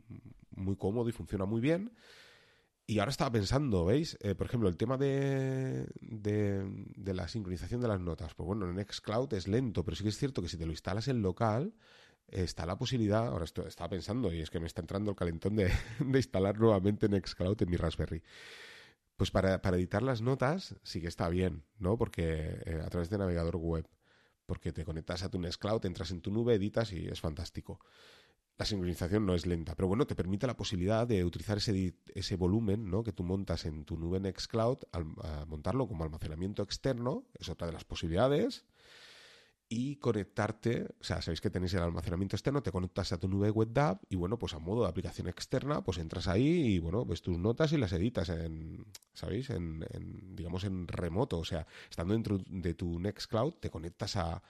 muy 0.55 0.77
cómodo 0.77 1.09
y 1.09 1.11
funciona 1.11 1.43
muy 1.43 1.59
bien. 1.59 1.91
Y 2.89 2.99
ahora 2.99 3.11
estaba 3.11 3.31
pensando, 3.33 3.83
¿veis? 3.83 4.17
Eh, 4.21 4.33
por 4.33 4.47
ejemplo, 4.47 4.69
el 4.69 4.77
tema 4.77 4.97
de, 4.97 5.87
de, 5.99 7.13
la 7.13 7.27
sincronización 7.27 7.81
de 7.81 7.89
las 7.89 7.99
notas. 7.99 8.33
Pues 8.33 8.47
bueno, 8.47 8.65
en 8.69 8.75
Nextcloud 8.75 9.33
es 9.33 9.49
lento, 9.49 9.83
pero 9.83 9.97
sí 9.97 10.03
que 10.03 10.09
es 10.09 10.17
cierto 10.17 10.41
que 10.41 10.47
si 10.47 10.55
te 10.55 10.65
lo 10.65 10.71
instalas 10.71 11.09
en 11.09 11.21
local, 11.21 11.73
está 12.27 12.65
la 12.65 12.77
posibilidad, 12.77 13.27
ahora 13.27 13.43
estoy, 13.43 13.67
estaba 13.67 13.89
pensando, 13.89 14.33
y 14.33 14.39
es 14.39 14.49
que 14.49 14.61
me 14.61 14.67
está 14.67 14.79
entrando 14.79 15.11
el 15.11 15.17
calentón 15.17 15.55
de, 15.57 15.69
instalar 15.99 16.57
nuevamente 16.57 17.09
Nextcloud 17.09 17.61
en 17.61 17.69
mi 17.69 17.75
Raspberry. 17.75 18.23
Pues 19.17 19.31
para, 19.31 19.61
para, 19.61 19.75
editar 19.75 20.01
las 20.01 20.21
notas 20.21 20.75
sí 20.83 21.01
que 21.01 21.07
está 21.07 21.27
bien, 21.27 21.65
¿no? 21.79 21.97
Porque 21.97 22.61
eh, 22.65 22.81
a 22.85 22.89
través 22.89 23.09
de 23.09 23.17
navegador 23.17 23.57
web, 23.57 23.85
porque 24.45 24.71
te 24.71 24.85
conectas 24.85 25.23
a 25.23 25.29
tu 25.29 25.39
Nextcloud, 25.39 25.85
entras 25.85 26.11
en 26.11 26.21
tu 26.21 26.31
nube, 26.31 26.55
editas 26.55 26.93
y 26.93 27.09
es 27.09 27.19
fantástico. 27.19 27.81
La 28.57 28.65
sincronización 28.65 29.25
no 29.25 29.35
es 29.35 29.45
lenta, 29.45 29.75
pero 29.75 29.87
bueno, 29.87 30.07
te 30.07 30.15
permite 30.15 30.47
la 30.47 30.57
posibilidad 30.57 31.05
de 31.05 31.23
utilizar 31.23 31.57
ese, 31.57 31.93
ese 32.07 32.35
volumen 32.35 32.89
¿no? 32.89 33.03
que 33.03 33.13
tú 33.13 33.23
montas 33.23 33.65
en 33.65 33.85
tu 33.85 33.97
nube 33.97 34.19
Nextcloud, 34.19 34.79
al, 34.91 35.05
montarlo 35.47 35.87
como 35.87 36.03
almacenamiento 36.03 36.63
externo, 36.63 37.27
es 37.35 37.49
otra 37.49 37.67
de 37.67 37.73
las 37.73 37.83
posibilidades 37.83 38.65
y 39.69 39.97
conectarte, 39.97 40.87
o 40.99 41.03
sea, 41.03 41.21
sabéis 41.21 41.41
que 41.41 41.51
tenéis 41.51 41.73
el 41.75 41.81
almacenamiento 41.81 42.35
externo, 42.35 42.63
te 42.63 42.71
conectas 42.71 43.11
a 43.11 43.19
tu 43.19 43.27
nube 43.27 43.51
WebDAV 43.51 43.99
y 44.09 44.15
bueno, 44.15 44.39
pues 44.39 44.53
a 44.53 44.59
modo 44.59 44.83
de 44.83 44.89
aplicación 44.89 45.27
externa, 45.27 45.83
pues 45.83 45.99
entras 45.99 46.27
ahí 46.27 46.75
y 46.75 46.79
bueno, 46.79 47.05
ves 47.05 47.21
tus 47.21 47.37
notas 47.37 47.73
y 47.73 47.77
las 47.77 47.91
editas 47.91 48.29
en, 48.29 48.85
¿sabéis? 49.13 49.51
En, 49.51 49.85
digamos, 50.35 50.63
en 50.63 50.87
remoto, 50.87 51.37
o 51.37 51.45
sea, 51.45 51.67
estando 51.89 52.13
dentro 52.13 52.39
de 52.47 52.73
tu 52.73 52.97
Nextcloud, 52.99 53.55
te 53.55 53.69
conectas 53.69 54.15
a, 54.15 54.41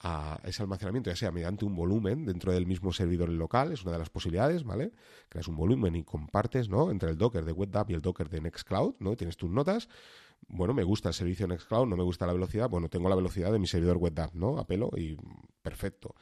a 0.00 0.40
ese 0.44 0.62
almacenamiento, 0.62 1.10
ya 1.10 1.16
sea 1.16 1.30
mediante 1.30 1.64
un 1.64 1.76
volumen 1.76 2.24
dentro 2.24 2.52
del 2.52 2.66
mismo 2.66 2.92
servidor 2.92 3.28
local, 3.28 3.72
es 3.72 3.82
una 3.82 3.92
de 3.92 3.98
las 3.98 4.10
posibilidades, 4.10 4.64
¿vale? 4.64 4.92
Creas 5.28 5.46
un 5.48 5.56
volumen 5.56 5.94
y 5.94 6.04
compartes, 6.04 6.68
¿no? 6.68 6.90
Entre 6.90 7.10
el 7.10 7.18
Docker 7.18 7.44
de 7.44 7.52
WebDAV 7.52 7.90
y 7.90 7.94
el 7.94 8.00
Docker 8.00 8.28
de 8.28 8.40
Nextcloud, 8.40 8.94
¿no? 8.98 9.14
Tienes 9.16 9.36
tus 9.36 9.50
notas 9.50 9.88
bueno, 10.48 10.74
me 10.74 10.82
gusta 10.82 11.08
el 11.08 11.14
servicio 11.14 11.46
Nextcloud, 11.46 11.86
no 11.86 11.96
me 11.96 12.02
gusta 12.02 12.26
la 12.26 12.32
velocidad, 12.32 12.68
bueno, 12.68 12.88
tengo 12.88 13.08
la 13.08 13.14
velocidad 13.14 13.52
de 13.52 13.58
mi 13.58 13.66
servidor 13.66 13.98
web 13.98 14.30
¿no? 14.34 14.58
A 14.58 14.66
pelo 14.66 14.90
y 14.96 15.16
perfecto. 15.62 16.14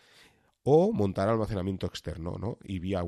O 0.62 0.92
montar 0.92 1.28
almacenamiento 1.28 1.86
externo, 1.86 2.36
¿no? 2.38 2.58
Y 2.62 2.78
vía 2.78 3.02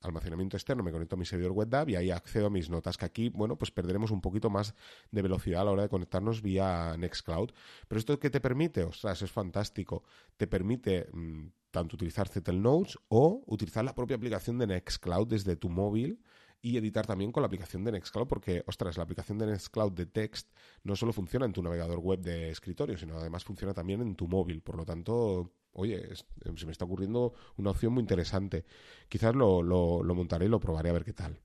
almacenamiento 0.00 0.56
externo 0.56 0.82
me 0.82 0.92
conecto 0.92 1.16
a 1.16 1.18
mi 1.18 1.24
servidor 1.24 1.52
web 1.52 1.88
y 1.88 1.96
ahí 1.96 2.10
accedo 2.10 2.46
a 2.46 2.50
mis 2.50 2.70
notas, 2.70 2.96
que 2.96 3.04
aquí, 3.04 3.28
bueno, 3.28 3.56
pues 3.56 3.70
perderemos 3.70 4.10
un 4.10 4.20
poquito 4.20 4.50
más 4.50 4.74
de 5.10 5.22
velocidad 5.22 5.62
a 5.62 5.64
la 5.64 5.70
hora 5.72 5.82
de 5.82 5.88
conectarnos 5.88 6.42
vía 6.42 6.96
Nextcloud. 6.96 7.50
Pero 7.88 7.98
esto 7.98 8.18
que 8.20 8.30
te 8.30 8.40
permite, 8.40 8.84
ostras, 8.84 9.20
es 9.22 9.32
fantástico. 9.32 10.04
Te 10.36 10.46
permite 10.46 11.08
mm, 11.12 11.46
tanto 11.70 11.96
utilizar 11.96 12.28
Zettel 12.28 12.62
Notes 12.62 12.98
o 13.08 13.42
utilizar 13.46 13.84
la 13.84 13.94
propia 13.94 14.16
aplicación 14.16 14.58
de 14.58 14.66
Nextcloud 14.68 15.26
desde 15.26 15.56
tu 15.56 15.68
móvil 15.68 16.22
y 16.62 16.76
editar 16.76 17.06
también 17.06 17.32
con 17.32 17.42
la 17.42 17.46
aplicación 17.46 17.84
de 17.84 17.92
Nextcloud, 17.92 18.26
porque, 18.26 18.64
ostras, 18.66 18.96
la 18.96 19.04
aplicación 19.04 19.38
de 19.38 19.46
Nextcloud 19.46 19.92
de 19.92 20.06
Text 20.06 20.50
no 20.82 20.96
solo 20.96 21.12
funciona 21.12 21.46
en 21.46 21.52
tu 21.52 21.62
navegador 21.62 21.98
web 21.98 22.20
de 22.20 22.50
escritorio, 22.50 22.96
sino 22.96 23.16
además 23.18 23.44
funciona 23.44 23.74
también 23.74 24.00
en 24.00 24.16
tu 24.16 24.26
móvil. 24.26 24.62
Por 24.62 24.76
lo 24.76 24.84
tanto, 24.84 25.52
oye, 25.76 26.08
se 26.56 26.66
me 26.66 26.72
está 26.72 26.84
ocurriendo 26.84 27.34
una 27.56 27.70
opción 27.70 27.92
muy 27.92 28.00
interesante. 28.00 28.64
Quizás 29.08 29.34
lo, 29.34 29.62
lo, 29.62 30.14
montaré 30.14 30.46
y 30.46 30.48
lo 30.48 30.60
probaré 30.60 30.90
a 30.90 30.94
ver 30.94 31.04
qué 31.04 31.12
tal. 31.12 31.38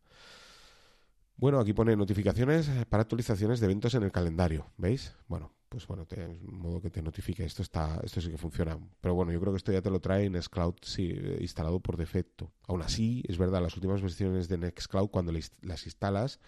Bueno, 1.35 1.59
aquí 1.59 1.73
pone 1.73 1.95
notificaciones 1.95 2.69
para 2.89 3.01
actualizaciones 3.01 3.59
de 3.59 3.65
eventos 3.65 3.93
en 3.95 4.03
el 4.03 4.11
calendario. 4.11 4.67
¿Veis? 4.77 5.15
Bueno, 5.27 5.51
pues 5.69 5.87
bueno, 5.87 6.05
de 6.05 6.27
modo 6.43 6.81
que 6.81 6.89
te 6.89 7.01
notifique. 7.01 7.43
Esto 7.43 7.61
está, 7.61 7.99
esto 8.03 8.21
sí 8.21 8.29
que 8.29 8.37
funciona. 8.37 8.77
Pero 9.01 9.15
bueno, 9.15 9.31
yo 9.31 9.39
creo 9.39 9.53
que 9.53 9.57
esto 9.57 9.71
ya 9.71 9.81
te 9.81 9.89
lo 9.89 9.99
trae 9.99 10.29
Nextcloud 10.29 10.75
sí, 10.81 11.13
instalado 11.39 11.79
por 11.79 11.97
defecto. 11.97 12.51
Aún 12.67 12.81
así, 12.81 13.23
es 13.27 13.37
verdad, 13.37 13.61
las 13.61 13.75
últimas 13.75 14.01
versiones 14.01 14.47
de 14.47 14.57
Nextcloud, 14.57 15.09
cuando 15.09 15.31
las 15.31 15.85
instalas, 15.85 16.39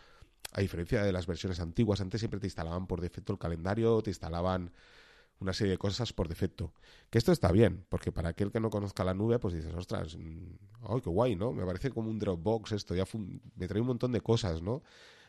a 0.51 0.61
diferencia 0.61 1.03
de 1.03 1.11
las 1.11 1.25
versiones 1.25 1.59
antiguas, 1.59 2.01
antes 2.01 2.21
siempre 2.21 2.39
te 2.39 2.47
instalaban 2.47 2.85
por 2.85 3.01
defecto 3.01 3.33
el 3.33 3.39
calendario, 3.39 4.01
te 4.03 4.11
instalaban 4.11 4.71
una 5.43 5.53
serie 5.53 5.71
de 5.71 5.77
cosas 5.77 6.13
por 6.13 6.27
defecto. 6.27 6.73
Que 7.09 7.17
esto 7.17 7.31
está 7.31 7.51
bien, 7.51 7.85
porque 7.89 8.11
para 8.11 8.29
aquel 8.29 8.51
que 8.51 8.59
no 8.59 8.69
conozca 8.69 9.03
la 9.03 9.13
nube, 9.13 9.39
pues 9.39 9.53
dices, 9.53 9.73
ostras, 9.73 10.17
mm, 10.17 10.55
¡ay, 10.89 11.01
qué 11.01 11.09
guay, 11.09 11.35
¿no? 11.35 11.53
Me 11.53 11.65
parece 11.65 11.91
como 11.91 12.09
un 12.09 12.17
Dropbox 12.17 12.71
esto, 12.71 12.95
ya 12.95 13.05
me 13.55 13.67
trae 13.67 13.81
un 13.81 13.87
montón 13.87 14.11
de 14.11 14.21
cosas, 14.21 14.61
¿no? 14.61 14.81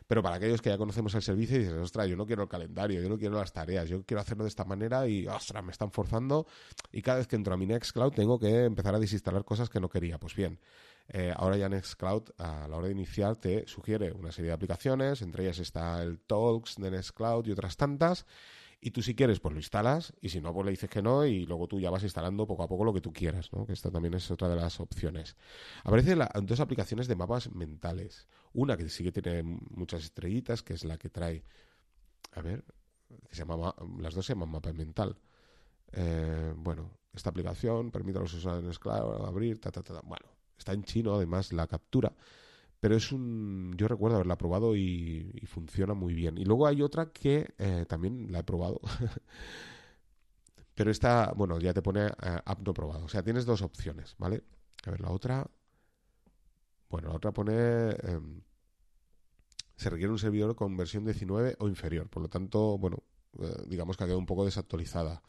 Pero 0.07 0.21
para 0.21 0.35
aquellos 0.35 0.61
que 0.61 0.69
ya 0.69 0.77
conocemos 0.77 1.15
el 1.15 1.23
servicio 1.23 1.57
dices, 1.57 1.73
ostras, 1.73 2.07
yo 2.07 2.15
no 2.15 2.27
quiero 2.27 2.43
el 2.43 2.49
calendario, 2.49 3.01
yo 3.01 3.09
no 3.09 3.17
quiero 3.17 3.35
las 3.37 3.51
tareas, 3.51 3.89
yo 3.89 4.03
quiero 4.05 4.21
hacerlo 4.21 4.43
de 4.43 4.49
esta 4.49 4.63
manera 4.63 5.07
y, 5.07 5.25
ostras, 5.27 5.63
me 5.63 5.71
están 5.71 5.91
forzando 5.91 6.45
y 6.91 7.01
cada 7.01 7.17
vez 7.17 7.27
que 7.27 7.35
entro 7.35 7.55
a 7.55 7.57
mi 7.57 7.65
Nextcloud 7.65 8.13
tengo 8.13 8.39
que 8.39 8.65
empezar 8.65 8.93
a 8.93 8.99
desinstalar 8.99 9.43
cosas 9.43 9.67
que 9.69 9.79
no 9.79 9.89
quería. 9.89 10.19
Pues 10.19 10.35
bien, 10.35 10.59
eh, 11.07 11.33
ahora 11.35 11.57
ya 11.57 11.69
Nextcloud 11.69 12.29
a 12.37 12.67
la 12.67 12.77
hora 12.77 12.85
de 12.85 12.93
iniciar 12.93 13.35
te 13.37 13.65
sugiere 13.67 14.11
una 14.11 14.31
serie 14.31 14.49
de 14.49 14.53
aplicaciones, 14.53 15.23
entre 15.23 15.43
ellas 15.43 15.57
está 15.57 16.03
el 16.03 16.19
Talks 16.19 16.75
de 16.75 16.91
Nextcloud 16.91 17.47
y 17.47 17.51
otras 17.51 17.75
tantas 17.75 18.27
y 18.85 18.91
tú 18.91 19.01
si 19.01 19.15
quieres, 19.15 19.39
pues 19.39 19.51
lo 19.51 19.59
instalas, 19.59 20.13
y 20.21 20.29
si 20.29 20.39
no, 20.39 20.53
pues 20.53 20.63
le 20.63 20.69
dices 20.69 20.87
que 20.87 21.01
no, 21.01 21.25
y 21.25 21.47
luego 21.47 21.67
tú 21.67 21.79
ya 21.79 21.89
vas 21.89 22.03
instalando 22.03 22.45
poco 22.45 22.61
a 22.61 22.67
poco 22.67 22.85
lo 22.85 22.93
que 22.93 23.01
tú 23.01 23.11
quieras, 23.11 23.51
¿no? 23.51 23.65
Que 23.65 23.73
esta 23.73 23.89
también 23.89 24.13
es 24.13 24.29
otra 24.29 24.47
de 24.47 24.55
las 24.55 24.79
opciones. 24.79 25.35
Aparecen 25.83 26.19
dos 26.43 26.59
aplicaciones 26.59 27.07
de 27.07 27.15
mapas 27.15 27.49
mentales. 27.51 28.27
Una 28.53 28.77
que 28.77 28.87
sí 28.89 29.03
que 29.03 29.11
tiene 29.11 29.41
muchas 29.41 30.03
estrellitas, 30.03 30.61
que 30.61 30.75
es 30.75 30.85
la 30.85 30.99
que 30.99 31.09
trae, 31.09 31.43
a 32.33 32.43
ver, 32.43 32.63
que 33.27 33.35
se 33.35 33.43
llama, 33.43 33.73
las 33.97 34.13
dos 34.13 34.23
se 34.23 34.33
llaman 34.33 34.49
mapa 34.49 34.71
mental. 34.71 35.17
Eh, 35.91 36.53
bueno, 36.55 36.91
esta 37.11 37.31
aplicación 37.31 37.89
permite 37.89 38.19
a 38.19 38.21
los 38.21 38.35
usuarios, 38.35 38.77
claro, 38.77 39.25
abrir, 39.25 39.59
ta, 39.59 39.71
ta, 39.71 39.81
ta, 39.81 39.99
Bueno, 40.01 40.27
está 40.59 40.73
en 40.73 40.83
chino, 40.83 41.15
además, 41.15 41.51
la 41.53 41.65
captura 41.65 42.13
pero 42.85 42.97
es 42.97 43.11
un 43.11 43.73
yo 43.77 43.87
recuerdo 43.87 44.17
haberla 44.17 44.37
probado 44.37 44.75
y, 44.75 45.41
funciona 45.47 45.95
muy 45.95 46.13
bien. 46.13 46.37
Y 46.37 46.45
luego 46.45 46.67
hay 46.67 46.83
otra 46.83 47.11
que 47.11 47.55
eh, 47.57 47.83
también 47.89 48.31
la 48.31 48.41
he 48.41 48.43
probado 48.43 48.79
pero 50.75 50.91
esta 50.91 51.33
bueno 51.35 51.59
ya 51.59 51.73
te 51.73 51.81
pone 51.81 52.05
eh, 52.05 52.11
app 52.45 52.59
no 52.63 52.75
probado. 52.75 53.05
O 53.05 53.09
sea 53.09 53.23
tienes 53.23 53.47
dos 53.47 53.63
opciones 53.63 54.13
vale 54.19 54.43
a 54.85 54.91
ver 54.91 55.01
la 55.01 55.09
otra 55.09 55.47
bueno 56.87 57.09
la 57.09 57.15
otra 57.15 57.31
pone 57.31 57.89
em, 57.89 58.41
se 59.75 59.89
requiere 59.89 60.11
un 60.11 60.19
servidor 60.19 60.55
con 60.55 60.77
versión 60.77 61.05
19 61.05 61.55
o 61.57 61.67
inferior. 61.67 62.07
Por 62.07 62.21
lo 62.21 62.29
tanto 62.29 62.77
bueno 62.77 63.01
eh, 63.39 63.63
digamos 63.65 63.97
que 63.97 64.03
ha 64.03 64.05
quedado 64.05 64.19
un 64.19 64.27
poco 64.27 64.45
desactualizada. 64.45 65.23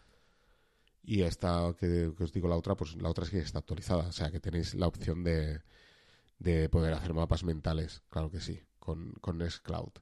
Y 1.02 1.22
esta 1.22 1.74
que, 1.80 2.12
que, 2.18 2.24
os 2.24 2.32
digo 2.34 2.48
la 2.48 2.56
otra 2.56 2.76
pues 2.76 2.96
la 2.96 3.08
otra 3.08 3.24
es 3.24 3.30
que 3.30 3.38
está 3.38 3.60
actualizada. 3.60 4.08
O 4.08 4.12
sea 4.12 4.30
que 4.30 4.40
tenéis 4.40 4.74
la 4.74 4.88
opción 4.88 5.24
de 5.24 5.62
de 6.38 6.68
poder 6.68 6.94
hacer 6.94 7.14
mapas 7.14 7.44
mentales, 7.44 8.02
claro 8.08 8.30
que 8.30 8.40
sí, 8.40 8.60
con, 8.78 9.12
con 9.20 9.38
Nextcloud. 9.38 9.92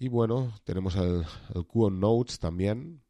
Y 0.00 0.08
bueno, 0.08 0.54
tenemos 0.64 0.94
el, 0.96 1.24
el 1.54 1.66
QON 1.66 1.98
Notes 1.98 2.38
también. 2.38 3.02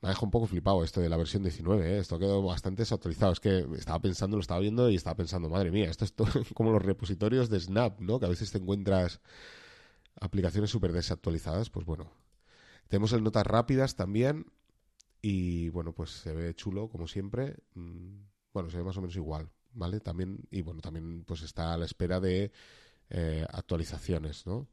Me 0.00 0.08
ha 0.08 0.10
dejado 0.10 0.26
un 0.26 0.30
poco 0.30 0.46
flipado 0.46 0.84
esto 0.84 1.00
de 1.00 1.08
la 1.08 1.16
versión 1.16 1.42
19, 1.42 1.96
¿eh? 1.96 1.98
esto 1.98 2.18
quedó 2.20 2.40
bastante 2.42 2.82
desactualizado. 2.82 3.32
Es 3.32 3.40
que 3.40 3.66
estaba 3.76 4.00
pensando, 4.00 4.36
lo 4.36 4.42
estaba 4.42 4.60
viendo 4.60 4.88
y 4.88 4.94
estaba 4.94 5.16
pensando, 5.16 5.48
madre 5.48 5.72
mía, 5.72 5.90
esto 5.90 6.04
es 6.04 6.14
como 6.54 6.70
los 6.70 6.82
repositorios 6.82 7.50
de 7.50 7.58
Snap, 7.58 8.00
¿no? 8.00 8.20
Que 8.20 8.26
a 8.26 8.28
veces 8.28 8.52
te 8.52 8.58
encuentras 8.58 9.20
aplicaciones 10.20 10.70
súper 10.70 10.92
desactualizadas. 10.92 11.70
Pues 11.70 11.84
bueno, 11.84 12.12
tenemos 12.88 13.12
el 13.12 13.24
Notas 13.24 13.46
Rápidas 13.46 13.96
también. 13.96 14.46
Y 15.22 15.70
bueno, 15.70 15.92
pues 15.92 16.10
se 16.10 16.32
ve 16.32 16.54
chulo, 16.54 16.88
como 16.88 17.08
siempre. 17.08 17.56
Mm, 17.74 18.20
bueno, 18.52 18.70
se 18.70 18.76
ve 18.76 18.84
más 18.84 18.96
o 18.96 19.00
menos 19.00 19.16
igual. 19.16 19.50
¿Vale? 19.76 20.00
También, 20.00 20.40
y 20.50 20.62
bueno, 20.62 20.80
también 20.80 21.24
pues 21.24 21.42
está 21.42 21.74
a 21.74 21.76
la 21.76 21.84
espera 21.84 22.18
de 22.18 22.50
eh, 23.10 23.46
actualizaciones, 23.52 24.46
¿no? 24.46 24.66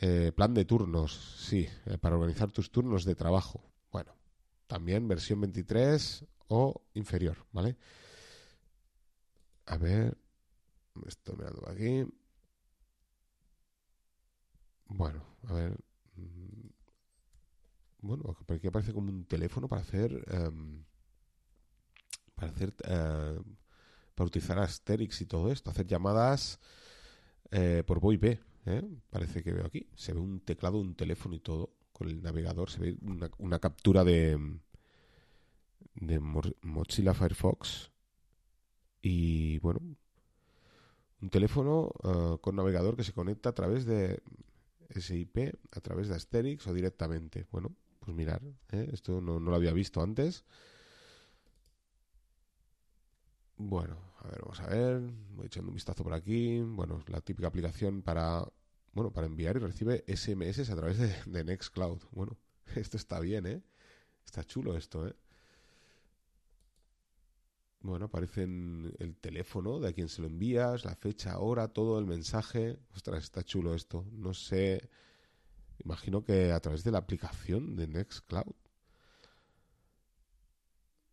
Eh, 0.00 0.30
plan 0.36 0.54
de 0.54 0.64
turnos, 0.64 1.12
sí, 1.40 1.68
eh, 1.86 1.98
para 1.98 2.14
organizar 2.14 2.52
tus 2.52 2.70
turnos 2.70 3.04
de 3.04 3.16
trabajo. 3.16 3.64
Bueno, 3.90 4.14
también 4.68 5.08
versión 5.08 5.40
23 5.40 6.24
o 6.48 6.82
inferior, 6.94 7.46
¿vale? 7.50 7.76
A 9.66 9.76
ver, 9.76 10.16
estoy 11.06 11.36
mirando 11.36 11.68
aquí. 11.68 12.06
Bueno, 14.86 15.22
a 15.48 15.52
ver. 15.54 15.76
Mm, 16.16 16.68
bueno, 18.00 18.36
aquí 18.48 18.68
aparece 18.68 18.92
como 18.92 19.10
un 19.10 19.24
teléfono 19.24 19.68
para 19.68 19.82
hacer. 19.82 20.24
Em, 20.28 20.84
para 22.34 22.52
hacer 22.52 22.72
para 24.18 24.26
utilizar 24.26 24.58
Asterix 24.58 25.20
y 25.20 25.26
todo 25.26 25.52
esto, 25.52 25.70
hacer 25.70 25.86
llamadas 25.86 26.58
eh, 27.52 27.84
por 27.86 28.00
VoIP. 28.00 28.24
¿eh? 28.24 28.82
Parece 29.10 29.44
que 29.44 29.52
veo 29.52 29.64
aquí. 29.64 29.86
Se 29.94 30.12
ve 30.12 30.18
un 30.18 30.40
teclado, 30.40 30.78
un 30.78 30.96
teléfono 30.96 31.36
y 31.36 31.38
todo 31.38 31.72
con 31.92 32.08
el 32.08 32.20
navegador. 32.20 32.68
Se 32.68 32.80
ve 32.80 32.98
una, 33.38 33.60
captura 33.60 34.02
de, 34.02 34.36
de 35.94 36.18
Mozilla 36.18 37.14
Firefox. 37.14 37.92
Y 39.02 39.60
bueno, 39.60 39.78
un 41.22 41.30
teléfono 41.30 41.92
eh, 42.02 42.38
con 42.40 42.56
navegador 42.56 42.96
que 42.96 43.04
se 43.04 43.12
conecta 43.12 43.50
a 43.50 43.54
través 43.54 43.86
de 43.86 44.20
SIP, 44.96 45.54
a 45.70 45.80
través 45.80 46.08
de 46.08 46.16
Asterix 46.16 46.66
o 46.66 46.74
directamente. 46.74 47.46
Bueno, 47.52 47.72
pues 48.00 48.16
mirar, 48.16 48.42
esto 48.72 49.20
no, 49.20 49.38
no, 49.38 49.50
lo 49.50 49.56
había 49.56 49.72
visto 49.72 50.02
antes. 50.02 50.44
Bueno, 53.56 54.07
a 54.18 54.28
ver, 54.28 54.40
vamos 54.40 54.60
a 54.60 54.66
ver. 54.66 55.00
Voy 55.34 55.46
echando 55.46 55.70
un 55.70 55.74
vistazo 55.74 56.02
por 56.02 56.12
aquí. 56.12 56.60
Bueno, 56.60 57.02
la 57.06 57.20
típica 57.20 57.48
aplicación 57.48 58.02
para, 58.02 58.44
bueno, 58.92 59.12
para 59.12 59.26
enviar 59.26 59.56
y 59.56 59.60
recibe 59.60 60.04
SMS 60.08 60.70
a 60.70 60.76
través 60.76 60.98
de, 60.98 61.44
Nextcloud. 61.44 62.02
Bueno, 62.12 62.36
esto 62.74 62.96
está 62.96 63.20
bien, 63.20 63.46
¿eh? 63.46 63.62
Está 64.24 64.44
chulo 64.44 64.76
esto, 64.76 65.06
¿eh? 65.06 65.14
Bueno, 67.80 68.06
aparece 68.06 68.42
el 68.42 69.16
teléfono 69.20 69.78
de 69.78 69.88
a 69.88 69.92
quien 69.92 70.08
se 70.08 70.20
lo 70.20 70.26
envías, 70.26 70.84
la 70.84 70.96
fecha, 70.96 71.38
hora, 71.38 71.68
todo 71.68 71.98
el 72.00 72.06
mensaje. 72.06 72.76
Ostras, 72.94 73.22
está 73.22 73.44
chulo 73.44 73.72
esto. 73.74 74.04
No 74.10 74.34
sé. 74.34 74.90
Imagino 75.84 76.24
que 76.24 76.50
a 76.50 76.58
través 76.58 76.82
de 76.82 76.90
la 76.90 76.98
aplicación 76.98 77.76
de 77.76 77.86
Nextcloud. 77.86 78.52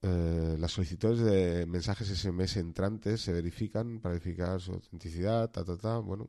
Eh, 0.07 0.55
las 0.59 0.71
solicitudes 0.71 1.19
de 1.19 1.65
mensajes 1.65 2.07
SMS 2.07 2.57
entrantes 2.57 3.21
se 3.21 3.33
verifican 3.33 3.99
para 4.01 4.13
verificar 4.13 4.61
su 4.61 4.73
autenticidad, 4.73 5.49
ta, 5.49 5.63
ta, 5.65 5.77
ta. 5.77 5.97
Bueno, 5.97 6.27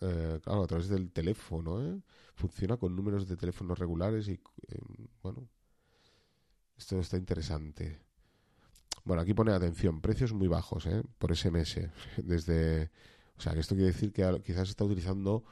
eh, 0.00 0.40
claro, 0.42 0.62
a 0.62 0.66
través 0.66 0.88
del 0.88 1.12
teléfono, 1.12 1.84
¿eh? 1.84 2.00
Funciona 2.34 2.78
con 2.78 2.96
números 2.96 3.28
de 3.28 3.36
teléfonos 3.36 3.78
regulares 3.78 4.26
y, 4.28 4.32
eh, 4.32 4.78
bueno, 5.22 5.46
esto 6.78 6.98
está 6.98 7.18
interesante. 7.18 8.00
Bueno, 9.04 9.20
aquí 9.20 9.34
pone 9.34 9.52
atención, 9.52 10.00
precios 10.00 10.32
muy 10.32 10.48
bajos 10.48 10.86
¿eh? 10.86 11.02
por 11.18 11.36
SMS. 11.36 11.90
Desde, 12.16 12.90
o 13.36 13.40
sea, 13.40 13.52
que 13.52 13.60
esto 13.60 13.74
quiere 13.74 13.92
decir 13.92 14.12
que 14.12 14.40
quizás 14.42 14.70
está 14.70 14.84
utilizando 14.84 15.44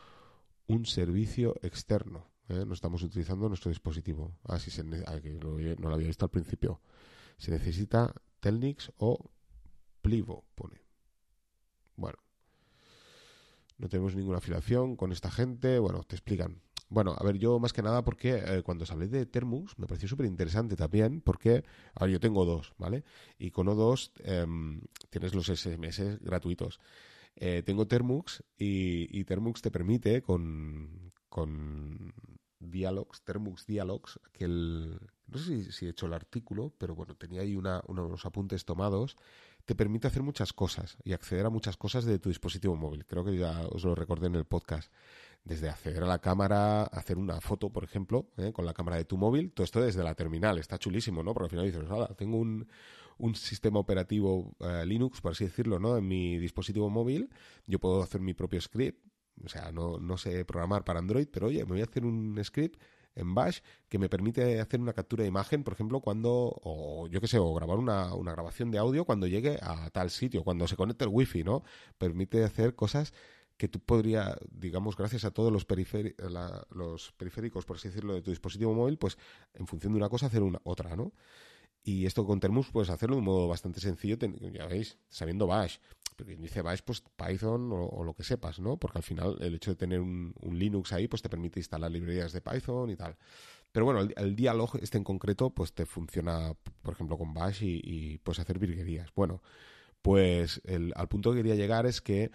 un 0.69 0.87
servicio 0.87 1.55
externo. 1.61 2.31
¿eh? 2.49 2.65
No 2.67 2.73
estamos 2.73 3.03
utilizando 3.03 3.47
nuestro 3.49 3.69
dispositivo. 3.69 4.33
Ah, 4.45 4.59
se, 4.59 4.81
ah, 5.07 5.21
no 5.35 5.89
lo 5.89 5.95
había 5.95 6.07
visto 6.07 6.25
al 6.25 6.31
principio. 6.31 6.81
Se 7.39 7.51
necesita 7.51 8.15
Telnix 8.41 8.93
o 8.99 9.31
Plivo, 10.03 10.45
pone. 10.55 10.83
Bueno. 11.97 12.19
No 13.79 13.89
tenemos 13.89 14.17
ninguna 14.17 14.39
afiliación 14.39 14.97
con 14.97 15.13
esta 15.13 15.31
gente. 15.31 15.79
Bueno, 15.79 16.03
te 16.03 16.17
explican. 16.17 16.61
Bueno, 16.91 17.15
a 17.19 17.23
ver, 17.23 17.39
yo 17.39 17.59
más 17.59 17.73
que 17.73 17.83
nada 17.83 18.03
porque 18.03 18.43
eh, 18.45 18.63
cuando 18.63 18.85
os 18.85 18.91
hablé 18.91 19.09
de 19.09 19.27
Termux 19.27 19.79
me 19.79 19.87
pareció 19.87 20.09
súper 20.09 20.27
interesante 20.27 20.75
también 20.75 21.21
porque, 21.21 21.65
a 21.95 22.05
ver, 22.05 22.13
yo 22.15 22.21
tengo 22.21 22.45
dos, 22.47 22.73
¿vale? 22.79 23.05
Y 23.39 23.51
con 23.51 23.67
O2 23.67 24.13
em, 24.25 24.81
tienes 25.11 25.35
los 25.35 25.47
SMS 25.49 26.19
gratuitos. 26.21 26.81
Eh, 27.37 27.63
tengo 27.65 27.87
Termux 27.87 28.43
y, 28.57 29.17
y, 29.17 29.25
Termux 29.25 29.61
te 29.61 29.71
permite 29.71 30.23
con, 30.23 31.13
con 31.29 32.15
Dialogs, 32.59 33.23
Termux 33.23 33.67
Dialogs, 33.67 34.19
que 34.33 34.47
el, 34.47 34.99
no 35.29 35.39
sé 35.39 35.71
si, 35.73 35.87
he 35.87 35.91
hecho 35.91 36.07
el 36.07 36.15
artículo, 36.15 36.73
pero 36.79 36.95
bueno, 36.95 37.15
tenía 37.15 37.43
ahí 37.43 37.55
una, 37.55 37.83
unos 37.87 38.25
apuntes 38.25 38.65
tomados, 38.65 39.17
te 39.65 39.75
permite 39.75 40.07
hacer 40.07 40.23
muchas 40.23 40.53
cosas 40.53 40.97
y 41.05 41.13
acceder 41.13 41.45
a 41.45 41.51
muchas 41.51 41.77
cosas 41.77 42.05
de 42.05 42.19
tu 42.19 42.31
dispositivo 42.31 42.75
móvil. 42.77 43.05
Creo 43.05 43.25
que 43.25 43.37
ya 43.37 43.67
os 43.69 43.85
lo 43.85 43.95
recordé 43.95 44.29
en 44.29 44.37
el 44.37 44.47
podcast 44.47 44.91
desde 45.45 45.69
acceder 45.69 46.03
a 46.03 46.07
la 46.07 46.21
cámara, 46.21 46.85
hacer 46.85 47.19
una 47.19 47.41
foto, 47.41 47.71
por 47.71 47.85
ejemplo, 47.85 48.31
¿eh? 48.37 48.53
con 48.53 48.65
la 48.65 48.75
cámara 48.75 48.97
de 48.97 49.05
tu 49.05 49.17
móvil, 49.17 49.53
todo 49.53 49.65
esto 49.65 49.81
desde 49.81 50.03
la 50.03 50.15
terminal, 50.15 50.59
está 50.59 50.79
chulísimo, 50.79 51.23
¿no? 51.23 51.33
Porque 51.33 51.47
al 51.47 51.51
final 51.51 51.67
dices, 51.67 52.17
tengo 52.17 52.39
un, 52.39 52.67
un 53.19 53.35
sistema 53.35 53.79
operativo 53.79 54.55
eh, 54.61 54.85
Linux, 54.87 55.21
por 55.21 55.33
así 55.33 55.45
decirlo, 55.45 55.79
¿no? 55.79 55.97
En 55.97 56.07
mi 56.07 56.39
dispositivo 56.39 56.91
móvil, 56.91 57.31
yo 57.67 57.79
puedo 57.79 58.03
hacer 58.03 58.21
mi 58.21 58.35
propio 58.35 58.61
script, 58.61 59.05
o 59.45 59.49
sea, 59.49 59.71
no, 59.73 59.99
no 59.99 60.17
sé 60.17 60.45
programar 60.45 60.85
para 60.85 60.99
Android, 60.99 61.29
pero 61.31 61.47
oye, 61.49 61.65
me 61.65 61.73
voy 61.73 61.81
a 61.81 61.85
hacer 61.85 62.05
un 62.05 62.39
script 62.43 62.81
en 63.19 63.35
Bash 63.35 63.61
que 63.89 63.99
me 63.99 64.09
permite 64.09 64.61
hacer 64.61 64.81
una 64.81 64.93
captura 64.93 65.23
de 65.23 65.29
imagen, 65.29 65.65
por 65.65 65.75
ejemplo, 65.75 66.01
cuando, 66.01 66.31
o 66.63 67.09
yo 67.09 67.21
qué 67.21 67.29
sé, 67.29 67.39
o 67.39 67.53
grabar 67.55 67.79
una, 67.79 68.15
una 68.15 68.33
grabación 68.33 68.71
de 68.71 68.79
audio 68.79 69.05
cuando 69.05 69.27
llegue 69.27 69.59
a 69.61 69.91
tal 69.91 70.11
sitio, 70.11 70.45
cuando 70.45 70.67
se 70.69 70.77
conecte 70.77 71.05
el 71.05 71.11
wifi, 71.11 71.45
¿no? 71.45 71.63
Permite 71.99 72.45
hacer 72.45 72.75
cosas 72.75 73.13
que 73.57 73.69
tú 73.69 73.81
podrías, 73.81 74.37
digamos, 74.51 74.97
gracias 74.97 75.25
a 75.25 75.33
todos 75.33 75.53
los, 75.53 75.67
los 76.71 77.13
periféricos, 77.13 77.67
por 77.67 77.77
así 77.77 77.89
decirlo, 77.89 78.15
de 78.15 78.23
tu 78.23 78.31
dispositivo 78.31 78.73
móvil, 78.73 78.99
pues 78.99 79.19
en 79.55 79.67
función 79.67 79.93
de 79.93 79.99
una 79.99 80.09
cosa 80.09 80.27
hacer 80.27 80.43
una 80.43 80.61
otra, 80.63 80.95
¿no? 80.95 81.13
Y 81.83 82.07
esto 82.07 82.27
con 82.27 82.41
Termus 82.41 82.71
puedes 82.71 82.91
hacerlo 82.91 83.17
de 83.17 83.21
un 83.21 83.25
modo 83.25 83.49
bastante 83.49 83.81
sencillo, 83.81 84.17
ya 84.53 84.67
veis, 84.67 84.99
sabiendo 85.09 85.47
Bash. 85.47 85.79
Pero 86.17 86.27
quien 86.27 86.43
dice 86.43 86.63
Bash, 86.63 86.81
pues 86.85 87.03
Python 87.17 87.71
o, 87.73 88.03
lo 88.05 88.13
que 88.13 88.25
sepas, 88.25 88.59
¿no? 88.59 88.77
Porque 88.77 88.99
al 88.99 89.05
final 89.05 89.37
el 89.41 89.55
hecho 89.55 89.71
de 89.71 89.77
tener 89.77 90.01
un, 90.01 90.35
Linux 90.51 90.93
ahí, 90.93 91.07
pues 91.09 91.23
te 91.23 91.29
permite 91.29 91.61
instalar 91.61 91.91
librerías 91.91 92.33
de 92.33 92.41
Python 92.41 92.91
y 92.91 92.97
tal. 92.97 93.17
Pero 93.71 93.87
bueno, 93.87 94.01
el, 94.17 94.35
diálogo 94.35 94.79
este 94.83 94.99
en 94.99 95.05
concreto, 95.05 95.51
pues 95.51 95.73
te 95.73 95.87
funciona, 95.87 96.55
por 96.83 96.95
ejemplo, 96.95 97.17
con 97.17 97.33
Bash 97.33 97.63
y, 97.63 98.19
puedes 98.19 98.41
hacer 98.41 98.59
virguerías. 98.59 99.11
Bueno, 99.15 99.43
pues 100.03 100.61
el, 100.65 100.93
al 100.97 101.09
punto 101.09 101.31
que 101.31 101.39
quería 101.39 101.55
llegar 101.55 101.87
es 101.87 102.01
que 102.01 102.31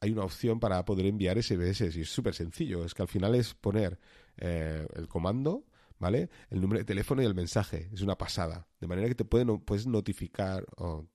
hay 0.00 0.12
una 0.12 0.24
opción 0.24 0.60
para 0.60 0.84
poder 0.84 1.06
enviar 1.06 1.42
SMS 1.42 1.96
y 1.96 2.02
es 2.02 2.10
súper 2.10 2.34
sencillo. 2.34 2.84
Es 2.84 2.94
que 2.94 3.02
al 3.02 3.08
final 3.08 3.34
es 3.34 3.54
poner 3.54 3.98
eh, 4.36 4.86
el 4.94 5.08
comando, 5.08 5.64
¿vale? 6.04 6.28
El 6.50 6.60
número 6.60 6.80
de 6.80 6.84
teléfono 6.84 7.22
y 7.22 7.24
el 7.24 7.34
mensaje. 7.34 7.88
Es 7.90 8.02
una 8.02 8.18
pasada. 8.18 8.68
De 8.78 8.86
manera 8.86 9.08
que 9.08 9.14
te 9.14 9.24
pueden, 9.24 9.58
puedes 9.60 9.86
notificar, 9.86 10.66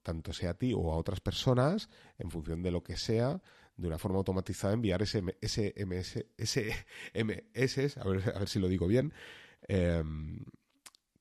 tanto 0.01 0.33
sea 0.33 0.49
a 0.49 0.53
ti 0.55 0.73
o 0.73 0.91
a 0.91 0.97
otras 0.97 1.19
personas, 1.19 1.89
en 2.17 2.31
función 2.31 2.63
de 2.63 2.71
lo 2.71 2.81
que 2.81 2.97
sea, 2.97 3.39
de 3.77 3.87
una 3.87 3.99
forma 3.99 4.17
automatizada, 4.17 4.73
enviar 4.73 5.05
SMS, 5.05 6.25
SMS, 6.39 7.97
a 7.97 8.03
ver, 8.03 8.33
a 8.35 8.39
ver 8.39 8.49
si 8.49 8.57
lo 8.57 8.67
digo 8.67 8.87
bien, 8.87 9.13
em, 9.67 10.43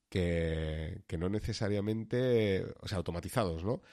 que, 0.09 1.03
que 1.05 1.19
no 1.19 1.29
necesariamente, 1.29 2.65
o 2.79 2.87
sea, 2.87 2.97
automatizados, 2.97 3.63
¿no? 3.63 3.83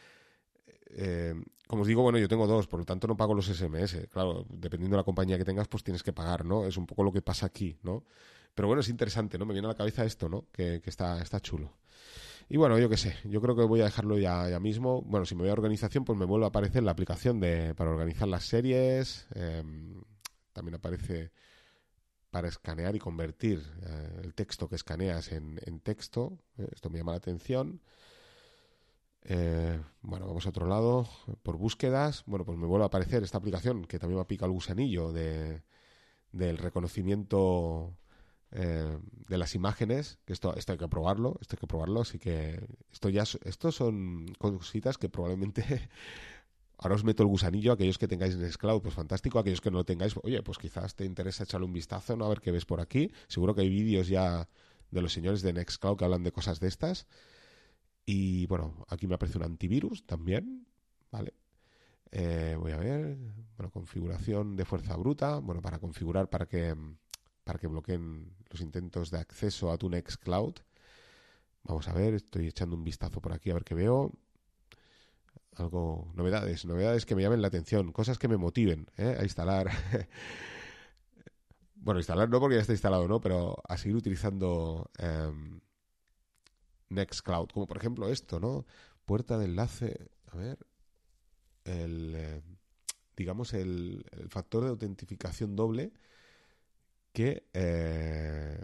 Eh, 0.87 1.35
como 1.69 1.83
os 1.83 1.89
digo, 1.89 2.01
bueno, 2.01 2.17
yo 2.17 2.29
tengo 2.29 2.47
dos, 2.47 2.67
por 2.67 2.81
lo 2.81 2.87
tanto 2.87 3.07
no 3.07 3.15
pago 3.15 3.35
los 3.35 3.47
SMS. 3.47 4.09
Claro, 4.09 4.47
dependiendo 4.49 4.97
de 4.97 5.01
la 5.03 5.05
compañía 5.05 5.37
que 5.37 5.45
tengas, 5.45 5.69
pues 5.69 5.85
tienes 5.85 6.03
que 6.03 6.15
pagar, 6.15 6.47
¿no? 6.47 6.65
Es 6.65 6.79
un 6.79 6.87
poco 6.87 7.05
lo 7.05 7.13
que 7.13 7.21
pasa 7.21 7.45
aquí, 7.45 7.77
¿no? 7.83 8.05
Pero 8.57 8.69
bueno, 8.69 8.81
es 8.81 8.89
interesante, 8.89 9.37
¿no? 9.37 9.45
Me 9.45 9.53
viene 9.53 9.69
a 9.69 9.73
la 9.73 9.77
cabeza 9.77 10.03
esto, 10.07 10.31
¿no? 10.31 10.47
Que, 10.51 10.81
está, 10.87 11.21
está 11.21 11.41
chulo. 11.41 11.75
Y 12.49 12.57
bueno, 12.57 12.79
yo 12.79 12.89
qué 12.89 12.97
sé, 12.97 13.15
yo 13.25 13.43
creo 13.43 13.55
que 13.55 13.65
voy 13.65 13.83
a 13.83 13.85
dejarlo 13.85 14.19
ya, 14.19 14.49
ya 14.49 14.59
mismo. 14.59 15.03
Bueno, 15.03 15.27
si 15.27 15.35
me 15.35 15.43
voy 15.43 15.51
a 15.51 15.53
organización, 15.53 16.07
pues 16.07 16.19
me 16.19 16.25
vuelve 16.25 16.47
a 16.47 16.49
aparecer 16.49 16.83
la 16.83 16.93
aplicación 16.93 17.39
de, 17.39 17.75
para 17.75 17.91
organizar 17.91 18.29
las 18.29 18.47
series. 18.47 19.27
Em, 19.35 20.01
también 20.55 20.77
aparece 20.77 21.33
para 22.31 22.49
escanear 22.49 22.97
y 22.97 22.99
convertir 22.99 23.63
eh, 23.83 24.21
el 24.25 24.33
texto 24.33 24.71
que 24.71 24.77
escaneas 24.77 25.33
en, 25.33 25.61
en 25.67 25.81
texto. 25.81 26.39
Eh, 26.57 26.67
esto 26.73 26.89
me 26.89 26.99
llama 26.99 27.13
la 27.13 27.19
atención. 27.19 27.83
Eh, 29.25 29.79
bueno, 30.01 30.27
vamos 30.27 30.47
a 30.47 30.49
otro 30.49 30.67
lado. 30.67 31.07
Por 31.43 31.59
búsquedas, 31.59 32.25
bueno, 32.25 32.47
pues 32.47 32.57
me 32.57 32.67
vuelve 32.67 32.85
a 32.85 32.87
aparecer 32.87 33.23
esta 33.23 33.37
aplicación 33.37 33.85
que 33.85 33.99
también 33.99 34.19
me 34.19 34.25
pica 34.25 34.47
el 34.47 34.53
gusanillo 34.53 35.13
de, 35.13 35.63
del 36.33 36.57
reconocimiento 36.57 37.99
eh, 38.53 38.99
de 39.29 39.39
las 39.39 39.55
imágenes. 39.55 40.19
Que 40.25 40.33
esto, 40.33 40.55
esto 40.57 40.73
hay 40.73 40.79
que 40.79 40.89
probarlo, 40.89 41.37
esto 41.41 41.57
hay 41.57 41.61
que 41.61 41.67
probarlo. 41.67 42.01
Así 42.01 42.19
que 42.19 42.67
esto 42.93 43.09
ya, 43.09 43.23
esto 43.23 43.73
son 43.73 44.27
cositas 44.39 44.99
que 44.99 45.09
probablemente 45.09 45.63
ahora 46.79 46.95
os 46.95 47.05
meto 47.05 47.23
el 47.23 47.29
gusanillo. 47.29 47.73
Aquellos 47.73 47.99
que 47.99 48.09
tengáis 48.09 48.37
Nextcloud, 48.37 48.83
pues 48.83 48.95
fantástico. 48.95 49.39
Aquellos 49.39 49.61
que 49.61 49.71
no 49.71 49.79
lo 49.79 49.85
tengáis, 49.85 50.15
oye, 50.23 50.43
pues 50.43 50.59
quizás 50.59 50.95
te 50.95 51.05
interesa 51.05 51.45
echarle 51.45 51.67
un 51.67 51.73
vistazo, 51.73 52.17
¿no? 52.17 52.27
A 52.27 52.29
ver 52.29 52.41
qué 52.41 52.51
ves 52.51 52.65
por 52.65 52.81
aquí. 52.81 53.13
Seguro 53.29 53.55
que 53.55 53.63
hay 53.63 53.69
vídeos 53.69 54.09
ya 54.09 54.49
de 54.91 55.03
los 55.03 55.13
señores 55.13 55.43
de 55.43 55.53
Nextcloud 55.53 55.97
que 55.97 56.05
hablan 56.05 56.23
de 56.23 56.33
cosas 56.33 56.61
de 56.61 56.69
estas. 56.69 57.07
Y 58.05 58.47
bueno, 58.47 58.87
aquí 58.89 59.09
me 59.09 59.17
aparece 59.17 59.39
un 59.39 59.45
antivirus 59.45 60.07
también, 60.07 60.67
¿vale? 61.11 61.35
Eh, 62.13 62.57
voy 62.59 62.71
a 62.71 62.77
ver, 62.77 63.19
bueno, 63.57 63.71
configuración 63.73 64.55
de 64.55 64.65
fuerza 64.65 64.97
bruta, 64.97 65.39
bueno, 65.39 65.61
para 65.61 65.81
configurar 65.81 66.31
para 66.31 66.47
que, 66.47 66.75
para 67.47 67.61
que 67.61 67.69
bloqueen 67.69 68.35
los 68.51 68.61
intentos 68.61 69.13
de 69.13 69.19
acceso 69.19 69.71
a 69.71 69.79
tu 69.79 69.89
Nextcloud. 69.89 70.55
Vamos 71.63 71.87
a 71.87 71.93
ver, 71.93 72.15
estoy 72.15 72.49
echando 72.49 72.75
un 72.75 72.83
vistazo 72.83 73.21
por 73.21 73.33
aquí 73.33 73.51
a 73.51 73.55
ver 73.55 73.63
qué 73.63 73.77
veo. 73.77 74.11
Algo, 75.55 76.11
novedades, 76.15 76.65
novedades 76.65 77.07
que 77.07 77.15
me 77.15 77.23
llamen 77.23 77.41
la 77.41 77.47
atención, 77.47 77.93
cosas 77.93 78.19
que 78.19 78.27
me 78.27 78.37
motiven 78.37 78.91
¿eh? 78.97 79.17
a 79.17 79.23
instalar. 79.23 79.71
bueno, 81.77 82.01
instalar 82.01 82.29
no 82.29 82.41
porque 82.41 82.57
ya 82.57 82.63
está 82.63 82.73
instalado, 82.73 83.07
¿no? 83.07 83.21
Pero 83.21 83.55
a 83.69 83.77
seguir 83.77 83.95
utilizando 83.95 84.91
em, 84.99 85.61
Nextcloud, 86.89 87.51
como 87.51 87.69
por 87.69 87.77
ejemplo 87.77 88.09
esto, 88.09 88.41
¿no? 88.41 88.67
Puerta 89.05 89.39
de 89.39 89.45
enlace, 89.45 90.11
a 90.33 90.37
ver, 90.37 90.59
el, 91.63 92.13
eh, 92.17 92.43
digamos, 93.17 93.55
el, 93.55 94.05
factor 94.31 94.65
de 94.65 94.71
autentificación 94.71 95.55
doble 95.55 95.93
que, 97.17 97.49
eh, 97.55 98.61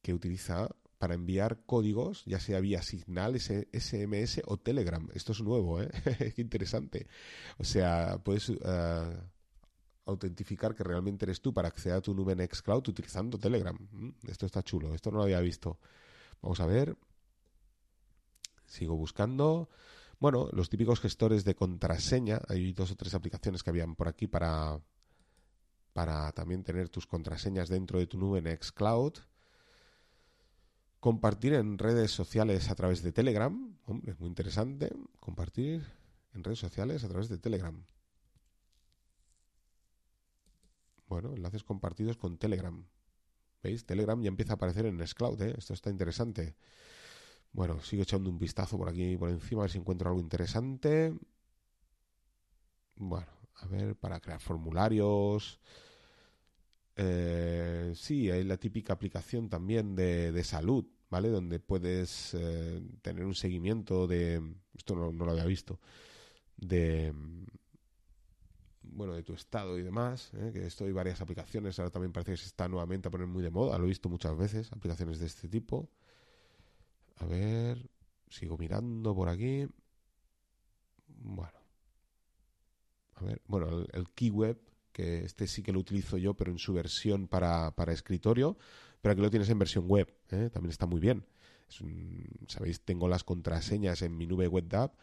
que 0.00 0.14
utiliza 0.14 0.70
para 0.96 1.12
enviar 1.12 1.66
códigos, 1.66 2.24
ya 2.24 2.40
sea 2.40 2.60
vía 2.60 2.80
Signal, 2.80 3.38
SMS 3.38 4.40
o 4.46 4.56
Telegram. 4.56 5.06
Esto 5.12 5.32
es 5.32 5.42
nuevo, 5.42 5.82
¿eh? 5.82 5.90
Interesante. 6.38 7.08
O 7.58 7.64
sea, 7.64 8.22
puedes 8.24 8.48
uh, 8.48 8.54
autentificar 10.06 10.74
que 10.74 10.82
realmente 10.82 11.26
eres 11.26 11.42
tú 11.42 11.52
para 11.52 11.68
acceder 11.68 11.98
a 11.98 12.00
tu 12.00 12.14
nube 12.14 12.34
Nextcloud 12.34 12.88
utilizando 12.88 13.36
Telegram. 13.36 13.76
Mm, 13.76 14.12
esto 14.26 14.46
está 14.46 14.62
chulo, 14.62 14.94
esto 14.94 15.10
no 15.10 15.18
lo 15.18 15.24
había 15.24 15.40
visto. 15.40 15.78
Vamos 16.40 16.58
a 16.60 16.66
ver. 16.66 16.96
Sigo 18.64 18.96
buscando. 18.96 19.68
Bueno, 20.18 20.48
los 20.52 20.70
típicos 20.70 21.00
gestores 21.00 21.44
de 21.44 21.54
contraseña. 21.54 22.40
Hay 22.48 22.72
dos 22.72 22.92
o 22.92 22.96
tres 22.96 23.12
aplicaciones 23.12 23.62
que 23.62 23.68
habían 23.68 23.94
por 23.94 24.08
aquí 24.08 24.26
para, 24.26 24.80
para 25.96 26.30
también 26.32 26.62
tener 26.62 26.90
tus 26.90 27.06
contraseñas 27.06 27.70
dentro 27.70 27.98
de 27.98 28.06
tu 28.06 28.18
nube 28.18 28.42
Nextcloud. 28.42 29.14
Compartir 31.00 31.54
en 31.54 31.78
redes 31.78 32.10
sociales 32.10 32.70
a 32.70 32.74
través 32.74 33.02
de 33.02 33.12
Telegram. 33.12 33.78
Hombre, 33.86 34.12
es 34.12 34.20
muy 34.20 34.28
interesante. 34.28 34.94
Compartir 35.18 35.82
en 36.34 36.44
redes 36.44 36.58
sociales 36.58 37.02
a 37.02 37.08
través 37.08 37.30
de 37.30 37.38
Telegram. 37.38 37.82
Bueno, 41.08 41.32
enlaces 41.32 41.64
compartidos 41.64 42.18
con 42.18 42.36
Telegram. 42.36 42.86
¿Veis? 43.62 43.86
Telegram 43.86 44.20
ya 44.20 44.28
empieza 44.28 44.52
a 44.52 44.56
aparecer 44.56 44.84
en 44.84 44.98
Nextcloud, 44.98 45.40
¿eh? 45.40 45.54
Esto 45.56 45.72
está 45.72 45.88
interesante. 45.88 46.56
Bueno, 47.52 47.80
sigo 47.80 48.02
echando 48.02 48.28
un 48.28 48.38
vistazo 48.38 48.76
por 48.76 48.90
aquí 48.90 49.16
por 49.16 49.30
encima 49.30 49.62
a 49.62 49.64
ver 49.64 49.70
si 49.70 49.78
encuentro 49.78 50.10
algo 50.10 50.20
interesante. 50.20 51.18
Bueno, 52.96 53.32
a 53.54 53.66
ver, 53.66 53.96
para 53.96 54.20
crear 54.20 54.40
formularios. 54.40 55.58
Eh, 56.96 57.92
sí, 57.94 58.30
hay 58.30 58.42
la 58.44 58.56
típica 58.56 58.94
aplicación 58.94 59.50
también 59.50 59.94
de, 59.94 60.42
salud, 60.44 60.86
¿vale? 61.10 61.28
Donde 61.28 61.60
puedes 61.60 62.34
eh, 62.34 62.82
tener 63.02 63.24
un 63.24 63.34
seguimiento 63.34 64.06
de... 64.06 64.42
Esto 64.74 64.96
no, 64.96 65.12
lo 65.12 65.30
había 65.30 65.44
visto. 65.44 65.78
De... 66.56 67.12
Bueno, 68.82 69.14
de 69.14 69.22
tu 69.22 69.34
estado 69.34 69.78
y 69.78 69.82
demás. 69.82 70.32
¿eh? 70.34 70.50
Que 70.54 70.66
esto 70.66 70.84
hay 70.84 70.92
varias 70.92 71.20
aplicaciones. 71.20 71.78
Ahora 71.78 71.90
también 71.90 72.12
parece 72.12 72.32
que 72.32 72.38
se 72.38 72.46
está 72.46 72.66
nuevamente 72.66 73.08
a 73.08 73.10
poner 73.10 73.26
muy 73.26 73.42
de 73.42 73.50
moda. 73.50 73.78
Lo 73.78 73.84
he 73.84 73.88
visto 73.88 74.08
muchas 74.08 74.36
veces. 74.36 74.72
Aplicaciones 74.72 75.18
de 75.18 75.26
este 75.26 75.48
tipo. 75.48 75.90
A 77.16 77.26
ver. 77.26 77.90
Sigo 78.30 78.56
mirando 78.56 79.14
por 79.14 79.28
aquí. 79.28 79.66
Bueno. 81.08 81.58
A 83.16 83.24
ver. 83.24 83.42
Bueno, 83.46 83.68
el, 83.68 83.88
el 83.92 84.08
KeyWeb 84.10 84.58
que 84.96 85.26
este 85.26 85.46
sí 85.46 85.62
que 85.62 85.72
lo 85.72 85.80
utilizo 85.80 86.16
yo, 86.16 86.32
pero 86.32 86.50
en 86.50 86.58
su 86.58 86.72
versión 86.72 87.28
para, 87.28 87.74
escritorio, 87.88 88.56
pero 89.02 89.12
aquí 89.12 89.20
lo 89.20 89.28
tienes 89.28 89.50
en 89.50 89.58
versión 89.58 89.86
web, 89.86 90.10
¿eh? 90.30 90.48
también 90.50 90.70
está 90.70 90.86
muy 90.86 91.00
bien. 91.00 91.26
Sabéis, 92.48 92.80
tengo 92.80 93.06
las 93.06 93.22
contraseñas 93.22 94.00
en 94.00 94.16
mi 94.16 94.26
nube 94.26 94.48
web 94.48 94.74
app 94.74 94.94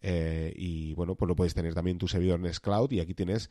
eh, 0.00 0.50
y 0.56 0.94
bueno, 0.94 1.14
pues 1.14 1.28
lo 1.28 1.36
puedes 1.36 1.52
tener 1.52 1.74
también 1.74 1.96
en 1.96 1.98
tu 1.98 2.08
servidor 2.08 2.40
Nextcloud 2.40 2.90
y 2.92 3.00
aquí 3.00 3.12
tienes 3.12 3.50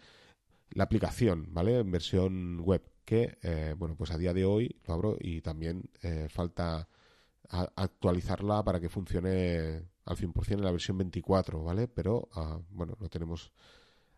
la 0.71 0.85
aplicación, 0.85 1.49
¿vale? 1.51 1.77
En 1.77 1.91
versión 1.91 2.59
web, 2.61 2.81
que, 3.05 3.37
eh, 3.43 3.75
bueno, 3.77 3.95
pues 3.95 4.09
a 4.09 4.17
día 4.17 4.33
de 4.33 4.45
hoy 4.45 4.75
lo 4.87 4.95
abro 4.95 5.17
y 5.19 5.41
también 5.41 5.91
falta 6.29 6.87
actualizarla 7.49 8.63
para 8.63 8.79
que 8.79 8.89
funcione 8.89 9.83
al 10.05 10.17
100% 10.17 10.53
en 10.53 10.63
la 10.63 10.71
versión 10.71 10.97
24, 10.97 11.63
¿vale? 11.63 11.87
Pero, 11.87 12.29
ah, 12.33 12.59
bueno, 12.71 12.97
lo 12.99 13.09
tenemos 13.09 13.51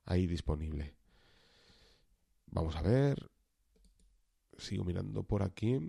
ahí 0.05 0.25
disponible. 0.25 0.95
Vamos 2.47 2.75
a 2.75 2.81
ver. 2.81 3.29
Sigo 4.57 4.83
mirando 4.83 5.23
por 5.23 5.43
aquí. 5.43 5.79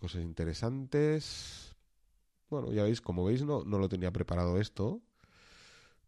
Cosas 0.00 0.22
interesantes. 0.22 1.76
Bueno, 2.50 2.72
ya 2.72 2.82
veis, 2.82 3.00
como 3.00 3.24
veis, 3.24 3.42
no, 3.44 3.64
no 3.64 3.78
lo 3.78 3.88
tenía 3.88 4.12
preparado 4.12 4.60
esto. 4.60 5.00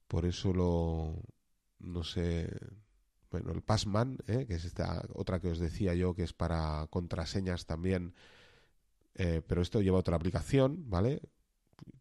Por 0.09 0.27
eso 0.27 0.53
lo. 0.53 1.23
No 1.79 2.05
sé. 2.05 2.51
Bueno, 3.31 3.53
el 3.53 3.63
Passman, 3.63 4.19
¿eh? 4.27 4.47
que 4.47 4.55
es 4.55 4.65
esta 4.65 5.05
otra 5.15 5.41
que 5.41 5.49
os 5.49 5.59
decía 5.59 5.95
yo, 5.95 6.15
que 6.15 6.23
es 6.23 6.33
para 6.33 6.87
contraseñas 6.91 7.67
también. 7.67 8.15
Eh, 9.15 9.43
pero 9.47 9.63
esto 9.63 9.81
lleva 9.81 9.99
otra 9.99 10.17
aplicación, 10.17 10.89
¿vale? 10.89 11.21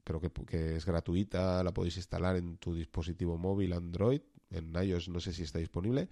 Pero 0.04 0.20
que, 0.20 0.32
que, 0.32 0.76
es 0.76 0.86
gratuita, 0.86 1.64
la 1.64 1.74
podéis 1.74 1.98
instalar 1.98 2.36
en 2.36 2.58
tu 2.58 2.76
dispositivo 2.76 3.38
móvil 3.38 3.74
Android. 3.74 4.22
En 4.50 4.76
iOS 4.76 5.10
no 5.10 5.20
sé 5.20 5.34
si 5.34 5.44
está 5.44 5.60
disponible 5.60 6.10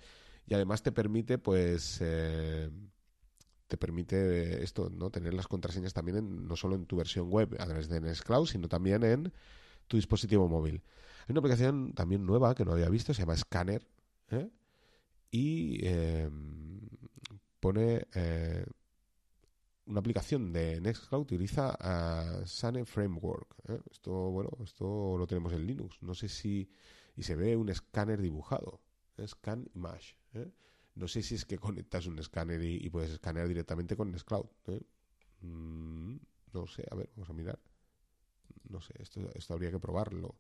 y 0.48 0.54
además 0.54 0.84
te 0.84 0.92
permite 0.92 1.38
pues 1.38 2.00
eh, 2.02 2.70
te 3.68 3.78
permite 3.78 4.64
esto 4.64 4.90
no 4.90 5.10
tener 5.10 5.34
las 5.34 5.48
contraseñas 5.48 5.94
también 5.94 6.48
no 6.48 6.56
solo 6.56 6.76
en 6.76 6.86
tu 6.86 6.98
versión 6.98 7.30
web 7.30 7.56
a 7.60 7.66
través 7.66 7.88
de 7.90 8.02
Nextcloud 8.02 8.48
sino 8.48 8.68
también 8.68 9.04
en 9.04 9.34
tu 9.88 9.98
dispositivo 9.98 10.48
móvil 10.48 10.84
hay 11.28 11.32
una 11.32 11.40
aplicación 11.40 11.94
también 11.94 12.26
nueva 12.26 12.56
que 12.56 12.66
no 12.66 12.74
había 12.74 12.90
visto 12.90 13.14
se 13.14 13.22
llama 13.22 13.38
Scanner 13.38 13.88
¿eh? 14.32 14.50
y 15.32 15.86
em, 15.88 16.82
pone 17.60 18.08
eh, 18.14 18.66
una 19.86 20.00
aplicación 20.00 20.52
de 20.54 20.80
Nextcloud 20.82 21.22
utiliza 21.22 21.76
a 21.80 22.46
Sane 22.46 22.86
Framework. 22.86 23.56
Esto, 23.92 24.12
bueno, 24.12 24.50
esto 24.64 25.18
lo 25.18 25.28
tenemos 25.28 25.54
en 25.54 25.66
Linux. 25.66 25.98
No 26.02 26.14
sé 26.14 26.30
si 26.30 26.70
y 27.16 27.24
se 27.24 27.36
ve 27.36 27.56
un 27.56 27.70
escáner 27.70 28.22
dibujado. 28.22 28.82
Scan 29.26 29.70
Image. 29.76 30.16
¿Eh? 30.34 30.52
No 30.96 31.08
sé 31.08 31.22
si 31.22 31.36
es 31.36 31.46
que 31.46 31.58
conectas 31.58 32.06
un 32.08 32.20
escáner 32.20 32.62
y, 32.64 32.90
puedes 32.90 33.12
escanear 33.12 33.48
directamente 33.48 33.96
con 33.96 34.12
Nextcloud. 34.12 34.48
¿eh? 34.68 34.82
Mm, 35.42 36.18
no 36.54 36.68
sé, 36.68 36.86
a 36.92 36.96
ver, 36.96 37.10
vamos 37.16 37.30
a 37.30 37.34
mirar. 37.34 37.60
No 38.70 38.82
sé, 38.82 38.94
esto, 39.00 39.54
habría 39.54 39.72
que 39.72 39.80
probarlo. 39.80 40.36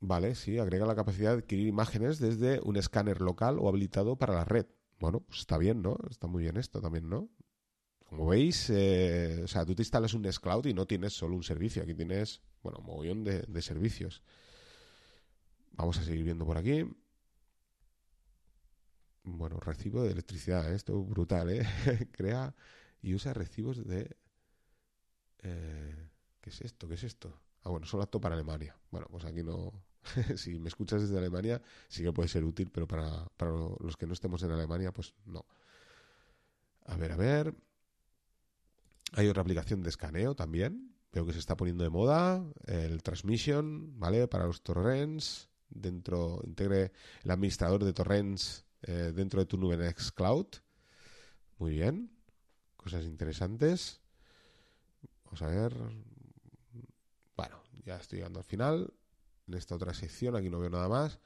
Vale, 0.00 0.34
sí, 0.34 0.58
agrega 0.58 0.86
la 0.86 0.94
capacidad 0.94 1.32
de 1.32 1.38
adquirir 1.38 1.66
imágenes 1.66 2.18
desde 2.18 2.60
un 2.60 2.76
escáner 2.76 3.20
local 3.20 3.58
o 3.58 3.68
habilitado 3.68 4.16
para 4.16 4.34
la 4.34 4.44
red. 4.44 4.66
Bueno, 4.98 5.20
pues 5.20 5.40
está 5.40 5.58
bien, 5.58 5.82
¿no? 5.82 5.98
Está 6.10 6.26
muy 6.26 6.42
bien 6.42 6.56
esto 6.56 6.80
también, 6.80 7.08
¿no? 7.08 7.28
Como 8.04 8.26
veis, 8.26 8.70
eh, 8.70 9.42
o 9.44 9.48
sea, 9.48 9.66
tú 9.66 9.74
te 9.74 9.82
instalas 9.82 10.14
un 10.14 10.22
Nextcloud 10.22 10.66
y 10.66 10.74
no 10.74 10.86
tienes 10.86 11.12
solo 11.12 11.34
un 11.34 11.42
servicio, 11.42 11.82
aquí 11.82 11.94
tienes, 11.94 12.40
bueno, 12.62 12.78
un 12.78 12.86
mogollón 12.86 13.24
de 13.24 13.62
servicios. 13.62 14.22
Vamos 15.76 15.98
a 15.98 16.04
seguir 16.04 16.24
viendo 16.24 16.46
por 16.46 16.56
aquí. 16.56 16.84
Bueno, 19.24 19.58
recibo 19.60 20.02
de 20.02 20.12
electricidad, 20.12 20.70
¿eh? 20.72 20.76
esto 20.76 20.98
es 20.98 21.08
brutal, 21.08 21.50
¿eh? 21.50 21.66
Crea 22.12 22.54
y 23.02 23.14
usa 23.14 23.34
recibos 23.34 23.86
de... 23.86 24.16
Eh, 25.42 26.08
¿Qué 26.40 26.50
es 26.50 26.60
esto? 26.62 26.88
¿Qué 26.88 26.94
es 26.94 27.02
esto? 27.02 27.38
Ah, 27.62 27.70
bueno, 27.70 27.86
solo 27.86 28.04
apto 28.04 28.20
para 28.20 28.36
Alemania. 28.36 28.78
Bueno, 28.90 29.06
pues 29.10 29.24
aquí 29.24 29.42
no... 29.42 29.72
si 30.36 30.58
me 30.58 30.68
escuchas 30.68 31.02
desde 31.02 31.18
Alemania, 31.18 31.60
sí 31.88 32.02
que 32.02 32.12
puede 32.12 32.28
ser 32.28 32.44
útil, 32.44 32.70
pero 32.70 32.86
para, 32.86 33.26
para 33.36 33.50
los 33.50 33.96
que 33.96 34.06
no 34.06 34.12
estemos 34.12 34.42
en 34.44 34.52
Alemania, 34.52 34.92
pues 34.92 35.12
no. 35.26 35.44
A 36.86 36.96
ver, 36.96 37.12
a 37.12 37.16
ver. 37.16 37.54
Hay 39.12 39.28
otra 39.28 39.42
aplicación 39.42 39.82
de 39.82 39.90
escaneo 39.90 40.34
también. 40.34 40.94
Veo 41.12 41.26
que 41.26 41.32
se 41.32 41.40
está 41.40 41.56
poniendo 41.56 41.84
de 41.84 41.90
moda. 41.90 42.44
El 42.66 43.02
Transmission, 43.02 43.98
¿vale? 43.98 44.28
Para 44.28 44.46
los 44.46 44.62
torrents 44.62 45.50
dentro, 45.80 46.40
integre 46.44 46.92
el 47.24 47.30
administrador 47.30 47.84
de 47.84 47.92
torrents 47.92 48.64
eh, 48.82 49.12
dentro 49.14 49.40
de 49.40 49.46
tu 49.46 49.56
nube 49.56 49.76
Nextcloud. 49.76 50.46
Muy 51.58 51.72
bien. 51.72 52.10
Cosas 52.76 53.04
interesantes. 53.04 54.00
Vamos 55.24 55.42
a 55.42 55.46
ver. 55.48 55.74
Bueno, 57.36 57.60
ya 57.84 57.96
estoy 57.96 58.18
llegando 58.18 58.40
al 58.40 58.44
final. 58.44 58.92
En 59.48 59.54
esta 59.54 59.74
otra 59.74 59.94
sección, 59.94 60.36
aquí 60.36 60.50
no 60.50 60.58
veo 60.58 60.70
nada 60.70 60.88
más. 60.88 61.18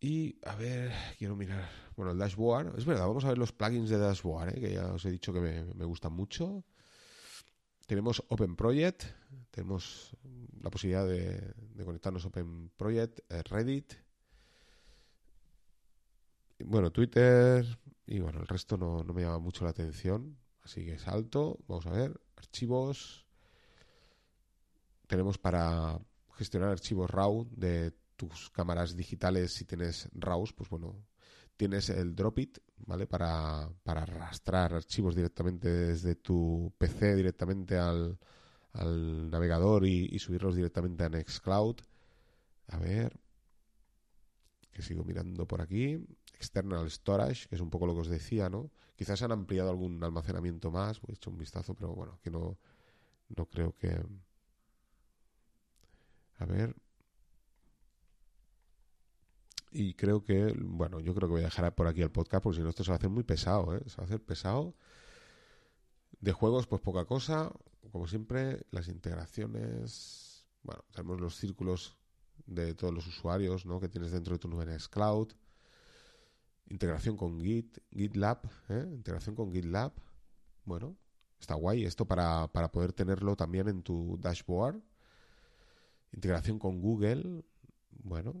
Y 0.00 0.38
a 0.44 0.54
ver, 0.54 0.92
quiero 1.18 1.36
mirar. 1.36 1.68
Bueno, 1.96 2.12
el 2.12 2.18
dashboard. 2.18 2.78
Es 2.78 2.86
verdad, 2.86 3.06
vamos 3.06 3.24
a 3.24 3.28
ver 3.28 3.38
los 3.38 3.52
plugins 3.52 3.90
de 3.90 3.98
dashboard, 3.98 4.56
¿eh? 4.56 4.60
que 4.60 4.72
ya 4.72 4.86
os 4.92 5.04
he 5.04 5.10
dicho 5.10 5.32
que 5.32 5.40
me, 5.40 5.64
me 5.74 5.84
gustan 5.84 6.12
mucho. 6.12 6.64
Tenemos 7.90 8.22
Open 8.28 8.54
Project, 8.54 9.02
tenemos 9.50 10.16
la 10.62 10.70
posibilidad 10.70 11.04
de, 11.04 11.84
conectarnos 11.84 12.24
a 12.24 12.28
Open 12.28 12.70
Project, 12.76 13.18
eh, 13.28 13.42
Reddit, 13.42 13.94
bueno, 16.66 16.92
Twitter 16.92 17.66
y 18.06 18.20
bueno, 18.20 18.42
el 18.42 18.46
resto 18.46 18.76
no, 18.76 19.02
me 19.02 19.22
llama 19.22 19.40
mucho 19.40 19.64
la 19.64 19.70
atención, 19.70 20.38
así 20.62 20.84
que 20.84 21.00
salto, 21.00 21.58
vamos 21.66 21.84
a 21.86 21.90
ver, 21.90 22.20
archivos, 22.36 23.26
tenemos 25.08 25.36
para 25.38 25.98
gestionar 26.34 26.68
archivos 26.68 27.10
RAW 27.10 27.48
de 27.50 27.92
tus 28.14 28.50
cámaras 28.50 28.94
digitales 28.94 29.54
si 29.54 29.64
tienes 29.64 30.08
RAWs, 30.12 30.52
pues 30.52 30.70
bueno, 30.70 30.94
tienes 31.60 31.90
el 31.90 32.16
Dropit, 32.16 32.56
¿vale? 32.86 33.06
Para, 33.06 33.68
para 33.82 34.04
arrastrar 34.04 34.72
archivos 34.72 35.14
directamente 35.14 35.68
desde 35.68 36.14
tu 36.14 36.72
PC 36.78 37.14
directamente 37.14 37.76
al, 37.76 38.18
navegador 39.30 39.84
y, 39.84 40.18
subirlos 40.18 40.56
directamente 40.56 41.04
a 41.04 41.10
Nextcloud. 41.10 41.76
A 42.68 42.78
ver, 42.78 43.12
que 44.72 44.80
sigo 44.80 45.04
mirando 45.04 45.46
por 45.46 45.60
aquí. 45.60 46.02
external 46.32 46.90
storage, 46.90 47.46
que 47.46 47.56
es 47.56 47.60
un 47.60 47.68
poco 47.68 47.84
lo 47.84 47.92
que 47.92 48.00
os 48.00 48.08
decía, 48.08 48.48
¿no? 48.48 48.70
Quizás 48.96 49.20
han 49.20 49.32
ampliado 49.32 49.68
algún 49.68 50.02
almacenamiento 50.02 50.70
más, 50.70 50.98
he 51.08 51.12
hecho 51.12 51.28
un 51.28 51.36
vistazo, 51.36 51.74
pero 51.74 51.94
bueno, 51.94 52.18
que 52.22 52.30
no, 52.30 52.56
no 53.36 53.44
creo 53.44 53.76
que... 53.76 54.02
A 56.38 56.46
ver. 56.46 56.74
Y 59.72 59.94
creo 59.94 60.24
que, 60.24 60.54
bueno, 60.58 61.00
yo 61.00 61.14
creo 61.14 61.28
que 61.28 61.32
voy 61.32 61.42
a 61.42 61.44
dejar 61.44 61.74
por 61.74 61.86
aquí 61.86 62.02
el 62.02 62.10
podcast 62.10 62.42
porque 62.42 62.56
si 62.56 62.62
no 62.62 62.70
esto 62.70 62.82
se 62.82 62.90
va 62.90 62.96
a 62.96 62.98
hacer 62.98 63.10
muy 63.10 63.22
pesado, 63.22 63.76
¿eh? 63.76 63.82
Se 63.86 63.96
va 63.96 64.02
a 64.02 64.06
hacer 64.06 64.20
pesado. 64.22 64.74
De 66.20 66.32
juegos, 66.32 66.66
pues 66.66 66.82
poca 66.82 67.04
cosa. 67.04 67.52
Como 67.92 68.06
siempre, 68.08 68.66
las 68.70 68.88
integraciones. 68.88 70.44
Bueno, 70.62 70.84
tenemos 70.92 71.20
los 71.20 71.36
círculos 71.36 71.96
de 72.46 72.74
todos 72.74 72.92
los 72.92 73.06
usuarios 73.06 73.64
¿no? 73.64 73.80
que 73.80 73.88
tienes 73.88 74.10
dentro 74.10 74.34
de 74.34 74.38
tu 74.38 74.48
nube 74.48 74.76
Cloud. 74.90 75.32
Integración 76.68 77.16
con 77.16 77.40
Git, 77.40 77.78
GitLab, 77.90 78.40
¿eh? 78.68 78.86
integración 78.92 79.34
con 79.34 79.52
GitLab. 79.52 79.92
Bueno, 80.64 80.96
está 81.40 81.54
guay 81.54 81.84
esto 81.84 82.06
para, 82.06 82.46
para 82.48 82.70
poder 82.70 82.92
tenerlo 82.92 83.34
también 83.36 83.68
en 83.68 83.82
tu 83.82 84.18
dashboard. 84.20 84.80
Integración 86.12 86.58
con 86.58 86.80
Google. 86.80 87.44
Bueno, 87.90 88.34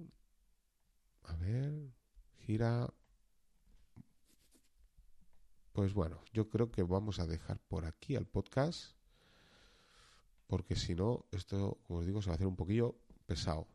a 1.24 1.34
ver, 1.36 1.92
gira. 2.38 2.92
Pues 5.72 5.94
bueno, 5.94 6.20
yo 6.32 6.48
creo 6.48 6.70
que 6.70 6.82
vamos 6.82 7.20
a 7.20 7.26
dejar 7.26 7.58
por 7.68 7.84
aquí 7.84 8.16
al 8.16 8.26
podcast. 8.26 8.94
Porque 10.46 10.74
si 10.74 10.94
no, 10.94 11.26
esto, 11.30 11.78
como 11.86 12.00
os 12.00 12.06
digo, 12.06 12.20
se 12.20 12.28
va 12.28 12.34
a 12.34 12.36
hacer 12.36 12.48
un 12.48 12.56
poquillo 12.56 12.96
pesado. 13.26 13.68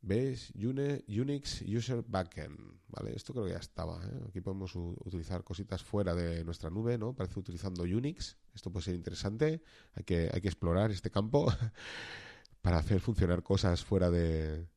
¿Veis? 0.00 0.52
Unix 0.54 1.62
User 1.62 2.04
Backend. 2.06 2.78
¿Vale? 2.88 3.16
Esto 3.16 3.32
creo 3.32 3.46
que 3.46 3.52
ya 3.52 3.58
estaba. 3.58 4.04
¿eh? 4.04 4.24
Aquí 4.28 4.40
podemos 4.40 4.76
utilizar 4.76 5.42
cositas 5.44 5.82
fuera 5.82 6.14
de 6.14 6.44
nuestra 6.44 6.70
nube, 6.70 6.98
¿no? 6.98 7.14
Parece 7.14 7.40
utilizando 7.40 7.82
Unix. 7.82 8.36
Esto 8.54 8.70
puede 8.70 8.84
ser 8.84 8.94
interesante. 8.94 9.62
Hay 9.94 10.04
que, 10.04 10.30
hay 10.32 10.40
que 10.40 10.48
explorar 10.48 10.90
este 10.90 11.10
campo 11.10 11.50
para 12.62 12.78
hacer 12.78 13.00
funcionar 13.00 13.42
cosas 13.42 13.84
fuera 13.84 14.10
de, 14.10 14.68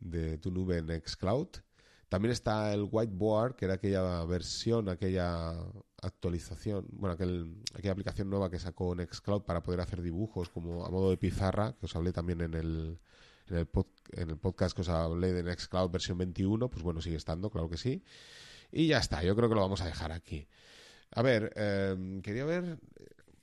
de 0.00 0.38
tu 0.38 0.50
nube 0.50 0.78
en 0.78 0.86
Nextcloud. 0.86 1.48
También 2.08 2.32
está 2.32 2.72
el 2.72 2.88
whiteboard, 2.90 3.54
que 3.54 3.66
era 3.66 3.74
aquella 3.74 4.24
versión, 4.24 4.88
aquella 4.88 5.54
actualización, 6.00 6.86
bueno, 6.92 7.14
aquel, 7.14 7.62
aquella 7.74 7.92
aplicación 7.92 8.30
nueva 8.30 8.50
que 8.50 8.58
sacó 8.58 8.94
Nextcloud 8.94 9.42
para 9.42 9.62
poder 9.62 9.80
hacer 9.80 10.00
dibujos 10.00 10.48
como 10.48 10.86
a 10.86 10.90
modo 10.90 11.10
de 11.10 11.18
pizarra, 11.18 11.74
que 11.78 11.86
os 11.86 11.96
hablé 11.96 12.12
también 12.12 12.40
en 12.40 12.54
el, 12.54 12.98
en 13.48 13.58
el, 14.30 14.36
podcast 14.38 14.74
que 14.74 14.82
os 14.82 14.88
hablé 14.88 15.32
de 15.32 15.42
Nextcloud 15.42 15.90
versión 15.90 16.16
21, 16.16 16.70
pues 16.70 16.82
bueno, 16.82 17.02
sigue 17.02 17.16
estando, 17.16 17.50
claro 17.50 17.68
que 17.68 17.76
sí. 17.76 18.02
Y 18.72 18.86
ya 18.86 18.98
está, 18.98 19.22
yo 19.22 19.36
creo 19.36 19.48
que 19.48 19.54
lo 19.54 19.60
vamos 19.60 19.80
a 19.82 19.86
dejar 19.86 20.12
aquí. 20.12 20.48
A 21.10 21.22
ver, 21.22 21.52
em, 21.56 22.20
quería 22.22 22.44
ver, 22.44 22.78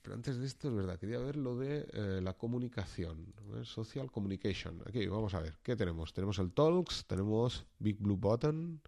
pero 0.06 0.14
antes 0.14 0.38
de 0.38 0.46
esto, 0.46 0.68
es 0.68 0.74
verdad, 0.76 1.00
quería 1.00 1.18
ver 1.18 1.34
lo 1.34 1.56
de 1.56 1.84
eh, 1.92 2.20
la 2.22 2.34
comunicación, 2.34 3.34
social 3.64 4.08
communication. 4.08 4.80
Aquí, 4.86 5.04
vamos 5.08 5.34
a 5.34 5.40
ver, 5.40 5.58
¿qué 5.64 5.74
tenemos? 5.74 6.12
Tenemos 6.12 6.38
el 6.38 6.52
Talks, 6.52 7.06
tenemos 7.06 7.66
Big 7.80 7.98
Blue 7.98 8.16
Button, 8.16 8.80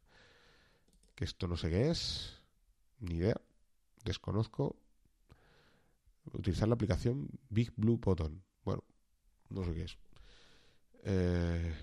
que 1.17 1.25
esto 1.25 1.49
no 1.49 1.57
sé 1.57 1.71
qué 1.71 1.91
es, 1.91 2.37
ni 3.01 3.17
idea, 3.17 3.35
desconozco. 4.05 4.77
Utilizar 6.35 6.69
la 6.69 6.75
aplicación 6.75 7.29
Big 7.51 7.73
Blue 7.75 7.99
Button. 7.99 8.41
Bueno, 8.63 8.85
no 9.49 9.65
sé 9.65 9.75
qué 9.75 9.83
es. 9.83 9.99
Eh, 11.03 11.75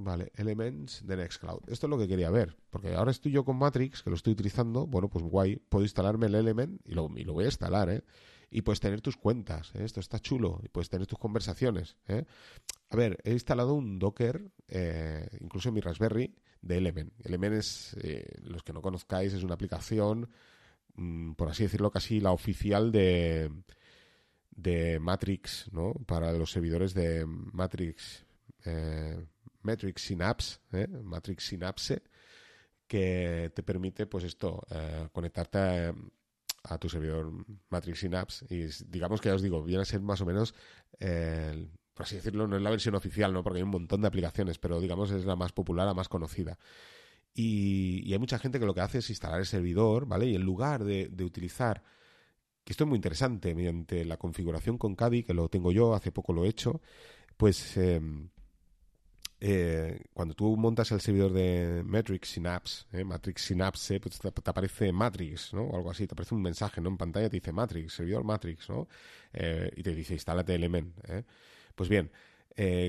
Vale, 0.00 0.30
Elements 0.36 1.04
de 1.04 1.16
Nextcloud. 1.16 1.62
Esto 1.66 1.86
es 1.86 1.90
lo 1.90 1.98
que 1.98 2.06
quería 2.06 2.30
ver, 2.30 2.56
porque 2.70 2.94
ahora 2.94 3.10
estoy 3.10 3.32
yo 3.32 3.44
con 3.44 3.56
Matrix, 3.56 4.04
que 4.04 4.10
lo 4.10 4.14
estoy 4.14 4.32
utilizando, 4.32 4.86
bueno, 4.86 5.08
pues 5.10 5.24
guay, 5.24 5.56
puedo 5.56 5.84
instalarme 5.84 6.26
el 6.26 6.36
Element 6.36 6.80
y 6.84 6.92
lo, 6.92 7.08
lo 7.08 7.32
voy 7.32 7.42
a 7.42 7.48
instalar, 7.48 7.90
¿eh? 7.90 8.04
Y 8.48 8.62
puedes 8.62 8.78
tener 8.78 9.00
tus 9.00 9.16
cuentas, 9.16 9.72
¿eh? 9.74 9.82
esto 9.82 9.98
está 9.98 10.20
chulo, 10.20 10.60
y 10.62 10.68
puedes 10.68 10.88
tener 10.88 11.08
tus 11.08 11.18
conversaciones, 11.18 11.96
¿eh? 12.06 12.26
A 12.90 12.96
ver, 12.96 13.18
he 13.24 13.32
instalado 13.32 13.74
un 13.74 13.98
Docker, 13.98 14.52
eh, 14.68 15.26
incluso 15.40 15.70
en 15.70 15.74
mi 15.74 15.80
Raspberry, 15.80 16.32
de 16.62 16.78
Element. 16.78 17.12
Element 17.24 17.56
es, 17.56 17.96
los 18.44 18.62
que 18.62 18.72
no 18.72 18.80
conozcáis, 18.80 19.32
es 19.32 19.42
una 19.42 19.54
aplicación, 19.54 20.30
mm, 20.94 21.32
por 21.32 21.48
así 21.48 21.64
decirlo, 21.64 21.90
casi 21.90 22.20
la 22.20 22.30
oficial 22.30 22.92
de, 22.92 23.50
de 24.52 25.00
Matrix, 25.00 25.68
¿no? 25.72 25.92
Para 26.06 26.30
los 26.34 26.52
servidores 26.52 26.94
de 26.94 27.26
Matrix. 27.26 28.28
Eh, 28.64 29.24
Matrix 29.62 30.02
Synapse, 30.02 30.58
¿eh? 30.72 30.86
Matrix 30.88 31.44
Synapse, 31.44 32.02
que 32.86 33.52
te 33.54 33.62
permite, 33.62 34.06
pues 34.06 34.24
esto, 34.24 34.62
eh, 34.70 35.08
conectarte 35.12 35.94
a, 36.64 36.78
tu 36.78 36.88
servidor 36.88 37.32
Matrix 37.68 38.00
Synapse. 38.00 38.46
Y 38.48 38.66
digamos 38.86 39.20
que 39.20 39.28
ya 39.28 39.34
os 39.34 39.42
digo, 39.42 39.62
viene 39.62 39.82
a 39.82 39.86
ser 39.86 40.00
más 40.00 40.20
o 40.20 40.26
menos, 40.26 40.54
por 41.94 42.04
así 42.04 42.16
decirlo, 42.16 42.46
no 42.46 42.56
es 42.56 42.62
la 42.62 42.70
versión 42.70 42.94
oficial, 42.94 43.32
¿no? 43.32 43.42
Porque 43.42 43.58
hay 43.58 43.64
un 43.64 43.70
montón 43.70 44.00
de 44.00 44.08
aplicaciones, 44.08 44.58
pero 44.58 44.80
digamos 44.80 45.10
es 45.10 45.24
la 45.24 45.36
más 45.36 45.52
popular, 45.52 45.86
la 45.86 45.94
más 45.94 46.08
conocida. 46.08 46.58
Y, 47.34 48.12
hay 48.12 48.18
mucha 48.18 48.38
gente 48.38 48.58
que 48.58 48.66
lo 48.66 48.74
que 48.74 48.80
hace 48.80 48.98
es 48.98 49.10
instalar 49.10 49.38
el 49.38 49.46
servidor, 49.46 50.06
¿vale? 50.06 50.26
Y 50.26 50.34
en 50.34 50.42
lugar 50.42 50.82
de, 50.82 51.08
utilizar 51.24 51.84
que 52.64 52.72
esto 52.72 52.84
es 52.84 52.88
muy 52.88 52.96
interesante, 52.96 53.54
mediante 53.54 54.04
la 54.04 54.16
configuración 54.16 54.76
con 54.76 54.96
Kadi, 54.96 55.22
que 55.22 55.34
lo 55.34 55.48
tengo 55.48 55.70
yo, 55.70 55.94
hace 55.94 56.10
poco 56.10 56.32
lo 56.32 56.44
he 56.44 56.48
hecho, 56.48 56.82
pues 57.36 57.76
em, 57.76 58.30
eh, 59.40 60.02
cuando 60.12 60.34
tú 60.34 60.56
montas 60.56 60.90
el 60.90 61.00
servidor 61.00 61.32
de 61.32 61.84
Matrix 61.84 62.30
Synapse, 62.30 62.86
eh, 62.92 63.04
Matrix 63.04 63.42
Synapse, 63.42 64.00
pues 64.00 64.18
te, 64.18 64.28
aparece 64.28 64.90
Matrix, 64.92 65.54
¿no? 65.54 65.62
O 65.62 65.76
algo 65.76 65.92
así, 65.92 66.08
te 66.08 66.14
aparece 66.14 66.34
un 66.34 66.42
mensaje, 66.42 66.80
¿no? 66.80 66.88
En 66.88 66.96
pantalla 66.96 67.30
te 67.30 67.36
dice 67.36 67.52
Matrix, 67.52 67.92
servidor 67.94 68.24
Matrix, 68.24 68.68
¿no? 68.68 68.88
Eh, 69.32 69.70
y 69.76 69.82
te 69.82 69.94
dice, 69.94 70.14
instálate 70.14 70.54
Element. 70.54 70.92
Pues 71.74 71.88
bien, 71.88 72.10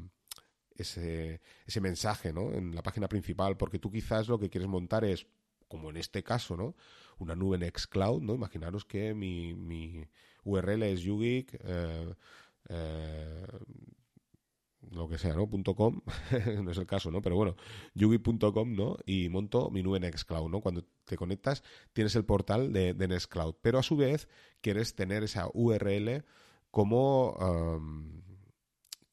ese, 0.81 1.41
mensaje 1.81 2.33
¿no? 2.33 2.53
en 2.53 2.75
la 2.75 2.83
página 2.83 3.09
principal, 3.09 3.57
porque 3.57 3.79
tú 3.79 3.91
quizás 3.91 4.29
lo 4.29 4.39
que 4.39 4.51
quieres 4.51 4.69
montar 4.69 5.05
es, 5.05 5.27
como 5.69 5.91
en 5.91 5.97
este 5.97 6.23
caso, 6.23 6.57
¿no? 6.57 6.75
una 7.19 7.37
nube 7.37 7.59
Nextcloud, 7.59 8.23
¿no? 8.23 8.35
Imaginaros 8.35 8.85
que 8.85 9.15
mi, 9.15 9.55
mi 9.55 10.05
URL 10.45 10.83
es 10.85 11.07
ugeek, 11.07 11.61
eh, 11.63 12.15
eh, 12.69 13.47
lo 14.91 15.09
que 15.09 15.19
sea, 15.19 15.35
¿no? 15.35 15.49
.com, 15.49 16.01
no 16.63 16.71
es 16.71 16.79
el 16.79 16.87
caso, 16.87 17.11
¿no? 17.11 17.21
Pero 17.21 17.37
bueno, 17.37 17.57
yugi.com, 17.95 18.75
¿no? 18.75 18.97
Y 19.05 19.29
monto 19.29 19.71
mi 19.71 19.83
nube 19.83 20.01
Nextcloud, 20.01 20.49
¿no? 20.49 20.61
Cuando 20.61 20.85
te 21.05 21.17
conectas 21.17 21.63
tienes 21.93 22.17
el 22.17 22.25
portal 22.25 22.73
de, 22.73 22.95
de 22.95 23.09
Nextcloud, 23.09 23.57
pero 23.61 23.79
a 23.79 23.83
su 23.83 23.97
vez 23.97 24.29
quieres 24.63 24.95
tener 24.95 25.23
esa 25.23 25.49
URL 25.53 26.25
como 26.71 27.37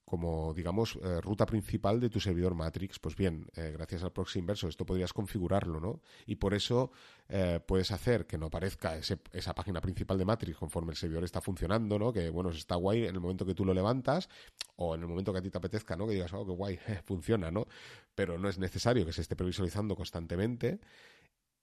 como, 0.07 0.53
digamos, 0.53 0.97
eh, 1.03 1.19
ruta 1.19 1.45
principal 1.45 1.99
de 1.99 2.09
tu 2.09 2.21
servidor 2.21 2.55
Matrix. 2.55 2.97
Pues 2.97 3.17
bien, 3.17 3.45
eh, 3.57 3.73
gracias 3.73 4.03
al 4.03 4.13
proxy 4.13 4.39
inverso 4.39 4.69
esto 4.69 4.85
podrías 4.85 5.11
configurarlo, 5.11 5.81
¿no? 5.81 6.01
Y 6.25 6.37
por 6.37 6.53
eso 6.53 6.93
eh, 7.27 7.59
puedes 7.67 7.91
hacer 7.91 8.25
que 8.25 8.37
no 8.37 8.45
aparezca 8.45 8.95
esa 8.95 9.53
página 9.53 9.81
principal 9.81 10.17
de 10.17 10.23
Matrix 10.23 10.57
conforme 10.57 10.91
el 10.91 10.97
servidor 10.97 11.25
está 11.25 11.41
funcionando, 11.41 11.99
¿no? 11.99 12.13
Que, 12.13 12.29
bueno, 12.29 12.51
está 12.51 12.75
guay 12.75 13.03
en 13.03 13.15
el 13.15 13.19
momento 13.19 13.45
que 13.45 13.53
tú 13.53 13.65
lo 13.65 13.73
levantas 13.73 14.29
o 14.77 14.95
en 14.95 15.01
el 15.01 15.07
momento 15.07 15.33
que 15.33 15.39
a 15.39 15.41
ti 15.41 15.49
te 15.49 15.57
apetezca, 15.57 15.97
¿no? 15.97 16.07
Que 16.07 16.13
digas, 16.13 16.31
oh, 16.31 16.45
qué 16.45 16.53
guay, 16.53 16.79
funciona, 17.03 17.51
¿no? 17.51 17.67
Pero 18.15 18.37
no 18.37 18.47
es 18.47 18.59
necesario 18.59 19.05
que 19.05 19.11
se 19.11 19.19
esté 19.19 19.35
previsualizando 19.35 19.93
constantemente. 19.97 20.79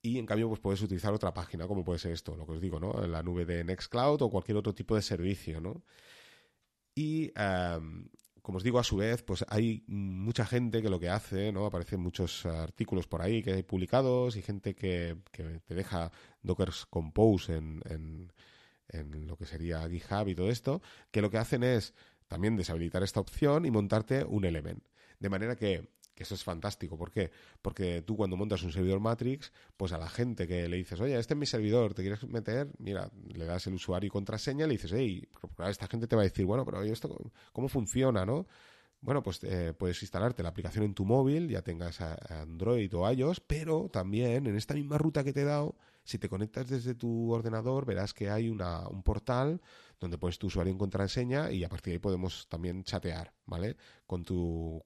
Y 0.02 0.18
en 0.18 0.26
cambio, 0.26 0.48
pues 0.50 0.60
puedes 0.60 0.82
utilizar 0.82 1.14
otra 1.14 1.32
página, 1.32 1.66
como 1.66 1.82
puede 1.82 1.98
ser 1.98 2.12
esto, 2.12 2.36
lo 2.36 2.44
que 2.44 2.52
os 2.52 2.60
digo, 2.60 2.78
¿no? 2.78 2.92
La 3.06 3.22
nube 3.22 3.46
de 3.46 3.64
Nextcloud 3.64 4.20
o 4.20 4.28
cualquier 4.28 4.58
otro 4.58 4.74
tipo 4.74 4.94
de 4.96 5.00
servicio, 5.00 5.62
¿no? 5.62 5.82
Y 6.94 7.32
como 8.44 8.58
os 8.58 8.62
digo, 8.62 8.78
a 8.78 8.84
su 8.84 8.96
vez, 8.96 9.22
pues 9.22 9.42
hay 9.48 9.84
mucha 9.86 10.44
gente 10.44 10.82
que 10.82 10.90
lo 10.90 11.00
que 11.00 11.08
hace, 11.08 11.50
¿no? 11.50 11.64
Aparecen 11.64 12.00
muchos 12.00 12.44
artículos 12.44 13.06
por 13.06 13.22
ahí 13.22 13.42
que 13.42 13.54
hay 13.54 13.62
publicados 13.62 14.36
y 14.36 14.42
gente 14.42 14.74
que, 14.74 15.16
te 15.32 15.74
deja 15.74 16.12
Docker 16.42 16.68
Compose 16.90 17.56
en, 17.56 17.80
en, 17.88 18.32
en, 18.88 19.26
lo 19.26 19.38
que 19.38 19.46
sería 19.46 19.88
GitHub 19.88 20.28
y 20.28 20.34
todo 20.34 20.50
esto, 20.50 20.82
que 21.10 21.22
lo 21.22 21.30
que 21.30 21.38
hacen 21.38 21.62
es 21.62 21.94
también 22.28 22.54
deshabilitar 22.54 23.02
esta 23.02 23.18
opción 23.18 23.64
y 23.64 23.70
montarte 23.70 24.24
un 24.24 24.44
element. 24.44 24.84
De 25.20 25.30
manera 25.30 25.56
que 25.56 25.88
que 26.14 26.22
eso 26.22 26.34
es 26.34 26.44
fantástico. 26.44 26.96
¿Por 26.96 27.10
qué? 27.10 27.30
Porque 27.60 28.02
tú 28.02 28.16
cuando 28.16 28.36
montas 28.36 28.62
un 28.62 28.72
servidor 28.72 29.00
Matrix, 29.00 29.52
pues 29.76 29.92
a 29.92 29.98
la 29.98 30.08
gente 30.08 30.46
que 30.46 30.68
le 30.68 30.76
dices, 30.76 31.00
oye, 31.00 31.18
este 31.18 31.34
es 31.34 31.38
mi 31.38 31.46
servidor, 31.46 31.94
¿te 31.94 32.02
quieres 32.02 32.22
meter? 32.24 32.68
Mira, 32.78 33.10
le 33.32 33.44
das 33.44 33.66
el 33.66 33.74
usuario 33.74 34.06
y 34.08 34.10
contraseña 34.10 34.64
y 34.64 34.68
le 34.68 34.74
dices, 34.74 34.92
hey, 34.94 35.28
esta 35.68 35.86
gente 35.88 36.06
te 36.06 36.16
va 36.16 36.22
a 36.22 36.24
decir, 36.24 36.46
bueno, 36.46 36.64
pero 36.64 36.82
esto 36.82 37.30
cómo 37.52 37.68
funciona, 37.68 38.24
no? 38.24 38.46
Bueno, 39.00 39.22
pues 39.22 39.44
eh, 39.44 39.74
puedes 39.76 40.00
instalarte 40.00 40.42
la 40.42 40.48
aplicación 40.48 40.84
en 40.84 40.94
tu 40.94 41.04
móvil, 41.04 41.48
ya 41.48 41.60
tengas 41.60 42.00
Android 42.00 42.90
o 42.94 43.10
iOS, 43.10 43.40
pero 43.40 43.90
también 43.92 44.46
en 44.46 44.56
esta 44.56 44.72
misma 44.72 44.96
ruta 44.96 45.22
que 45.22 45.32
te 45.34 45.42
he 45.42 45.44
dado, 45.44 45.76
si 46.04 46.18
te 46.18 46.28
conectas 46.28 46.68
desde 46.68 46.94
tu 46.94 47.32
ordenador, 47.32 47.86
verás 47.86 48.12
que 48.12 48.30
hay 48.30 48.48
una, 48.48 48.86
un 48.88 49.02
portal 49.02 49.60
donde 49.98 50.18
pones 50.18 50.38
tu 50.38 50.48
usuario 50.48 50.70
en 50.70 50.78
contraseña 50.78 51.50
y 51.50 51.64
a 51.64 51.68
partir 51.68 51.92
de 51.92 51.94
ahí 51.94 51.98
podemos 51.98 52.46
también 52.48 52.84
chatear, 52.84 53.32
¿vale? 53.46 53.76
Con 54.06 54.22
tu, 54.22 54.84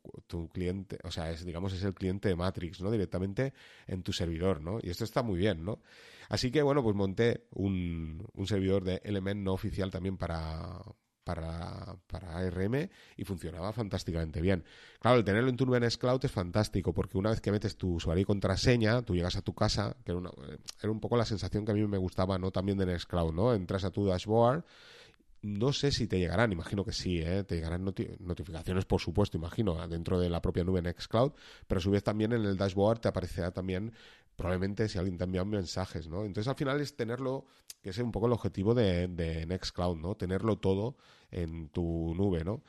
cliente, 0.52 0.98
o 1.02 1.10
sea, 1.10 1.32
digamos, 1.32 1.72
es 1.72 1.82
el 1.82 1.94
cliente 1.94 2.28
de 2.28 2.36
Matrix, 2.36 2.80
¿no? 2.80 2.90
Directamente 2.90 3.52
en 3.86 4.02
tu 4.02 4.12
servidor, 4.12 4.62
¿no? 4.62 4.78
Y 4.80 4.90
esto 4.90 5.04
está 5.04 5.22
muy 5.22 5.38
bien, 5.38 5.64
¿no? 5.64 5.82
Así 6.28 6.50
que, 6.50 6.62
bueno, 6.62 6.82
pues 6.82 6.94
monté 6.94 7.46
un, 7.50 8.24
un 8.34 8.46
servidor 8.46 8.84
de 8.84 9.00
Element 9.02 9.42
no 9.42 9.54
oficial 9.54 9.90
también 9.90 10.16
para, 10.18 10.80
para, 11.28 11.94
para, 12.06 12.38
ARM 12.38 12.88
y 13.18 13.24
funcionaba 13.24 13.70
fantásticamente 13.74 14.40
bien. 14.40 14.64
Claro, 14.98 15.18
el 15.18 15.24
tenerlo 15.24 15.50
en 15.50 15.58
tu 15.58 15.66
nube 15.66 15.86
Cloud 15.98 16.24
es 16.24 16.32
fantástico 16.32 16.94
porque 16.94 17.18
una 17.18 17.28
vez 17.28 17.42
que 17.42 17.52
metes 17.52 17.76
tu 17.76 17.96
usuario 17.96 18.22
y 18.22 18.24
contraseña, 18.24 19.02
tú 19.02 19.14
llegas 19.14 19.36
a 19.36 19.42
tu 19.42 19.54
casa, 19.54 19.94
que 20.06 20.12
era, 20.12 20.18
una, 20.18 20.30
era 20.82 20.90
un 20.90 21.00
poco 21.00 21.18
la 21.18 21.26
sensación 21.26 21.66
que 21.66 21.72
a 21.72 21.74
mí 21.74 21.86
me 21.86 21.98
gustaba, 21.98 22.38
¿no? 22.38 22.50
También 22.50 22.78
de 22.78 22.86
Nextcloud, 22.86 23.34
¿no? 23.34 23.52
Entras 23.52 23.84
a 23.84 23.90
tu 23.90 24.06
dashboard 24.06 24.64
no 25.40 25.72
sé 25.72 25.92
si 25.92 26.08
te 26.08 26.18
llegarán, 26.18 26.50
imagino 26.50 26.84
que 26.84 26.92
sí, 26.92 27.20
¿eh? 27.20 27.44
te 27.44 27.54
llegarán 27.54 27.84
notificaciones, 27.84 28.86
por 28.86 29.00
supuesto, 29.00 29.36
imagino, 29.36 29.86
dentro 29.86 30.18
de 30.18 30.28
la 30.28 30.42
propia 30.42 30.64
nube 30.64 30.82
Nextcloud, 30.82 31.30
pero 31.68 31.78
a 31.78 31.82
su 31.82 31.92
vez 31.92 32.02
también 32.02 32.32
en 32.32 32.44
el 32.44 32.56
dashboard 32.56 32.98
te 32.98 33.06
aparecerá 33.06 33.52
también, 33.52 33.92
probablemente, 34.39 34.89
si 34.89 34.99
alguien 34.99 35.18
te 35.18 35.24
envía 35.24 35.45
mensajes, 35.45 36.09
¿no? 36.09 36.24
Entonces, 36.24 36.49
al 36.49 36.55
final 36.55 36.80
es 36.80 36.95
tenerlo, 36.95 37.45
que 37.82 37.91
es 37.91 37.99
un 37.99 38.12
poco 38.12 38.26
el 38.28 38.32
objetivo 38.32 38.72
de, 38.72 39.09
de 39.09 39.45
Nextcloud, 39.47 39.99
¿no? 39.99 40.14
Tenerlo 40.14 40.57
todo 40.57 40.97
en 41.30 41.68
tu 41.70 42.14
nube, 42.16 42.45
¿no? 42.45 42.62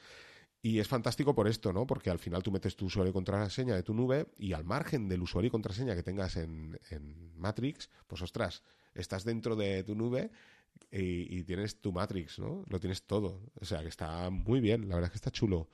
Y 0.62 0.80
es 0.80 0.88
fantástico 0.88 1.36
por 1.36 1.48
esto, 1.48 1.72
¿no? 1.72 1.86
Porque 1.86 2.10
al 2.10 2.20
final 2.20 2.42
tú 2.44 2.52
metes 2.52 2.76
tu 2.76 2.88
usuario 2.88 3.12
y 3.12 3.14
contraseña 3.14 3.76
de 3.76 3.84
tu 3.84 3.94
nube 3.94 4.28
y 4.38 4.54
al 4.54 4.66
margen 4.66 5.08
del 5.08 5.22
usuario 5.22 5.50
y 5.50 5.52
contraseña 5.52 5.96
que 5.96 6.04
tengas 6.04 6.36
en, 6.36 6.78
en 6.90 7.32
Matrix, 7.38 7.90
pues 8.08 8.22
ostras, 8.24 8.64
estás 8.94 9.24
dentro 9.24 9.56
de 9.56 9.84
tu 9.84 9.96
nube 9.96 10.32
y, 10.92 11.44
tienes 11.44 11.80
tu 11.80 11.92
Matrix, 11.92 12.40
¿no? 12.40 12.64
Lo 12.68 12.80
tienes 12.80 13.04
todo. 13.04 13.42
O 13.62 13.66
sea, 13.66 13.82
que 13.82 13.90
está 13.90 14.30
muy 14.32 14.60
bien, 14.60 14.90
la 14.90 14.96
verdad 14.96 15.10
es 15.10 15.12
que 15.12 15.18
está 15.18 15.32
chulo. 15.32 15.70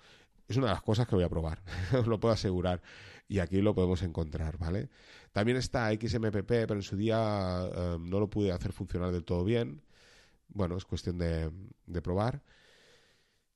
Es 0.47 0.57
una 0.57 0.67
de 0.67 0.73
las 0.73 0.83
cosas 0.83 1.07
que 1.07 1.15
voy 1.15 1.23
a 1.23 1.29
probar, 1.29 1.63
os 1.97 2.05
lo 2.05 2.19
puedo 2.19 2.33
asegurar. 2.33 2.81
Y 3.27 3.39
aquí 3.39 3.61
lo 3.61 3.73
podemos 3.73 4.03
encontrar, 4.03 4.57
¿vale? 4.57 4.89
También 5.31 5.57
está 5.57 5.91
XMPP, 5.91 6.47
pero 6.47 6.75
en 6.75 6.83
su 6.83 6.95
día 6.95 7.67
eh, 7.73 7.97
no 7.99 8.19
lo 8.19 8.29
pude 8.29 8.51
hacer 8.51 8.71
funcionar 8.71 9.11
del 9.11 9.25
todo 9.25 9.43
bien. 9.43 9.81
Bueno, 10.49 10.77
es 10.77 10.85
cuestión 10.85 11.17
de, 11.17 11.51
probar. 12.01 12.43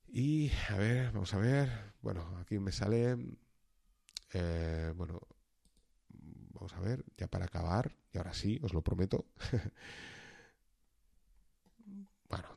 Y, 0.08 0.50
a 0.70 0.76
ver, 0.76 1.12
vamos 1.12 1.32
a 1.34 1.38
ver. 1.38 1.70
Bueno, 2.02 2.36
aquí 2.40 2.58
me 2.58 2.72
sale... 2.72 3.16
Eh, 4.32 4.92
bueno, 4.96 5.20
vamos 6.08 6.72
a 6.74 6.80
ver, 6.80 7.04
ya 7.16 7.28
para 7.28 7.46
acabar, 7.46 7.96
y 8.12 8.18
ahora 8.18 8.34
sí, 8.34 8.58
os 8.62 8.74
lo 8.74 8.82
prometo. 8.82 9.26
bueno, 12.28 12.48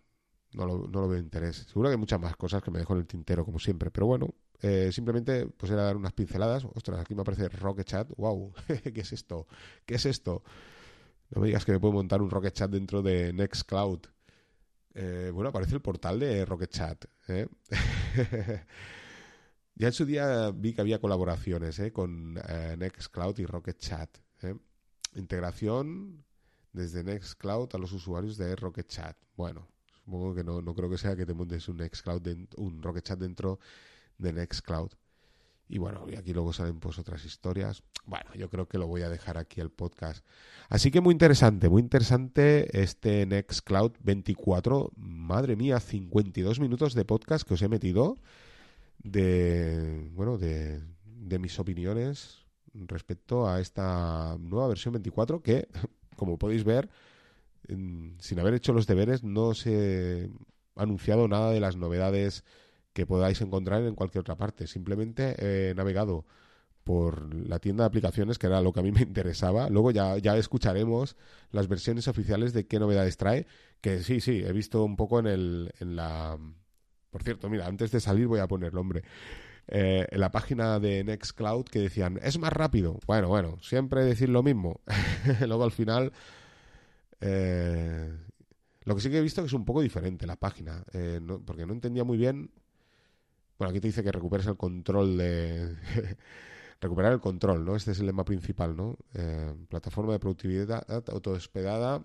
no 0.53 0.65
lo, 0.65 0.87
no 0.87 1.01
lo 1.01 1.07
veo 1.07 1.19
interés. 1.19 1.57
Seguro 1.57 1.89
que 1.89 1.93
hay 1.93 1.99
muchas 1.99 2.19
más 2.19 2.35
cosas 2.35 2.63
que 2.63 2.71
me 2.71 2.79
dejo 2.79 2.93
en 2.93 2.99
el 2.99 3.07
tintero, 3.07 3.45
como 3.45 3.59
siempre. 3.59 3.91
Pero 3.91 4.07
bueno, 4.07 4.33
eh, 4.61 4.91
simplemente 4.91 5.47
pues 5.47 5.71
era 5.71 5.83
dar 5.83 5.97
unas 5.97 6.13
pinceladas. 6.13 6.65
Ostras, 6.73 6.99
aquí 6.99 7.15
me 7.15 7.21
aparece 7.21 7.49
Rocket 7.49 7.85
Chat. 7.85 8.09
¡Wow! 8.15 8.53
¿Qué 8.93 9.01
es 9.01 9.11
esto? 9.13 9.47
¿Qué 9.85 9.95
es 9.95 10.05
esto? 10.05 10.43
No 11.31 11.41
me 11.41 11.47
digas 11.47 11.65
que 11.65 11.71
me 11.71 11.79
puedo 11.79 11.93
montar 11.93 12.21
un 12.21 12.29
Rocket 12.29 12.53
Chat 12.53 12.71
dentro 12.71 13.01
de 13.01 13.33
Nextcloud. 13.33 13.99
Eh, 14.93 15.31
bueno, 15.33 15.49
aparece 15.49 15.73
el 15.73 15.81
portal 15.81 16.19
de 16.19 16.45
Rocket 16.45 16.69
Chat. 16.69 17.05
¿eh? 17.27 17.47
ya 19.75 19.87
en 19.87 19.93
su 19.93 20.05
día 20.05 20.51
vi 20.51 20.73
que 20.73 20.81
había 20.81 20.99
colaboraciones 20.99 21.79
¿eh? 21.79 21.91
con 21.91 22.35
Nextcloud 22.35 23.39
y 23.39 23.45
Rocket 23.45 23.79
Chat. 23.79 24.17
Integración 25.15 26.23
desde 26.71 27.03
Nextcloud 27.03 27.69
a 27.73 27.77
los 27.77 27.91
usuarios 27.91 28.37
de 28.37 28.55
Rocket 28.55 28.87
Chat. 28.87 29.17
Bueno, 29.35 29.67
supongo 30.05 30.35
que 30.35 30.43
no, 30.43 30.61
no 30.61 30.75
creo 30.75 30.89
que 30.89 30.97
sea 30.97 31.15
que 31.15 31.25
te 31.25 31.33
montes 31.33 31.67
un 31.67 31.77
Nextcloud, 31.77 32.27
un 32.57 32.81
Rocket 32.81 33.03
Chat 33.03 33.19
dentro 33.19 33.59
de 34.17 34.33
Nextcloud. 34.33 34.91
Y 35.69 35.77
bueno, 35.77 36.05
y 36.09 36.15
aquí 36.15 36.33
luego 36.33 36.53
salen 36.53 36.79
pues 36.79 36.99
otras 36.99 37.25
historias. 37.25 37.83
Bueno, 38.05 38.29
yo 38.35 38.49
creo 38.49 38.67
que 38.67 38.77
lo 38.77 38.87
voy 38.87 39.01
a 39.01 39.09
dejar 39.09 39.37
aquí 39.37 39.61
el 39.61 39.69
podcast. 39.69 40.25
Así 40.69 40.91
que 40.91 41.01
muy 41.01 41.13
interesante, 41.13 41.69
muy 41.69 41.81
interesante 41.81 42.81
este 42.81 43.25
Nextcloud 43.25 43.93
24. 44.01 44.91
Madre 44.95 45.55
mía, 45.55 45.79
52 45.79 46.59
minutos 46.59 46.93
de 46.93 47.05
podcast 47.05 47.47
que 47.47 47.53
os 47.53 47.61
he 47.61 47.69
metido 47.69 48.17
de, 48.99 50.09
bueno, 50.13 50.37
de, 50.37 50.81
de 51.05 51.39
mis 51.39 51.57
opiniones 51.59 52.45
respecto 52.73 53.47
a 53.47 53.61
esta 53.61 54.37
nueva 54.39 54.67
versión 54.67 54.93
24 54.93 55.41
que 55.41 55.67
como 56.15 56.37
podéis 56.37 56.63
ver, 56.63 56.89
sin 57.67 58.39
haber 58.39 58.53
hecho 58.53 58.73
los 58.73 58.87
deberes, 58.87 59.23
no 59.23 59.53
se 59.53 60.29
ha 60.75 60.83
anunciado 60.83 61.27
nada 61.27 61.51
de 61.51 61.59
las 61.59 61.75
novedades 61.75 62.43
que 62.93 63.05
podáis 63.05 63.41
encontrar 63.41 63.83
en 63.83 63.95
cualquier 63.95 64.21
otra 64.21 64.37
parte. 64.37 64.67
Simplemente 64.67 65.35
he 65.39 65.73
navegado 65.75 66.25
por 66.83 67.33
la 67.33 67.59
tienda 67.59 67.83
de 67.83 67.87
aplicaciones, 67.87 68.37
que 68.37 68.47
era 68.47 68.61
lo 68.61 68.73
que 68.73 68.81
a 68.81 68.83
mí 68.83 68.91
me 68.93 69.01
interesaba. 69.01 69.69
Luego 69.69 69.91
ya, 69.91 70.17
ya 70.17 70.37
escucharemos 70.37 71.15
las 71.51 71.67
versiones 71.67 72.07
oficiales 72.07 72.53
de 72.53 72.67
qué 72.67 72.79
novedades 72.79 73.17
trae, 73.17 73.47
que 73.81 74.03
sí, 74.03 74.21
sí, 74.21 74.43
he 74.45 74.51
visto 74.51 74.83
un 74.83 74.95
poco 74.95 75.19
en, 75.19 75.27
el, 75.27 75.73
en 75.79 75.95
la... 75.95 76.37
Por 77.09 77.23
cierto, 77.23 77.49
mira, 77.49 77.67
antes 77.67 77.91
de 77.91 77.99
salir 77.99 78.27
voy 78.27 78.39
a 78.39 78.47
ponerlo, 78.47 78.81
hombre. 78.81 79.03
Eh, 79.67 80.07
en 80.09 80.19
la 80.19 80.31
página 80.31 80.79
de 80.79 81.03
Nextcloud 81.03 81.65
que 81.65 81.79
decían, 81.79 82.19
es 82.21 82.37
más 82.37 82.51
rápido. 82.51 82.99
Bueno, 83.05 83.29
bueno, 83.29 83.57
siempre 83.61 84.03
decir 84.03 84.29
lo 84.29 84.43
mismo. 84.43 84.81
Luego 85.47 85.63
al 85.63 85.71
final... 85.71 86.11
Eh, 87.21 88.11
lo 88.85 88.95
que 88.95 89.01
sí 89.01 89.09
que 89.09 89.19
he 89.19 89.21
visto 89.21 89.41
que 89.41 89.47
es 89.47 89.53
un 89.53 89.63
poco 89.63 89.81
diferente 89.81 90.27
la 90.27 90.35
página, 90.35 90.83
eh, 90.91 91.21
porque 91.45 91.65
no 91.65 91.73
entendía 91.73 92.03
muy 92.03 92.17
bien... 92.17 92.51
Bueno, 93.57 93.69
aquí 93.71 93.79
te 93.79 93.87
dice 93.87 94.03
que 94.03 94.11
recuperes 94.11 94.47
el 94.47 94.57
control 94.57 95.17
de... 95.17 95.75
recuperar 96.81 97.13
el 97.13 97.21
control, 97.21 97.63
¿no? 97.63 97.75
Este 97.75 97.91
es 97.91 97.99
el 97.99 98.07
lema 98.07 98.25
principal, 98.25 98.75
¿no? 98.75 98.97
plataforma 99.69 100.11
de 100.13 100.19
productividad 100.19 100.85
autodespegada 101.09 102.03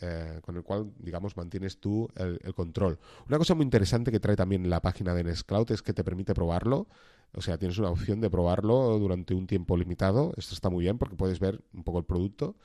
eh, 0.00 0.40
con 0.42 0.56
el 0.56 0.64
cual, 0.64 0.92
digamos, 0.98 1.36
mantienes 1.36 1.78
tú 1.78 2.08
el, 2.16 2.54
control. 2.54 2.98
Una 3.28 3.38
cosa 3.38 3.54
muy 3.54 3.62
interesante 3.62 4.10
que 4.10 4.18
trae 4.18 4.34
también 4.34 4.68
la 4.68 4.82
página 4.82 5.14
de 5.14 5.22
Nextcloud 5.22 5.70
es 5.70 5.82
que 5.82 5.92
te 5.92 6.02
permite 6.02 6.34
probarlo. 6.34 6.88
O 7.32 7.40
sea, 7.40 7.56
tienes 7.56 7.78
una 7.78 7.90
opción 7.90 8.20
de 8.20 8.30
probarlo 8.30 8.98
durante 8.98 9.34
un 9.34 9.46
tiempo 9.46 9.76
limitado. 9.76 10.32
Esto 10.36 10.54
está 10.54 10.70
muy 10.70 10.84
bien 10.84 10.98
porque 10.98 11.14
puedes 11.14 11.38
ver 11.38 11.62
un 11.72 11.84
poco 11.84 11.98
el 11.98 12.04
producto. 12.04 12.56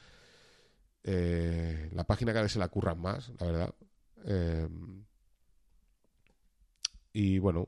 Eh, 1.03 1.89
la 1.93 2.05
página 2.05 2.31
cada 2.31 2.43
vez 2.43 2.53
se 2.53 2.59
la 2.59 2.69
curran 2.69 2.99
más, 2.99 3.31
la 3.39 3.45
verdad. 3.45 3.75
Y 7.13 7.39
bueno, 7.39 7.67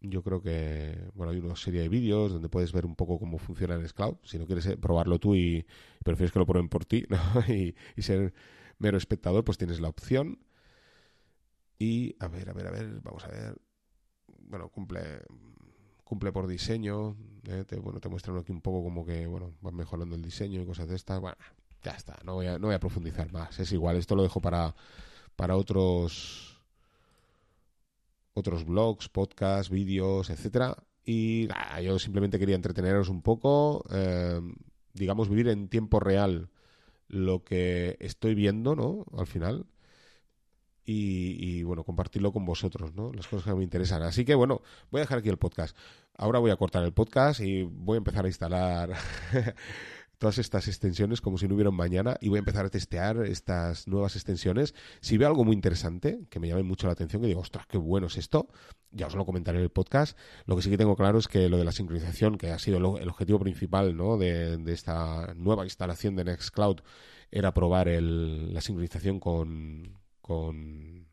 yo 0.00 0.22
creo 0.22 0.40
que 0.40 1.10
bueno 1.14 1.32
hay 1.32 1.38
una 1.38 1.56
serie 1.56 1.82
de 1.82 1.88
vídeos 1.88 2.32
donde 2.32 2.48
puedes 2.48 2.72
ver 2.72 2.86
un 2.86 2.96
poco 2.96 3.18
cómo 3.18 3.38
funciona 3.38 3.74
el 3.74 3.92
Cloud. 3.92 4.16
Si 4.24 4.38
no 4.38 4.46
quieres 4.46 4.66
eh, 4.66 4.76
probarlo 4.76 5.18
tú 5.18 5.34
y 5.34 5.66
prefieres 6.04 6.32
que 6.32 6.38
lo 6.38 6.46
prueben 6.46 6.68
por 6.68 6.84
ti 6.84 7.06
y, 7.96 8.02
ser 8.02 8.32
mero 8.78 8.96
espectador, 8.96 9.44
pues 9.44 9.58
tienes 9.58 9.80
la 9.80 9.88
opción. 9.88 10.38
Y 11.78 12.16
a 12.18 12.28
ver, 12.28 12.50
a 12.50 12.52
ver, 12.52 12.66
a 12.66 12.70
ver, 12.70 13.00
vamos 13.02 13.24
a 13.24 13.28
ver. 13.28 13.60
Bueno, 14.42 14.68
cumple 14.70 15.22
cumple 16.04 16.32
por 16.32 16.46
diseño. 16.46 17.16
Eh, 17.44 17.64
bueno, 17.82 18.00
te 18.00 18.08
muestran 18.08 18.36
aquí 18.38 18.52
un 18.52 18.60
poco 18.62 18.82
como 18.82 19.04
que 19.04 19.26
bueno 19.26 19.54
van 19.60 19.76
mejorando 19.76 20.16
el 20.16 20.22
diseño 20.22 20.62
y 20.62 20.66
cosas 20.66 20.88
de 20.88 20.96
estas. 20.96 21.20
Bueno, 21.20 21.36
ya 21.82 21.92
está. 21.92 22.18
No 22.24 22.34
voy 22.34 22.46
a, 22.46 22.58
no 22.58 22.68
voy 22.68 22.74
a 22.74 22.80
profundizar 22.80 23.32
más. 23.32 23.58
Es 23.60 23.72
igual. 23.72 23.96
Esto 23.96 24.16
lo 24.16 24.22
dejo 24.22 24.40
para 24.40 24.74
para 25.36 25.56
otros 25.56 26.59
otros 28.40 28.64
blogs, 28.64 29.08
podcasts, 29.08 29.70
vídeos, 29.70 30.30
etcétera. 30.30 30.76
Y 31.04 31.48
yo 31.82 31.98
simplemente 31.98 32.38
quería 32.38 32.54
entreteneros 32.56 33.08
un 33.08 33.22
poco, 33.22 33.84
eh, 33.90 34.40
digamos, 34.92 35.28
vivir 35.28 35.48
en 35.48 35.68
tiempo 35.68 36.00
real 36.00 36.50
lo 37.08 37.42
que 37.42 37.96
estoy 38.00 38.34
viendo, 38.34 38.76
¿no? 38.76 39.06
Al 39.16 39.26
final. 39.26 39.66
y, 40.92 41.62
bueno, 41.62 41.84
compartirlo 41.84 42.32
con 42.32 42.44
vosotros, 42.44 42.94
¿no? 42.96 43.12
Las 43.12 43.28
cosas 43.28 43.44
que 43.46 43.54
me 43.54 43.62
interesan. 43.62 44.02
Así 44.02 44.24
que 44.24 44.34
bueno, 44.34 44.60
voy 44.90 44.98
a 44.98 45.02
dejar 45.02 45.18
aquí 45.18 45.28
el 45.28 45.38
podcast. 45.38 45.76
Ahora 46.16 46.40
voy 46.40 46.50
a 46.50 46.56
cortar 46.56 46.82
el 46.84 46.92
podcast 46.92 47.40
y 47.40 47.62
voy 47.62 47.94
a 47.94 47.98
empezar 47.98 48.24
a 48.24 48.28
instalar 48.28 48.90
todas 50.20 50.36
estas 50.36 50.68
extensiones 50.68 51.22
como 51.22 51.38
si 51.38 51.48
no 51.48 51.54
hubiera 51.54 51.70
un 51.70 51.76
mañana 51.76 52.18
y 52.20 52.28
voy 52.28 52.36
a 52.36 52.40
empezar 52.40 52.66
a 52.66 52.68
testear 52.68 53.24
estas 53.24 53.88
nuevas 53.88 54.16
extensiones. 54.16 54.74
Si 55.00 55.16
veo 55.16 55.26
algo 55.26 55.44
muy 55.44 55.54
interesante, 55.54 56.20
que 56.28 56.38
me 56.38 56.46
llame 56.46 56.62
mucho 56.62 56.86
la 56.86 56.92
atención, 56.92 57.22
que 57.22 57.28
digo, 57.28 57.40
ostras, 57.40 57.66
qué 57.66 57.78
bueno 57.78 58.08
es 58.08 58.18
esto, 58.18 58.48
ya 58.90 59.06
os 59.06 59.14
lo 59.14 59.24
comentaré 59.24 59.56
en 59.56 59.64
el 59.64 59.70
podcast. 59.70 60.18
Lo 60.44 60.56
que 60.56 60.62
sí 60.62 60.68
que 60.68 60.76
tengo 60.76 60.94
claro 60.94 61.18
es 61.18 61.26
que 61.26 61.48
lo 61.48 61.56
de 61.56 61.64
la 61.64 61.72
sincronización, 61.72 62.36
que 62.36 62.50
ha 62.50 62.58
sido 62.58 62.98
el 62.98 63.08
objetivo 63.08 63.38
principal 63.38 63.96
¿no? 63.96 64.18
de, 64.18 64.62
esta 64.66 65.32
nueva 65.36 65.64
instalación 65.64 66.16
de 66.16 66.24
Nextcloud, 66.24 66.80
era 67.30 67.54
probar 67.54 67.88
el, 67.88 68.52
la 68.52 68.60
sincronización 68.60 69.20
con, 69.20 69.98
con 70.20 71.06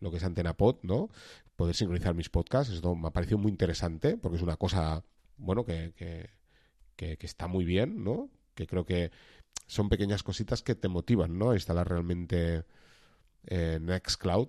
lo 0.00 0.10
que 0.10 0.16
es 0.16 0.24
AntenaPod, 0.24 0.76
¿no? 0.84 1.10
Poder 1.54 1.74
sincronizar 1.74 2.14
mis 2.14 2.30
podcasts. 2.30 2.72
Esto 2.72 2.94
me 2.94 3.08
ha 3.08 3.12
parecido 3.12 3.36
muy 3.36 3.50
interesante 3.50 4.16
porque 4.16 4.38
es 4.38 4.42
una 4.42 4.56
cosa, 4.56 5.04
bueno, 5.36 5.66
que, 5.66 5.92
que, 6.96 7.18
está 7.20 7.46
muy 7.46 7.66
bien, 7.66 8.02
¿no? 8.04 8.30
Que 8.54 8.66
creo 8.66 8.84
que 8.84 9.10
son 9.66 9.88
pequeñas 9.88 10.22
cositas 10.22 10.62
que 10.62 10.74
te 10.74 10.88
motivan, 10.88 11.38
¿no? 11.38 11.50
A 11.50 11.54
instalar 11.54 11.88
realmente 11.88 12.64
eh, 13.46 13.78
Nextcloud. 13.80 14.48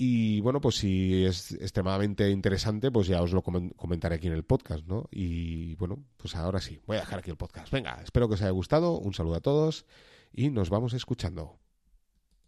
Y 0.00 0.40
bueno, 0.40 0.60
pues 0.60 0.76
si 0.76 1.24
es 1.24 1.52
extremadamente 1.52 2.30
interesante, 2.30 2.92
pues 2.92 3.08
ya 3.08 3.20
os 3.20 3.32
lo 3.32 3.42
comentaré 3.42 4.14
aquí 4.14 4.28
en 4.28 4.32
el 4.32 4.44
podcast, 4.44 4.86
¿no? 4.86 5.08
Y 5.10 5.74
bueno, 5.74 6.04
pues 6.16 6.36
ahora 6.36 6.60
sí, 6.60 6.80
voy 6.86 6.98
a 6.98 7.00
dejar 7.00 7.18
aquí 7.18 7.30
el 7.30 7.36
podcast. 7.36 7.72
Venga, 7.72 8.00
espero 8.04 8.28
que 8.28 8.34
os 8.34 8.42
haya 8.42 8.52
gustado. 8.52 8.96
Un 8.98 9.12
saludo 9.12 9.34
a 9.34 9.40
todos 9.40 9.86
y 10.32 10.50
nos 10.50 10.70
vamos 10.70 10.92
escuchando. 10.92 11.58